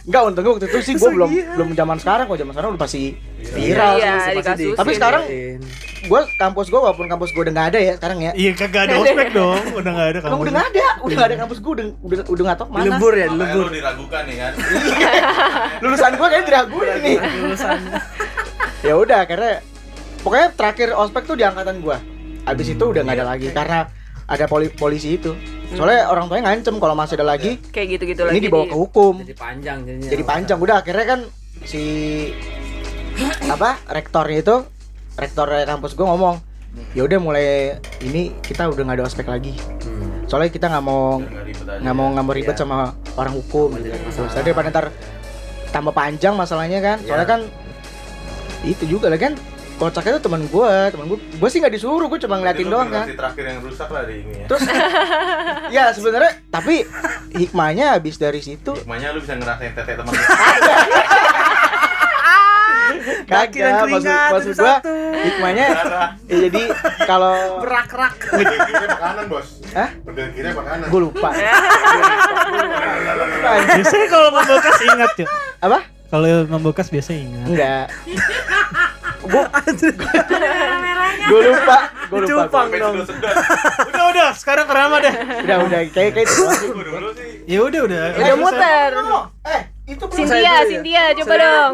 enggak 0.00 0.22
untungnya 0.24 0.50
waktu 0.50 0.66
itu 0.66 0.78
sih 0.80 0.94
gue 0.94 1.10
belum 1.10 1.30
belum 1.52 1.68
zaman 1.74 1.96
sekarang 1.96 2.24
kok 2.24 2.36
zaman 2.36 2.52
sekarang 2.52 2.70
udah 2.72 2.80
pasti 2.80 3.12
viral 3.46 3.92
Iya, 3.94 4.12
Pasti 4.14 4.32
dikasusin. 4.34 4.74
Tapi 4.74 4.90
sekarang 4.92 5.22
dikatain. 5.22 5.60
gue 6.00 6.20
kampus 6.36 6.66
gue 6.66 6.80
walaupun 6.80 7.06
kampus 7.06 7.28
gue 7.28 7.42
udah 7.42 7.52
nggak 7.52 7.68
ada 7.68 7.78
ya 7.78 7.92
sekarang 7.94 8.18
ya 8.18 8.32
Iya 8.32 8.50
kagak 8.54 8.82
ada 8.82 8.94
ospek 8.98 9.28
dong. 9.30 9.62
Udah 9.74 9.90
nggak 9.90 10.08
ada 10.08 10.18
kamu. 10.18 10.32
udah 10.38 10.50
nggak 10.50 10.66
ada 10.66 10.86
udah 10.98 11.14
nggak 11.14 11.28
ada 11.28 11.36
kampus 11.38 11.58
gue 11.58 11.72
udah 11.74 11.86
udah 12.00 12.16
udah 12.24 12.42
nggak 12.42 12.58
tahu 12.58 12.68
mana 12.68 12.82
Dilebur 12.82 13.12
ya, 13.12 13.26
lu 13.28 13.44
diragukan 13.68 14.22
nih 14.24 14.36
kan. 14.38 14.52
lulusan 15.82 16.10
gue 16.14 16.26
kayaknya 16.26 16.44
diraguin 16.46 16.96
nih 16.98 17.16
Lulusan. 17.38 17.78
ya 18.80 18.94
udah 18.94 19.18
akhirnya 19.20 19.54
pokoknya 20.18 20.48
terakhir 20.52 20.88
ospek 20.94 21.22
tuh 21.24 21.34
di 21.34 21.44
angkatan 21.44 21.78
gue 21.78 21.96
abis 22.44 22.66
itu 22.70 22.80
udah 22.82 23.02
nggak 23.02 23.16
ada 23.18 23.26
lagi 23.28 23.48
karena 23.50 23.78
ada 24.28 24.44
poli 24.44 24.68
polisi 24.68 25.16
itu. 25.16 25.32
Soalnya 25.72 26.12
orang 26.12 26.28
tuanya 26.28 26.52
ngancem 26.52 26.76
kalau 26.76 26.92
masih 26.92 27.16
ada 27.16 27.26
lagi. 27.32 27.56
Kayak 27.72 27.98
gitu-gitu 27.98 28.22
lagi. 28.28 28.36
ini 28.36 28.40
dibawa 28.44 28.64
ke 28.68 28.76
hukum. 28.76 29.14
Jadi 29.24 29.34
panjang 29.34 29.78
jadinya. 29.88 30.08
jadi 30.12 30.22
panjang. 30.24 30.58
Udah 30.60 30.76
akhirnya 30.84 31.06
kan 31.08 31.20
si 31.64 31.82
apa 33.54 33.80
rektornya 33.88 34.38
itu 34.44 34.56
rektor 35.18 35.50
kampus 35.66 35.98
gue 35.98 36.06
ngomong 36.06 36.38
ya 36.94 37.02
udah 37.02 37.18
mulai 37.18 37.74
ini 38.06 38.30
kita 38.38 38.70
udah 38.70 38.82
nggak 38.84 38.96
ada 39.00 39.06
ospek 39.08 39.26
lagi. 39.26 39.56
Hmm. 39.82 40.28
soalnya 40.28 40.52
kita 40.52 40.68
nggak 40.68 40.84
mau 40.84 41.18
Nggak 41.78 41.94
mau 41.94 42.06
nggak 42.12 42.24
mau 42.26 42.34
ribet 42.36 42.54
Iya. 42.54 42.60
sama 42.60 42.92
orang 43.16 43.32
hukum. 43.38 43.72
Gitu 43.80 44.52
pada 44.52 44.68
ntar 44.68 44.86
tambah 45.72 45.94
panjang 45.96 46.34
masalahnya 46.36 46.78
kan. 46.84 46.98
Soalnya 47.06 47.28
kan 47.28 47.40
itu 48.66 48.84
juga 48.90 49.08
lah 49.08 49.20
kan 49.20 49.38
kocaknya 49.78 50.18
tuh 50.18 50.24
teman 50.26 50.42
gue 50.44 50.72
teman 50.90 51.06
gue 51.06 51.18
gue 51.38 51.48
sih 51.48 51.58
nggak 51.58 51.70
disuruh 51.70 52.06
gue 52.06 52.18
cuma 52.18 52.36
ngeliatin 52.36 52.66
doang 52.66 52.90
kan 52.90 53.06
terakhir 53.06 53.44
yang 53.46 53.58
rusak 53.62 53.86
lah 53.86 54.02
di 54.02 54.14
ini 54.20 54.42
ya. 54.42 54.46
terus 54.50 54.62
ya 55.76 55.84
sebenarnya 55.94 56.32
tapi 56.50 56.82
hikmahnya 57.30 57.94
habis 57.94 58.18
dari 58.18 58.42
situ 58.42 58.74
Hikmahnya 58.74 59.14
lu 59.14 59.22
bisa 59.22 59.38
ngerasain 59.38 59.72
tete 59.72 59.92
teman 59.94 60.10
lu. 60.10 60.18
Daki 63.28 63.58
dan 63.60 63.72
maksud 63.84 64.00
keringat 64.00 64.30
maksud 64.32 64.52
gue 64.56 64.64
satu. 64.80 64.92
hikmahnya 65.20 65.64
ya 65.68 65.84
jadi 66.40 66.62
kalau 67.04 67.60
Berak-rak. 67.60 68.14
Pedang 68.24 68.60
kiri 68.64 68.80
apa 68.80 68.96
kanan 68.96 69.24
bos? 69.28 69.48
Hah? 69.76 69.90
Pedang 70.00 70.30
kiri 70.32 70.48
apa 70.48 70.62
kanan? 70.64 70.86
gue 70.88 71.00
lupa 71.00 71.28
Biasanya 73.68 74.06
kalau 74.08 74.28
membekas 74.32 74.78
ingat 74.82 75.12
ya. 75.14 75.26
apa 75.60 75.78
Kalau 76.08 76.26
membekas 76.48 76.88
biasa 76.88 77.10
ingat. 77.12 77.46
enggak 77.46 77.86
gue 79.28 79.44
gue 81.28 81.40
lupa 81.44 81.76
gue 82.08 82.20
lupa 82.24 82.48
Cupang 82.48 82.68
dong. 82.72 82.94
Udah 83.84 84.04
udah, 84.08 84.28
sekarang 84.32 84.64
ke 84.64 84.74
Rama 84.74 84.96
deh. 84.98 85.14
udah 85.44 85.56
udah 85.62 85.80
kayak 85.92 86.10
kayak 86.16 86.24
itu 86.24 86.34
doang. 86.34 86.56
Gua 86.72 86.84
dulu 86.98 87.10
sih. 87.12 87.28
Ya 87.44 87.60
udah 87.60 87.80
udah. 87.84 88.02
Udah 88.16 88.36
muter. 88.36 88.90
eh 89.46 89.62
itu 89.86 90.04
Cynthia? 90.08 90.54
Cynthia, 90.64 91.04
coba 91.14 91.34
dong. 91.36 91.72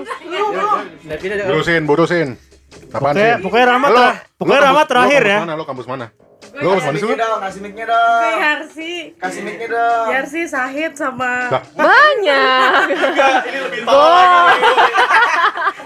Tapi 1.04 1.24
ada 1.28 1.42
Bodosin, 1.46 1.82
bodosin. 1.86 2.28
Apaan 2.90 3.14
Pokoknya, 3.14 3.34
sih? 3.38 3.42
pokoknya 3.42 3.66
Rama 3.70 3.86
Lo- 3.88 4.16
pokoknya 4.34 4.60
Rama 4.60 4.82
terakhir 4.86 5.22
ya. 5.22 5.38
Mana? 5.42 5.54
Lo 5.54 5.64
kampus 5.64 5.86
mana? 5.86 6.06
Lu 6.54 6.70
mana 6.72 6.94
sih 6.94 7.02
kasih 7.18 7.60
mic-nya 7.60 7.86
dong. 7.88 8.30
Yarsi 8.36 8.92
Kasih 9.16 9.40
mic-nya 9.42 9.68
dong. 9.68 10.06
Yarsi 10.08 10.40
Sahid 10.46 10.92
sama 10.94 11.50
Lah, 11.50 11.62
Banyak. 11.74 12.94
Enggak, 12.94 13.32
ini 13.44 13.58
lebih 13.60 13.80
tolol 13.82 14.14
lagi. 14.46 14.72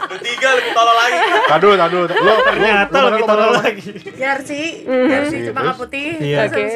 Bertiga 0.08 0.48
lebih 0.54 0.72
tolol 0.72 0.92
lagi. 0.94 1.18
tadu, 1.46 1.68
tadu. 1.74 1.98
Lu 2.06 2.34
Ternyata 2.42 2.98
lebih 3.02 3.22
tolol 3.24 3.50
lagi. 3.54 3.88
Yarsi 4.14 4.62
Mhm. 4.84 5.08
Yarsi 5.08 5.36
Terus? 5.38 5.46
Cempaka 5.48 5.72
Putih 5.74 6.08
Iya. 6.18 6.36
Terus 6.38 6.52
habis 6.52 6.72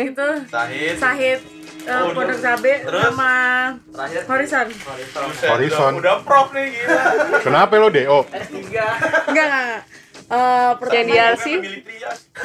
Sahid. 0.49 0.95
Sahid 0.97 1.41
eh, 1.83 1.91
Oh, 1.93 2.15
Pondok. 2.15 2.39
Cabe 2.39 2.73
sama 2.81 3.33
Terakhir. 3.91 4.23
Horizon 4.25 4.67
Buset, 4.71 5.49
Horizon. 5.49 5.93
Udah, 5.93 6.17
udah 6.17 6.17
prof 6.23 6.49
nih 6.53 6.67
gila. 6.71 7.03
Kenapa 7.43 7.73
lo 7.77 7.89
DO? 7.89 8.19
Enggak 8.31 8.95
enggak 9.27 9.47
enggak 9.47 9.81
Eh, 10.33 10.71
pertama 10.81 10.97
Yang 10.97 11.05
di 11.05 11.13
ya. 11.13 11.29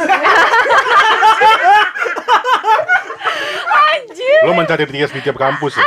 Anjir. 3.87 4.39
Lo 4.43 4.51
mencari 4.53 4.83
Trias 4.83 5.09
di 5.09 5.19
tiap 5.19 5.37
kampus 5.37 5.73
ya? 5.73 5.81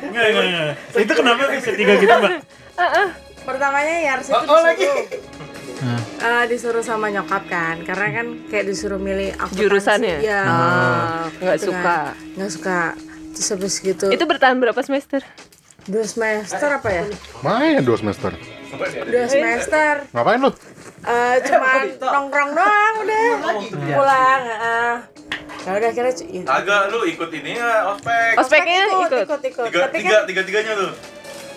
Enggak, 0.00 0.24
enggak, 0.26 0.44
enggak. 0.44 0.72
Itu 0.96 1.12
kenapa 1.14 1.40
bisa 1.48 1.70
tiga 1.72 1.92
gitu, 1.96 2.10
Mbak? 2.10 2.32
pertamanya 3.40 3.94
Yarsi 4.06 4.30
Oh, 4.30 4.36
itu 4.36 4.42
oh, 4.42 4.46
disuruh 4.52 4.66
lagi. 4.66 4.86
eh, 6.20 6.44
disuruh 6.46 6.82
sama 6.82 7.06
nyokap 7.08 7.46
kan 7.46 7.76
karena 7.82 8.06
kan 8.12 8.26
kayak 8.46 8.64
disuruh 8.66 8.98
milih. 8.98 9.32
Jurusannya? 9.50 10.18
ya 10.20 10.42
Ah, 10.42 11.24
nggak 11.38 11.56
gitu 11.56 11.70
suka. 11.70 11.80
kan. 11.80 12.12
nggak 12.36 12.50
suka 12.50 12.78
terus 13.30 13.48
habis 13.48 13.74
gitu 13.78 14.06
Itu 14.10 14.24
bertahan 14.26 14.58
berapa 14.58 14.76
semester? 14.82 15.22
dua 15.86 16.04
semester 16.04 16.68
apa 16.68 16.88
ya 16.90 17.04
Main 17.40 17.80
dua 17.80 17.96
semester. 17.96 18.36
Dua 18.72 19.26
semester 19.26 19.92
Ngapain 20.12 20.40
lo? 20.40 20.50
Eh, 21.00 21.36
cuman 21.42 21.80
nongkrong 21.96 22.50
doang 22.52 22.94
udah 23.02 23.24
pulang 23.90 24.42
heeh. 24.44 24.92
ya 25.60 25.70
udah 25.76 25.88
akhirnya 25.92 26.12
ya. 26.24 26.42
Agak 26.46 26.80
lu 26.88 27.04
ikut 27.04 27.30
ini 27.32 27.56
nggak 27.56 27.80
ospek? 27.90 28.32
Ospeknya 28.36 28.80
ikut 28.86 28.96
ikut. 28.96 29.26
ikut 29.28 29.40
ikut 29.44 29.66
Tiga, 29.68 29.86
tiga, 29.92 30.16
kan 30.16 30.24
tiga 30.24 30.42
tiganya 30.44 30.72
tuh. 30.76 30.90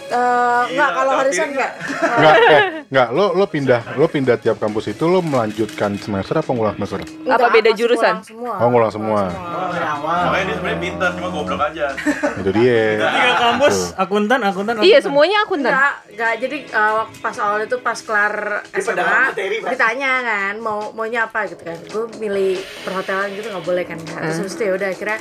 Eh, 0.06 0.64
enggak 0.70 0.90
kalau 0.92 1.12
ini- 1.22 1.48
enggak 1.50 1.72
Enggak, 1.94 2.36
eh, 2.44 2.62
enggak. 2.86 3.08
Lo 3.10 3.26
lo 3.34 3.46
pindah, 3.46 3.82
lo 3.96 4.06
pindah 4.06 4.36
tiap 4.36 4.58
kampus 4.58 4.90
itu 4.90 5.04
lo 5.04 5.20
melanjutkan 5.20 5.96
semester 5.96 6.36
apa 6.36 6.50
ngulang 6.50 6.76
semester? 6.76 7.00
Apa 7.26 7.48
beda 7.50 7.72
jurusan? 7.72 8.20
semua 8.22 8.54
Oh, 8.56 8.68
ngulang 8.68 8.90
semua. 8.90 9.22
Oh, 9.28 9.70
dari 9.70 9.84
awal. 9.84 10.20
Makanya 10.28 10.44
dia 10.44 10.56
sebenarnya 10.56 10.80
pintar, 10.80 11.10
cuma 11.14 11.30
goblok 11.30 11.62
aja. 11.64 11.86
Itu 12.40 12.52
dia. 12.54 12.84
Tiga 13.00 13.36
kampus, 13.38 13.76
akuntan, 13.96 14.40
akuntan, 14.42 14.74
Iya, 14.80 15.00
semuanya 15.00 15.38
akuntan. 15.42 15.72
Enggak, 15.72 15.94
enggak. 16.10 16.34
Jadi 16.40 16.58
uh, 16.70 17.04
pas 17.18 17.36
awal 17.38 17.60
itu 17.64 17.76
pas 17.80 17.98
kelar 17.98 18.36
SMA 18.74 19.20
ditanya 19.64 20.12
kan 20.22 20.54
mau 20.58 20.92
maunya 20.92 21.26
apa 21.26 21.46
gitu 21.46 21.62
kan. 21.62 21.78
Gue 21.86 22.06
milih 22.18 22.56
perhotelan 22.84 23.32
gitu 23.32 23.48
nggak 23.48 23.64
boleh 23.64 23.84
kan. 23.84 23.98
Terus 23.98 24.38
habis 24.40 24.54
itu 24.54 24.64
ya 24.64 24.74
udah 24.74 24.90
akhirnya 24.90 25.20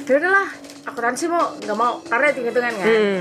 ya 0.00 0.14
udahlah 0.16 0.48
akuntansi 0.84 1.24
mau 1.26 1.52
nggak 1.54 1.76
mau 1.76 2.00
karena 2.02 2.26
hitung 2.30 2.46
hitungan 2.46 2.72
kan. 2.72 2.86
Hmm. 2.86 3.20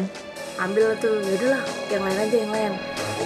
Ambil 0.57 0.97
tuh 0.97 1.21
ya 1.21 1.33
udahlah 1.37 1.61
yang 1.87 2.01
lain 2.01 2.17
aja 2.19 2.35
yang 2.35 2.51
lain. 2.51 2.73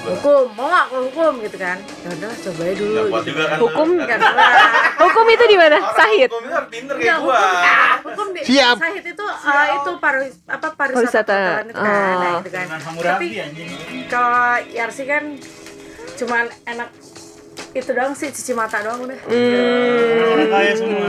Hukum 0.02 0.50
mau 0.52 0.65
nggak 0.65 0.86
kalau 0.88 1.04
hukum 1.08 1.34
gitu 1.39 1.58
kan. 1.58 1.78
Ya 1.80 2.10
udahlah 2.12 2.38
coba 2.38 2.62
aja 2.62 2.76
dulu. 2.76 3.02
Gitu. 3.02 3.24
juga 3.26 3.44
kan. 3.46 3.58
Hukum 3.58 3.88
kuat. 3.98 4.20
Hukum 4.98 5.26
itu 5.28 5.44
di 5.46 5.56
mana? 5.56 5.78
Sahid. 5.91 6.30
Hukum 6.30 6.44
itu 6.44 6.60
pinter 6.70 6.96
Enggak, 6.96 7.08
kayak 7.08 7.24
gua. 7.24 7.39
hukum, 7.39 7.63
hukum 8.06 8.28
di 8.32 8.41
Siap. 8.50 8.76
Sahid 8.78 9.04
itu 9.06 9.26
uh, 9.26 9.67
itu 9.74 9.91
paris 9.98 10.34
apa 10.46 10.67
pariwisata 10.72 11.24
Pariwisata. 11.24 11.39
perhotelan 11.39 11.65
itu 11.65 11.78
kan, 11.78 11.88
nah, 11.88 12.32
Oh. 12.32 12.39
itu 12.39 12.50
kan. 12.50 12.65
Dengan 12.65 12.72
Tapi 12.74 12.86
Hammurabi 12.86 13.28
anjing. 13.38 13.70
kalau 14.08 14.46
Yarsi 14.70 15.04
kan 15.06 15.24
cuman 16.13 16.46
enak 16.65 16.89
itu 17.72 17.89
doang 17.89 18.12
sih 18.12 18.28
cuci 18.28 18.52
mata 18.52 18.78
doang 18.80 19.00
udah. 19.02 19.20
Hmm. 19.24 20.28
Orang 20.30 20.50
kaya 20.50 20.74
semua. 20.76 21.08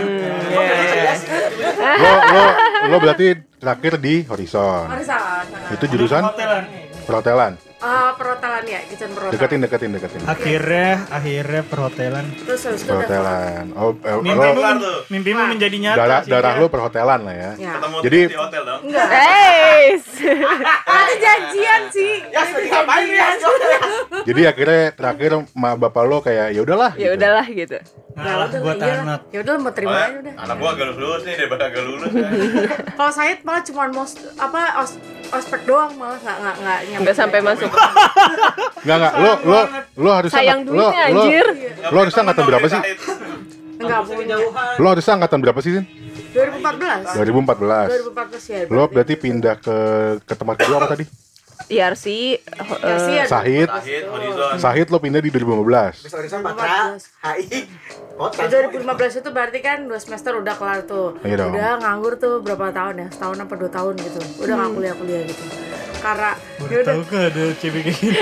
Lo 1.98 2.12
lo 2.30 2.44
lo 2.86 2.96
berarti 2.98 3.26
terakhir 3.62 4.02
di 4.02 4.26
Horizon. 4.26 4.90
Horizon. 4.90 5.44
Itu 5.70 5.84
jurusan 5.86 6.22
Hotelan. 6.26 6.64
perhotelan. 7.06 7.52
Uh, 7.82 8.14
perhotelan 8.14 8.62
ya, 8.62 8.78
kitchen 8.86 9.10
perhotelan. 9.10 9.34
Deketin, 9.34 9.58
deketin, 9.66 9.90
deketin. 9.90 10.20
Akhirnya, 10.22 11.02
akhirnya 11.10 11.62
perhotelan. 11.66 12.24
Terus 12.46 12.60
habis 12.62 12.82
itu 12.86 12.94
Perhotelan. 12.94 13.64
Oh, 13.74 13.90
eh, 13.98 14.18
Mimpimu, 14.22 14.54
lo 14.54 14.70
tuh. 14.78 14.98
mimpimu 15.10 15.42
menjadi 15.50 15.76
nyata. 15.82 15.98
darah 15.98 16.20
sih, 16.22 16.30
darah 16.30 16.52
ya. 16.54 16.60
lo 16.62 16.66
perhotelan 16.70 17.20
lah 17.26 17.34
ya. 17.34 17.50
Ya. 17.58 17.72
Ketemu 17.74 17.96
Jadi- 18.06 18.26
di 18.30 18.38
hotel 18.38 18.62
dong. 18.62 18.80
Enggak. 18.86 19.08
Guys. 19.10 20.04
Ada 20.94 21.14
janjian 21.18 21.82
sih. 21.90 22.14
Ya, 22.30 22.42
ngapain 22.46 23.08
Yas? 23.10 23.42
Jadi 24.28 24.40
akhirnya 24.46 24.82
terakhir 24.94 25.30
ma 25.58 25.74
bapak 25.74 26.04
lo 26.06 26.22
kayak 26.22 26.54
ya 26.54 26.60
udahlah. 26.62 26.92
Ya 26.94 27.10
gitu. 27.10 27.18
udahlah 27.18 27.46
gitu. 27.50 27.78
Ngalah 28.12 28.46
udah 28.52 28.60
buat 28.60 28.76
iya. 28.76 28.94
anak. 29.00 29.20
Ya 29.32 29.38
udah 29.40 29.54
mau 29.56 29.72
terima 29.72 29.96
aja 29.96 30.18
udah. 30.20 30.34
anak 30.36 30.56
gua 30.60 30.70
agak 30.76 30.86
lulus 31.00 31.22
nih 31.24 31.34
daripada 31.40 31.62
agak 31.72 31.82
lulus 31.88 32.10
ya. 32.12 32.28
Kalau 33.00 33.12
Said 33.12 33.38
malah 33.42 33.62
cuma 33.64 33.82
mau 33.88 34.04
apa 34.36 34.62
os, 34.84 34.92
ospek 35.32 35.60
doang 35.64 35.92
malah 35.96 36.18
nggak 36.20 36.36
nggak 36.36 36.56
nggak 36.60 36.78
nyampe. 36.92 37.02
Nggak 37.08 37.16
sampai 37.16 37.40
masuk. 37.40 37.70
Enggak 38.82 38.96
enggak 38.98 39.12
lo 39.14 39.32
lo 39.46 39.60
lo 39.98 40.10
harus 40.10 40.30
Sayang 40.32 40.66
duitnya, 40.66 40.82
lo, 40.82 41.14
lo, 41.14 41.22
anjir. 41.22 41.46
lo 41.92 41.98
harus 42.02 42.14
angkatan 42.18 42.44
berapa 42.50 42.66
sih? 42.66 42.80
Enggak 43.82 44.00
punya. 44.06 44.36
Lo 44.78 44.86
harus 44.90 45.06
angkatan 45.06 45.38
berapa 45.42 45.60
sih, 45.62 45.70
Sin? 45.78 45.84
2014. 46.32 47.12
2014. 47.18 48.10
2014 48.10 48.52
ya. 48.52 48.58
Lo 48.72 48.82
berarti 48.88 49.14
pindah 49.18 49.54
ke 49.58 49.76
ke 50.24 50.34
tempat 50.34 50.54
kedua 50.58 50.76
apa 50.80 50.88
tadi? 50.96 51.04
Yarsi. 51.70 52.36
Yarsi 52.82 53.12
eh, 53.14 53.22
ada 53.22 53.30
Sahid. 53.30 53.68
2014 53.70 54.58
Sahid, 54.58 54.86
lo 54.90 54.98
pindah 54.98 55.20
di 55.22 55.30
2015. 55.30 56.04
Bisa 56.04 56.16
Horizon 56.18 56.40
Patra, 56.42 56.98
HI, 56.98 57.58
Kota. 58.18 58.44
Di 58.44 58.46
2015 58.50 59.20
itu 59.22 59.28
berarti 59.30 59.58
kan 59.62 59.78
dua 59.86 59.98
semester 60.02 60.36
udah 60.36 60.54
kelar 60.58 60.80
tuh. 60.84 61.16
Iya 61.22 61.36
dong. 61.46 61.54
Udah 61.54 61.70
nganggur 61.80 62.18
tuh 62.18 62.42
berapa 62.42 62.74
tahun 62.74 62.94
ya? 62.98 63.08
Setahun 63.14 63.38
apa 63.40 63.54
dua 63.56 63.70
tahun 63.70 63.94
gitu. 64.00 64.20
Udah 64.42 64.54
nggak 64.58 64.70
kuliah-kuliah 64.74 65.22
gitu. 65.28 65.44
Karena 66.02 66.30
ya 66.32 66.58
Baru 66.58 66.72
udah 66.74 66.84
tahu 66.84 67.02
kan 67.06 67.20
ada 67.24 67.44
cewek 67.54 67.80
kayak 67.80 67.96
gini. 67.96 68.18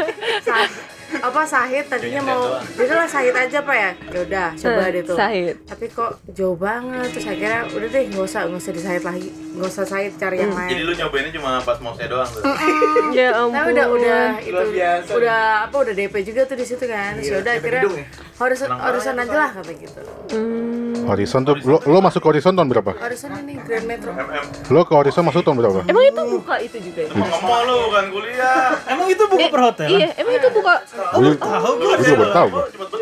Sah- 0.46 0.86
apa 1.10 1.40
Sahid 1.42 1.88
tadinya 1.88 2.20
mau 2.22 2.42
ya 2.68 2.84
udahlah 2.84 3.04
Sahid 3.06 3.32
aja 3.32 3.58
pak 3.58 3.72
ya 3.74 3.90
ya 4.12 4.18
udah 4.22 4.48
coba 4.54 4.76
eh, 4.78 4.88
deh 4.92 5.02
tuh 5.02 5.16
Sahid. 5.16 5.54
tapi 5.64 5.88
kok 5.88 6.10
jauh 6.28 6.52
banget 6.54 7.08
terus 7.10 7.24
akhirnya 7.26 7.64
udah 7.66 7.88
deh 7.88 8.04
nggak 8.06 8.22
usah 8.22 8.40
nggak 8.44 8.60
usah 8.60 8.72
di 8.72 8.82
Sahid 8.82 9.02
lagi 9.02 9.28
nggak 9.50 9.68
usah 9.68 9.84
Sahid 9.84 10.12
cari 10.14 10.36
yang 10.36 10.52
Hmm. 10.52 10.68
Jadi 10.68 10.76
lain 10.76 10.84
lu 10.84 10.92
nyobainnya 10.94 11.32
cuma 11.32 11.50
pas 11.58 11.76
mau 11.78 11.92
saya 11.92 12.08
doang 12.08 12.28
tuh. 12.28 12.44
Ya 13.16 13.28
Nah 13.32 13.40
ampun. 13.42 13.72
udah 13.72 13.86
udah 13.88 14.22
itu 14.38 14.64
biasa. 14.70 15.10
udah 15.10 15.40
apa 15.64 15.76
udah 15.80 15.94
DP 15.96 16.14
juga 16.22 16.40
tuh 16.44 16.56
di 16.56 16.66
situ 16.66 16.84
kan 16.84 17.12
terus 17.16 17.24
Iya, 17.26 17.40
ya 17.40 17.52
akhirnya 17.56 17.82
gedung 17.82 17.96
ya? 17.96 18.06
harus 18.38 18.58
harusan 18.62 19.16
aja 19.18 19.36
lah 19.38 19.50
kata 19.50 19.72
gitu 19.74 20.00
Hmm. 20.28 20.87
Horizon 21.08 21.40
tuh 21.42 21.54
lo 21.64 21.80
lo 21.80 21.98
masuk 22.04 22.20
ke 22.20 22.28
Horizon 22.28 22.52
tahun 22.52 22.68
berapa? 22.68 22.92
harusan 22.92 23.32
ini 23.42 23.56
Grand 23.64 23.86
Metro 23.88 24.12
MM. 24.12 24.44
Lo 24.68 24.84
ke 24.84 24.92
Horizon 24.92 25.24
masuk 25.24 25.40
tahun 25.40 25.56
berapa? 25.56 25.80
Emang 25.88 26.04
itu 26.04 26.22
buka 26.28 26.54
itu 26.60 26.76
juga 26.84 27.00
ya? 27.08 27.10
Nggak 27.16 27.40
mau 27.40 27.60
lu 27.64 27.74
bukan 27.88 28.04
kuliah. 28.12 28.76
Emang 28.92 29.08
itu 29.08 29.24
buku 29.24 29.46
perhotelan? 29.48 29.98
Iya, 29.98 30.08
emang 30.20 30.34
itu 30.36 30.48
buka. 30.52 30.74
Gue 31.16 31.32
gue 31.32 31.94
juga 32.04 32.16
baru 32.20 32.32
tahu. 32.36 32.48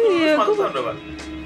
Iya, 0.06 0.32
berapa? 0.38 0.92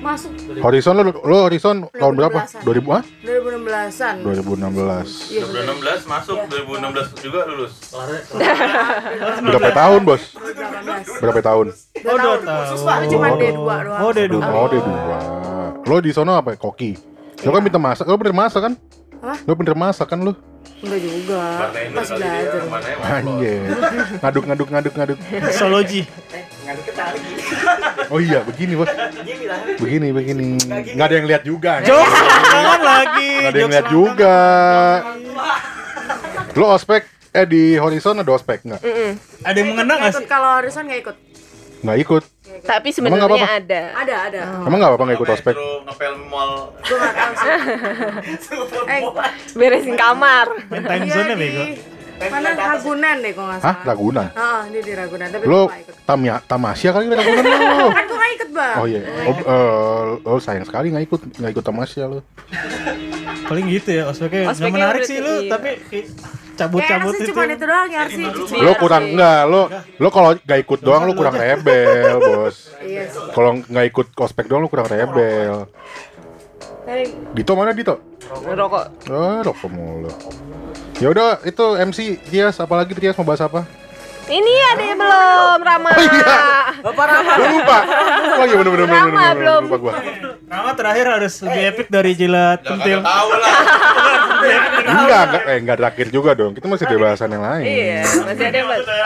masuk 0.01 0.33
Horizon 0.65 0.95
lo 0.97 1.03
lo 1.13 1.37
Horizon 1.45 1.77
tahun 1.93 2.15
berapa? 2.17 2.39
2000 2.65 2.97
ah? 2.97 3.03
2016an 3.21 4.15
2016. 4.25 5.29
Iya, 5.29 5.45
2016 5.45 6.09
masuk, 6.09 6.37
2016 6.49 7.25
juga 7.25 7.41
lulus. 7.45 7.73
Berapa 9.45 9.71
tahun, 9.77 10.01
Bos? 10.09 10.23
2018 10.41 11.21
Berapa 11.21 11.41
tahun? 11.45 11.67
Oh, 12.01 12.17
dua 12.17 12.37
tahun. 12.41 12.65
Itu 13.05 13.13
cuma 13.13 13.29
D2 13.37 13.61
doang 13.61 14.01
Oh, 14.01 14.11
D2. 14.11 14.37
Oh, 14.41 14.67
dia 14.73 14.81
dua. 14.81 15.19
Lo 15.87 15.97
di 16.01 16.11
sono 16.13 16.37
apa? 16.37 16.57
Koki. 16.57 16.97
Lo 17.41 17.57
kan 17.57 17.65
pinter 17.65 17.81
masak, 17.81 18.05
lo 18.05 18.17
pinter 18.21 18.37
masak 18.37 18.61
kan? 18.69 18.75
Hah? 19.25 19.39
Lo 19.49 19.53
pinter 19.57 19.77
masak 19.77 20.09
kan 20.09 20.21
lo? 20.21 20.37
enggak 20.81 21.01
juga 21.01 21.41
dia, 21.77 21.93
belajar 21.93 22.61
Anjir. 23.21 23.61
Ngaduk 24.21 24.45
ngaduk 24.49 24.69
ngaduk 24.73 24.95
ngaduk. 24.97 25.19
Sologi. 25.53 26.09
Eh. 26.33 26.45
Oh 28.09 28.21
iya, 28.21 28.41
begini, 28.45 28.77
Bos. 28.77 28.89
Begini, 29.77 30.09
begini. 30.13 30.57
Nggak 30.97 31.07
ada 31.07 31.15
yang 31.17 31.27
lihat 31.29 31.43
juga. 31.45 31.73
Jok, 31.85 32.09
jangan 32.49 32.81
lagi. 32.81 33.31
Nggak 33.41 33.53
ada 33.53 33.61
yang 33.61 33.73
lihat 33.73 33.89
juga. 33.93 34.37
Lo 36.57 36.67
ospek 36.77 37.03
eh 37.31 37.47
di 37.47 37.79
Horizon 37.79 38.21
ada 38.21 38.33
ospek 38.35 38.65
nggak? 38.67 38.81
Ada 39.47 39.57
yang 39.57 39.69
mengenang 39.75 39.97
nggak 40.03 40.13
ikut 40.17 40.25
sih? 40.25 40.31
kalau 40.31 40.51
Horizon 40.59 40.85
nggak 40.89 41.01
ikut 41.07 41.17
Nggak 41.81 41.99
ikut. 41.99 42.23
Tapi 42.61 42.89
sebenarnya 42.93 43.25
ada. 43.57 43.83
ada 43.97 44.17
ada 44.29 44.41
Emang 44.67 44.79
nggak 44.79 44.91
apa-apa 44.93 45.05
nggak 45.09 45.19
ikut 45.19 45.31
ospek? 45.33 45.55
Ngepel 45.57 46.15
mall. 46.29 46.53
eh 48.87 49.01
Beresin 49.57 49.97
kamar. 49.97 50.47
Main 50.69 50.85
time 50.85 51.05
iya 51.05 51.15
zone 51.15 51.29
ya 51.29 51.37
bego. 51.37 51.65
mana 52.21 52.53
Ragunan 52.53 53.17
deh 53.25 53.33
kok 53.33 53.45
nggak 53.49 53.61
Hah? 53.65 53.75
salah 53.81 53.87
Ragunan? 53.89 54.29
Heeh, 54.29 54.61
dia 54.77 54.83
di 54.85 54.93
Ragunan 54.93 55.29
tapi 55.33 55.45
Lo 55.49 55.73
ikut 55.73 55.95
Tamya, 56.05 56.35
Tamasya 56.45 56.91
kali 56.93 57.05
Ragunan 57.09 57.49
lo. 57.49 57.89
kan 57.97 58.05
gue 58.05 58.19
nggak 58.21 58.33
ikut 58.37 58.51
bang 58.53 58.77
Oh 58.77 58.85
iya. 58.85 59.01
Oh, 59.25 59.37
eh, 59.41 60.05
lo 60.21 60.37
sayang 60.37 60.69
sekali 60.69 60.93
nggak 60.93 61.05
ikut 61.09 61.21
nggak 61.41 61.51
ikut 61.57 61.65
Tamasya 61.65 62.05
lo. 62.13 62.21
Paling 63.51 63.67
gitu 63.67 63.91
ya, 63.91 64.07
ospeknya 64.07 64.55
nggak 64.55 64.71
menarik 64.71 65.03
sih 65.03 65.19
lu, 65.19 65.43
iya. 65.43 65.51
tapi 65.51 65.71
cabut-cabut 66.55 67.15
itu. 67.19 67.35
cuma 67.35 67.43
itu 67.51 67.67
doang 67.67 67.91
ya 67.91 68.03
sih. 68.07 68.27
Lo 68.63 68.73
kurang 68.79 69.05
enggak, 69.11 69.41
lo 69.51 69.67
lo 69.99 70.09
kalau 70.15 70.39
nggak 70.39 70.61
ikut 70.63 70.79
doang 70.87 71.03
lo 71.03 71.19
kurang 71.19 71.35
rebel, 71.35 72.23
Bos. 72.23 72.71
Iya. 72.79 73.11
Kalau 73.35 73.59
nggak 73.67 73.87
ikut 73.91 74.07
ospek 74.15 74.47
doang 74.47 74.63
lo 74.63 74.69
kurang 74.71 74.87
rebel. 74.87 75.67
Dito 77.35 77.53
mana 77.59 77.75
Dito? 77.75 77.99
rokok. 78.31 79.11
Oh, 79.11 79.43
rokok 79.43 79.71
mulu. 79.75 80.11
Ya 81.03 81.11
udah, 81.11 81.43
itu 81.43 81.65
MC 81.81 81.99
Tias, 82.31 82.63
apalagi 82.63 82.95
Tias 82.95 83.19
mau 83.19 83.27
bahas 83.27 83.43
apa? 83.43 83.67
Ini 84.31 84.53
ada 84.71 84.83
yang 84.87 84.99
belum 85.03 85.59
Rama. 85.59 85.91
Bapak 86.87 87.05
Rama. 87.11 87.33
Gue 87.35 87.49
lupa. 87.59 87.79
Oh 88.39 88.45
iya 88.47 88.57
bener 88.63 88.71
bener 88.71 88.87
bener 88.87 88.95
Lama 88.95 89.11
bener, 89.11 89.35
belum. 89.35 89.63
lupa 89.67 89.77
gua. 89.83 89.93
Nama 90.47 90.71
terakhir 90.79 91.07
harus 91.11 91.35
lebih 91.43 91.63
epic 91.75 91.87
dari 91.91 92.13
jilat 92.15 92.63
pentil. 92.63 92.99
Tahu 93.03 93.29
lah. 93.35 93.59
Enggak, 94.81 95.23
enggak, 95.27 95.43
eh 95.51 95.57
enggak 95.61 95.77
terakhir 95.83 96.07
juga 96.15 96.31
dong. 96.39 96.55
Kita 96.55 96.67
masih 96.71 96.87
ada 96.87 96.97
bahasan 97.03 97.29
yang 97.35 97.45
lain. 97.45 97.65
Iya, 97.67 98.03
masih 98.25 98.45
ada 98.49 98.59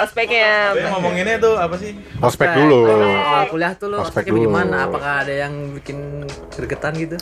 ospeknya. 0.04 0.52
Tapi 0.76 0.88
ngomonginnya 0.92 1.36
tuh 1.40 1.54
apa 1.56 1.74
sih? 1.80 1.90
Ospek 2.20 2.48
dulu. 2.52 2.80
Awal 2.92 3.44
kuliah 3.48 3.72
tuh 3.74 3.88
lo 3.88 3.96
Ospek 4.04 4.28
ospeknya 4.28 4.40
gimana? 4.44 4.76
Apakah 4.86 5.24
ada 5.24 5.34
yang 5.34 5.52
bikin 5.72 6.28
gregetan 6.52 6.92
gitu? 7.00 7.16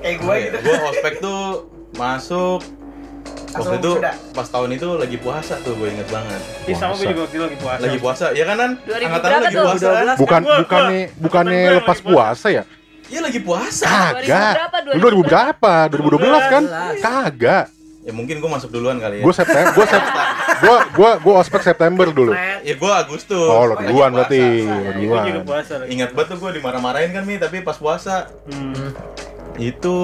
Eh 0.00 0.14
gue 0.14 0.34
gitu. 0.46 0.56
Gue 0.62 0.76
ospek 0.78 1.18
tuh 1.18 1.68
masuk 1.98 2.62
waktu 3.52 3.76
itu 3.78 3.90
sudah. 3.94 4.14
pas 4.32 4.48
tahun 4.48 4.70
itu 4.72 4.88
lagi 4.96 5.16
puasa 5.16 5.54
tuh 5.60 5.72
gue 5.74 5.88
inget 5.88 6.08
banget. 6.08 6.40
Ih 6.64 6.72
sama 6.72 6.92
gue 6.94 7.06
juga 7.06 7.20
waktu 7.22 7.36
itu 7.36 7.44
lagi 7.44 7.58
puasa. 7.58 7.80
Lagi 7.80 7.98
puasa, 7.98 8.24
ya 8.32 8.44
kan? 8.46 8.70
2000 8.80 9.04
Angkatan 9.04 9.28
lagi 9.30 9.54
tuh? 9.54 9.62
puasa 9.62 9.88
kan? 9.88 10.16
Bukan 10.16 10.40
gua- 10.42 10.58
bukannya 10.58 11.00
bukannya 11.18 11.60
lepas 11.76 11.98
puasa. 12.00 12.48
ya? 12.48 12.64
Iya 13.06 13.20
lagi 13.20 13.40
puasa. 13.40 13.84
Kagak. 13.84 14.54
berapa? 14.56 14.76
Lu 14.88 15.00
2000 15.02 15.20
berapa? 15.22 15.72
2012 15.86 16.44
kan? 16.48 16.62
Kagak. 16.98 17.66
Ya 18.02 18.10
mungkin 18.10 18.40
gue 18.40 18.50
masuk 18.50 18.72
duluan 18.72 18.98
kali 18.98 19.20
ya. 19.20 19.22
Gue 19.22 19.30
September, 19.30 19.70
gue 19.70 19.86
Sep, 19.86 20.02
gue 20.58 20.76
gue 20.90 21.10
gue 21.20 21.34
ospek 21.36 21.62
September 21.62 22.06
dulu. 22.08 22.32
Ya 22.60 22.74
gue 22.74 22.92
Agustus. 22.96 23.46
Oh, 23.46 23.62
lo 23.64 23.76
duluan 23.76 24.10
berarti. 24.10 24.64
Lo 24.64 24.90
duluan. 24.92 25.44
Ingat 25.86 26.10
banget 26.10 26.28
tuh 26.30 26.38
gue 26.40 26.50
dimarah-marahin 26.56 27.12
kan 27.12 27.22
Mi, 27.22 27.36
tapi 27.36 27.60
pas 27.60 27.76
puasa 27.76 28.26
Hmm. 28.48 28.90
Itu 29.60 29.96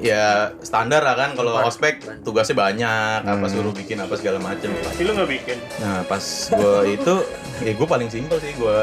ya 0.00 0.56
standar 0.64 1.04
lah 1.04 1.12
kan 1.12 1.36
kalau 1.36 1.60
ospek 1.64 2.00
tugasnya 2.24 2.56
banyak 2.56 3.20
apa 3.24 3.46
suruh 3.50 3.72
bikin 3.72 4.00
apa 4.00 4.14
segala 4.16 4.40
macem. 4.40 4.72
Pasti 4.80 5.02
lu 5.04 5.12
gak 5.12 5.28
bikin. 5.28 5.58
nah 5.80 6.00
pas 6.08 6.22
gue 6.24 6.74
itu 6.96 7.14
ya 7.64 7.72
gue 7.76 7.86
paling 7.88 8.08
simpel 8.08 8.40
sih 8.40 8.56
gue 8.56 8.76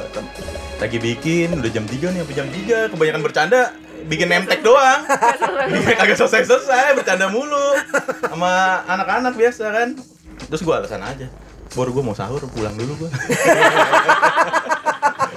lagi 0.78 0.97
bikin 1.01 1.58
udah 1.58 1.72
jam 1.72 1.86
3 1.88 2.14
nih 2.14 2.20
sampai 2.22 2.36
jam 2.36 2.47
3 2.51 2.93
kebanyakan 2.93 3.22
bercanda 3.26 3.62
bikin 4.06 4.30
nemtek 4.30 4.62
doang. 4.62 5.01
Bikin 5.74 5.97
kagak 5.97 6.14
selesai 6.22 6.45
selesai 6.45 6.93
bercanda 6.93 7.26
mulu. 7.26 7.74
Sama 8.22 8.86
anak-anak 8.86 9.34
biasa 9.34 9.66
kan. 9.74 9.89
Terus 10.45 10.62
gue 10.62 10.74
alasan 10.78 11.01
aja 11.01 11.26
baru 11.76 11.91
gue 11.91 12.03
mau 12.08 12.16
sahur 12.16 12.39
pulang 12.47 12.72
dulu 12.80 13.06
gue 13.06 13.10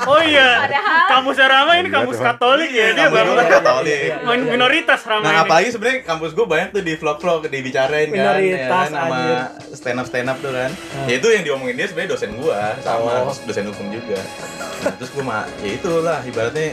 Oh 0.09 0.21
iya, 0.21 0.49
Padahal- 0.63 1.09
kampus 1.11 1.37
Rama 1.39 1.73
ini 1.75 1.83
Iya, 1.83 1.93
kampus. 1.93 2.17
Katolik 2.19 2.71
ya, 2.71 2.87
dia 2.89 3.05
Kampus 3.05 3.15
baru 3.15 3.31
Katolik. 3.47 4.01
min- 4.25 4.49
minoritas 4.49 5.01
Rama 5.03 5.23
Nah, 5.23 5.35
apalagi 5.43 5.69
sebenarnya 5.69 5.99
kampus 6.03 6.31
gue 6.33 6.47
banyak 6.47 6.69
tuh 6.71 6.83
di 6.83 6.93
vlog-vlog 6.95 7.41
dibicarain 7.47 8.09
kan, 8.09 8.15
ya 8.15 8.23
Minoritas, 8.33 8.69
kan 8.71 8.89
sama 8.91 9.19
stand 9.71 9.99
up 9.99 10.07
stand 10.07 10.27
up 10.27 10.39
tuh 10.39 10.51
kan. 10.51 10.71
Ya 11.05 11.15
itu 11.15 11.29
yang 11.29 11.43
diomongin 11.43 11.75
dia 11.75 11.87
sebenarnya 11.87 12.11
dosen 12.11 12.31
gua 12.35 12.57
sama 12.81 13.11
Oh. 13.23 13.35
dosen 13.39 13.65
hukum 13.67 13.87
juga. 13.91 14.17
Nah, 14.79 14.93
terus 14.95 15.11
gua 15.11 15.25
mah 15.25 15.43
ya 15.59 15.71
itulah 15.75 16.19
ibaratnya 16.23 16.73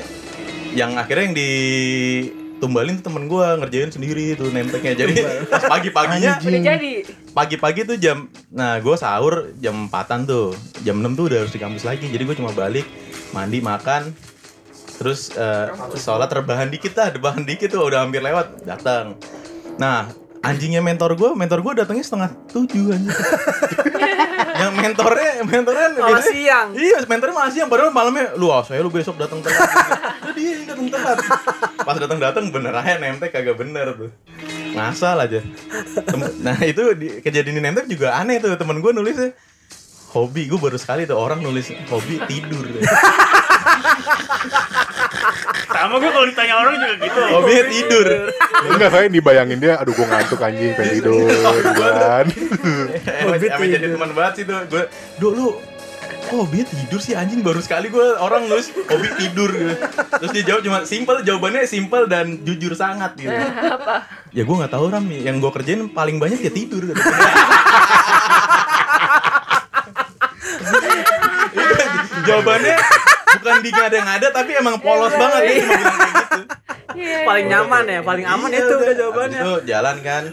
yang 0.71 0.93
akhirnya 0.93 1.23
yang 1.25 1.35
ditumbalin 1.35 2.95
tuh 2.95 3.05
temen 3.05 3.23
gua 3.25 3.55
ngerjain 3.57 3.89
sendiri 3.89 4.33
tuh 4.33 4.47
nemteknya. 4.49 4.93
Jadi 4.97 5.13
pas 5.45 5.63
pagi-paginya 5.65 6.39
Udah 6.39 6.61
jadi. 6.65 6.93
pagi-pagi 7.31 7.81
tuh 7.83 7.97
jam 7.97 8.27
nah 8.49 8.79
gue 8.79 8.95
sahur 8.95 9.51
jam 9.57 9.75
4-an 9.85 10.23
tuh 10.23 10.55
jam 10.81 10.95
6 10.95 11.11
tuh 11.13 11.27
udah 11.27 11.37
harus 11.37 11.51
di 11.51 11.59
kampus 11.59 11.83
lagi 11.83 12.07
jadi 12.07 12.23
gue 12.23 12.31
cuma 12.33 12.47
balik 12.49 12.87
mandi 13.31 13.59
makan 13.59 14.13
terus 14.95 15.31
eh, 15.31 15.67
sholat 15.95 16.27
terbahan 16.27 16.67
dikit 16.67 16.93
lah 16.93 17.11
rebahan 17.11 17.43
dikit 17.43 17.67
tuh 17.69 17.83
udah 17.83 18.01
hampir 18.01 18.19
lewat 18.19 18.63
datang. 18.63 19.19
Nah 19.75 20.07
anjingnya 20.39 20.79
mentor 20.79 21.13
gue 21.13 21.33
mentor 21.33 21.59
gue 21.59 21.73
datangnya 21.77 22.01
setengah 22.01 22.29
tujuh 22.47 22.91
anjing. 22.91 23.11
Yang 24.55 24.71
mentornya 24.73 25.31
mentornya 25.43 25.87
Malah 25.91 26.09
biasanya- 26.15 26.31
siang. 26.31 26.67
iya 26.73 26.97
mentornya 27.03 27.35
malah 27.35 27.51
siang 27.51 27.67
padahal 27.67 27.91
malamnya 27.91 28.39
lu 28.39 28.47
ah 28.47 28.63
saya 28.63 28.79
lu 28.79 28.87
besok 28.87 29.19
datang 29.19 29.43
telat. 29.43 29.67
Lu 30.23 30.31
dia 30.37 30.55
yang 30.55 30.63
datang 30.65 30.87
telat. 30.87 31.17
Pas 31.75 31.97
datang 31.99 32.19
datang 32.23 32.45
bener 32.49 32.71
aja 32.71 32.95
nemtek 32.95 33.35
kagak 33.35 33.59
bener 33.59 33.99
tuh. 33.99 34.09
Ngasal 34.71 35.19
aja. 35.19 35.43
Tem- 35.91 36.35
nah 36.39 36.55
itu 36.61 36.87
di, 36.95 37.19
kejadian 37.19 37.51
di 37.51 37.63
nemtek 37.63 37.85
juga 37.85 38.15
aneh 38.15 38.39
tuh 38.39 38.55
temen 38.55 38.79
gue 38.79 38.91
nulisnya 38.91 39.35
hobi 40.15 40.47
gue 40.47 40.55
baru 40.55 40.79
sekali 40.79 41.03
tuh 41.03 41.19
orang 41.19 41.43
nulis 41.43 41.67
hobi 41.91 42.23
tidur 42.23 42.63
Sama 45.65 45.99
gue 45.99 46.07
kalau 46.07 46.23
ditanya 46.23 46.55
orang 46.55 46.73
juga 46.79 46.87
gitu. 47.03 47.19
hobinya 47.35 47.63
tidur 47.67 48.07
Enggak 48.65 48.89
kayak 48.89 49.09
dibayangin 49.11 49.59
dia, 49.59 49.75
aduh 49.75 49.91
gue 49.91 50.07
ngantuk 50.07 50.39
anjing, 50.39 50.71
pengen 50.73 50.93
tidur, 50.97 51.27
kan. 51.75 52.25
emang, 53.21 53.37
emang 53.37 53.69
jadi 53.69 53.87
teman 53.91 54.11
banget 54.15 54.33
sih 54.39 54.43
tuh 54.47 54.57
gue 54.65 54.83
do 55.19 55.27
lu 55.29 55.47
kok 56.25 56.37
hobinya 56.41 56.65
tidur 56.65 56.97
sih 56.97 57.13
anjing 57.13 57.45
baru 57.45 57.59
sekali 57.61 57.91
gue 57.91 58.07
orang 58.17 58.49
nulis 58.49 58.71
hobi 58.73 59.09
tidur 59.19 59.49
gitu. 59.51 59.75
terus 60.17 60.31
dia 60.33 60.43
jawab 60.43 60.61
cuma 60.65 60.79
simple 60.81 61.17
jawabannya 61.21 61.61
simple 61.69 62.09
dan 62.09 62.41
jujur 62.41 62.73
sangat 62.73 63.13
gitu 63.13 63.29
Apa? 63.29 64.07
ya 64.33 64.41
gue 64.41 64.55
nggak 64.57 64.73
tahu 64.73 64.85
ram 64.89 65.05
yang 65.05 65.37
gue 65.37 65.51
kerjain 65.53 65.85
paling 65.91 66.17
banyak 66.17 66.41
ya 66.41 66.49
tidur 66.49 66.81
gitu. 66.89 66.97
Itu 71.45 72.14
jawabannya 72.25 72.75
bukan 73.35 73.55
di 73.61 73.69
ngada-ngada 73.69 74.27
tapi 74.31 74.51
emang 74.55 74.75
polos 74.79 75.13
banget 75.13 75.39
cuma 75.61 75.73
bilang 75.73 75.97
kayak 75.97 76.13
gitu 76.13 76.41
Iya. 76.95 77.27
Paling 77.27 77.51
nyaman 77.51 77.83
ya, 77.91 77.99
paling 78.07 78.23
aman 78.23 78.47
Iya, 78.47 78.55
itu 78.55 78.71
udah. 78.71 78.79
udah 78.79 78.95
jawabannya. 78.95 79.41
Itu 79.43 79.53
jalan 79.67 79.95
kan 79.99 80.23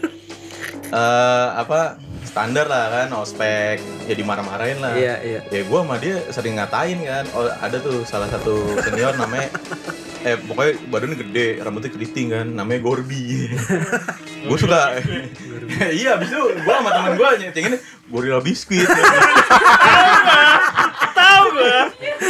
eh 0.93 1.47
apa 1.59 1.79
standar 2.23 2.65
lah 2.71 2.85
kan 2.87 3.09
ospek 3.13 3.77
ya 4.07 4.15
dimarah-marahin 4.15 4.79
lah 4.79 4.95
Iya, 4.95 5.15
iya. 5.27 5.39
ya 5.49 5.61
gue 5.65 5.79
sama 5.83 5.99
dia 5.99 6.23
sering 6.29 6.55
ngatain 6.55 7.03
kan 7.03 7.25
oh 7.35 7.51
ada 7.51 7.77
tuh 7.77 8.07
salah 8.07 8.29
satu 8.29 8.79
senior 8.79 9.11
namanya 9.17 9.51
eh 10.23 10.39
pokoknya 10.39 10.73
badannya 10.87 11.17
gede 11.19 11.47
rambutnya 11.59 11.91
keriting 11.91 12.31
kan 12.31 12.47
namanya 12.47 12.79
Gorbi 12.79 13.51
gue 14.47 14.57
suka 14.57 14.97
iya 15.99 16.15
abis 16.15 16.31
itu 16.31 16.41
gue 16.57 16.73
sama 16.73 16.89
teman 16.89 17.11
gue 17.17 17.27
nyecengin 17.43 17.73
gorila 18.07 18.39
biskuit. 18.39 18.85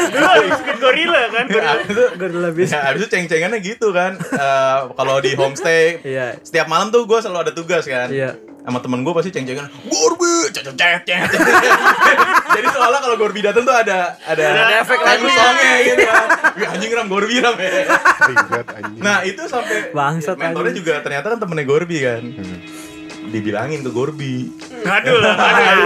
Dulu 0.06 0.28
biskuit 0.44 0.78
gorila 0.78 1.22
kan. 1.30 1.46
abis 1.46 1.88
itu 1.88 2.04
Gorilla 2.16 2.50
biskuit. 2.50 2.74
ya, 2.74 2.80
abis 2.86 3.00
itu 3.00 3.10
ceng-cengannya 3.10 3.60
gitu 3.60 3.88
kan 3.90 4.12
Eh, 4.18 4.80
kalau 4.92 5.16
di 5.18 5.32
homestay 5.34 6.02
Iya. 6.02 6.38
setiap 6.40 6.66
malam 6.66 6.90
tuh 6.90 7.04
gue 7.04 7.18
selalu 7.18 7.40
ada 7.42 7.54
tugas 7.54 7.84
kan 7.84 8.08
Iya. 8.08 8.36
sama 8.60 8.80
temen 8.80 9.02
gue 9.02 9.12
pasti 9.12 9.30
ceng-cengan 9.30 9.68
Gorbi 9.84 10.34
cet 10.50 10.68
cet." 10.72 11.08
jadi 12.56 12.68
soalnya 12.70 13.00
kalau 13.02 13.16
Gorbi 13.18 13.40
dateng 13.42 13.64
tuh 13.64 13.74
ada 13.74 14.16
ada, 14.22 14.44
Ada 14.46 14.76
efek 14.80 15.00
lagunya. 15.00 15.36
songnya 15.36 15.74
gitu 15.84 16.04
kan 16.06 16.28
Wih, 16.54 16.68
anjing 16.70 16.92
ram 16.92 17.08
Gorbi 17.08 17.36
ram 17.38 17.56
ya 17.56 17.72
nah 18.98 19.18
itu 19.22 19.42
sampai 19.44 19.90
Bangsat 19.90 20.36
mentornya 20.36 20.72
juga 20.72 20.94
ternyata 21.00 21.28
kan 21.28 21.40
temennya 21.40 21.66
Gorbi 21.66 21.98
kan 22.00 22.22
dibilangin 23.34 23.82
ke 23.82 23.90
Gorbi. 23.90 24.54
Ngadu 24.86 25.14
lah, 25.18 25.34
ngadu. 25.42 25.86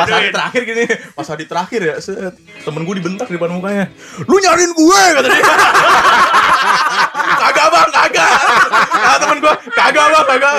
pas 0.00 0.08
hari 0.08 0.28
terakhir 0.32 0.62
gini 0.64 0.84
pas 1.12 1.26
hari 1.28 1.44
terakhir 1.44 1.80
ya 1.84 1.94
set, 2.00 2.34
temen 2.64 2.88
gue 2.88 2.94
dibentak 2.96 3.28
di 3.28 3.36
depan 3.36 3.52
mukanya. 3.52 3.92
Lu 4.24 4.36
nyariin 4.40 4.72
gue! 4.72 5.02
kata 5.20 5.28
dia. 5.28 5.44
Kagak 7.36 7.68
bang 7.68 7.90
kagak. 7.92 8.32
Kata 8.72 9.16
temen 9.20 9.38
gue 9.44 9.54
kagak 9.76 10.06
bang 10.08 10.26
kagak. 10.26 10.54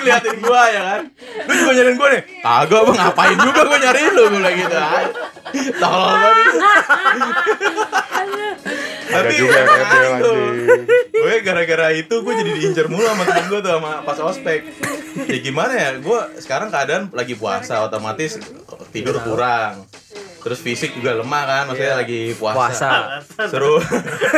Ngeliatin 0.00 0.36
gue 0.40 0.62
ya 0.72 0.82
kan. 0.82 1.02
Lu 1.44 1.52
juga 1.52 1.72
nyariin 1.76 1.96
gue 2.00 2.08
nih. 2.08 2.22
Kagak 2.40 2.80
bang 2.88 2.96
ngapain 2.96 3.36
juga 3.36 3.60
gue 3.68 3.78
nyariin 3.84 4.12
lu? 4.16 4.24
Gue 4.32 4.50
gitu 4.56 4.80
tolong 5.52 6.16
banget 6.16 6.46
tapi 9.22 9.34
juga 9.34 9.54
yang 9.62 9.68
tuh. 10.18 10.34
anjing. 10.34 10.80
gue 11.12 11.34
gara-gara 11.40 11.86
itu 11.92 12.14
gue 12.18 12.34
jadi 12.34 12.50
diincar 12.52 12.86
mulu 12.86 13.06
sama 13.06 13.22
temen 13.22 13.46
gue 13.46 13.60
tuh 13.60 13.72
sama 13.72 13.90
pas 14.02 14.18
ospek 14.18 14.60
ya 15.22 15.38
gimana 15.38 15.72
ya 15.72 15.88
gue 15.96 16.20
sekarang 16.38 16.68
keadaan 16.68 17.02
lagi 17.10 17.34
puasa 17.34 17.80
otomatis 17.80 18.42
tidur 18.90 19.22
kurang 19.22 19.86
terus 20.42 20.58
fisik 20.58 20.90
juga 20.92 21.14
lemah 21.14 21.42
kan 21.46 21.62
maksudnya 21.70 21.94
lagi 21.94 22.34
puasa, 22.34 22.58
Puasa. 22.58 22.90
suruh 23.52 23.78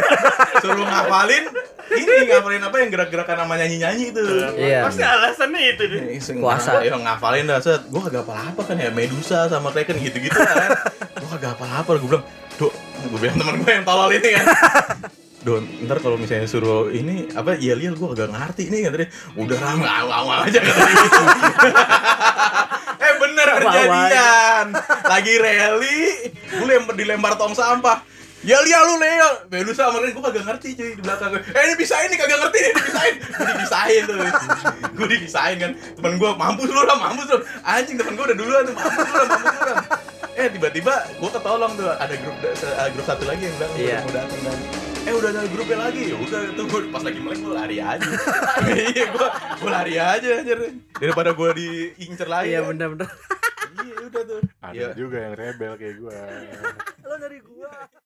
suruh 0.62 0.84
ngapalin 0.84 1.48
ini 1.94 2.28
ngapalin 2.28 2.60
apa 2.60 2.76
yang 2.76 2.90
gerak-gerakan 2.92 3.36
sama 3.40 3.54
nyanyi-nyanyi 3.56 4.12
itu 4.12 4.20
Iya. 4.54 4.84
Pasti 4.84 5.00
alasannya 5.00 5.60
itu 5.64 5.82
deh. 5.88 6.00
Puasa. 6.36 6.84
ya 6.84 6.92
ngafalin 6.92 7.48
dah 7.48 7.56
set 7.56 7.88
gue 7.88 8.00
kagak 8.02 8.28
apa-apa 8.28 8.60
kan 8.60 8.76
ya 8.76 8.92
Medusa 8.92 9.48
sama 9.48 9.72
Kraken 9.72 9.96
gitu-gitu 9.96 10.36
kan 10.36 10.76
gue 11.16 11.28
kagak 11.40 11.56
apa-apa 11.56 11.96
gue 11.96 12.08
bilang 12.12 12.26
Dok, 12.54 12.70
gue 13.08 13.18
bilang 13.20 13.36
temen 13.40 13.54
gue 13.60 13.72
yang 13.72 13.84
tolol 13.86 14.10
ini 14.12 14.30
kan. 14.34 14.46
Don, 15.44 15.60
ntar 15.84 16.00
kalau 16.00 16.16
misalnya 16.16 16.48
suruh 16.48 16.88
ini 16.88 17.28
apa 17.36 17.60
iya 17.60 17.76
lihat 17.76 18.00
gue 18.00 18.08
kagak 18.16 18.32
ngerti 18.32 18.72
ini 18.72 18.88
kata 18.88 18.96
dia. 19.04 19.08
Udah 19.36 19.58
lah 19.60 19.74
ngawang 19.76 20.40
aja 20.48 20.58
dia. 20.60 20.72
Gitu. 20.72 21.20
bener 23.24 23.48
kejadian. 23.60 24.66
lagi 25.04 25.34
rally 25.40 26.00
gue 26.32 26.66
lempar 26.66 26.94
dilempar 26.96 27.32
tong 27.40 27.56
sampah 27.56 28.04
Ya 28.44 28.60
Lia 28.60 28.76
lu 28.84 28.94
Leo, 28.96 29.30
Belu 29.48 29.72
sama 29.72 29.98
Ren, 29.98 30.12
gue 30.12 30.20
kagak 30.20 30.44
ngerti 30.44 30.68
cuy 30.74 30.92
di 30.92 31.00
belakang 31.00 31.32
gue 31.32 31.40
Eh 31.48 31.62
ini 31.64 31.74
pisahin 31.74 32.08
nih, 32.08 32.18
kagak 32.18 32.38
ngerti 32.38 32.58
nih, 32.60 32.72
dipisahin 32.74 33.14
Gue 33.16 33.46
dipisahin 33.48 34.02
tuh 34.04 34.16
Gue 34.92 35.06
dipisahin 35.08 35.56
kan 35.58 35.70
Temen 35.72 36.12
gue, 36.14 36.30
mampus 36.30 36.68
lu 36.68 36.80
lah, 36.80 36.96
mampus 36.98 37.26
lu 37.26 37.38
Anjing 37.62 37.96
temen 37.96 38.12
gue 38.12 38.24
udah 38.26 38.36
duluan 38.36 38.62
tuh, 38.62 38.74
mampus 38.74 39.00
lu 39.02 39.14
lah, 39.14 39.26
mampus 39.26 39.48
lu 39.50 39.62
lah 39.64 39.76
Eh 40.34 40.46
tiba-tiba 40.50 40.92
gue 41.14 41.30
ketolong 41.30 41.72
tuh, 41.72 41.88
ada 41.88 42.14
grup 42.14 42.36
uh, 42.36 42.88
grup 42.90 43.06
satu 43.06 43.24
lagi 43.24 43.42
yang 43.42 43.54
bilang 43.56 43.72
Iya. 43.74 43.98
mau 44.02 44.12
datang 44.12 44.40
dan 44.42 44.58
Eh 45.04 45.12
udah 45.14 45.28
ada 45.30 45.40
grupnya 45.46 45.78
lagi, 45.80 46.02
ya 46.04 46.16
udah 46.16 46.40
tuh 46.52 46.64
gue 46.66 46.80
pas 46.88 47.02
lagi 47.02 47.18
melek 47.20 47.38
gue 47.38 47.54
lari 47.54 47.76
aja 47.78 48.08
Iya 48.92 49.04
gue, 49.08 49.28
gue 49.56 49.70
lari 49.70 49.94
aja 49.96 50.28
anjir 50.34 50.58
Daripada 50.94 51.30
gue 51.32 51.48
diincer 51.54 52.26
lagi 52.26 52.50
Iya 52.50 52.60
kan. 52.60 52.68
bener-bener. 52.72 53.08
Iya 53.74 53.94
udah 54.02 54.22
tuh 54.22 54.40
Ada 54.60 54.74
Iya. 54.74 54.88
juga 54.92 55.16
yang 55.18 55.34
rebel 55.34 55.72
kayak 55.76 55.94
gue. 55.96 56.16
Lo 57.04 57.14
dari 57.16 57.38
gua. 57.40 57.72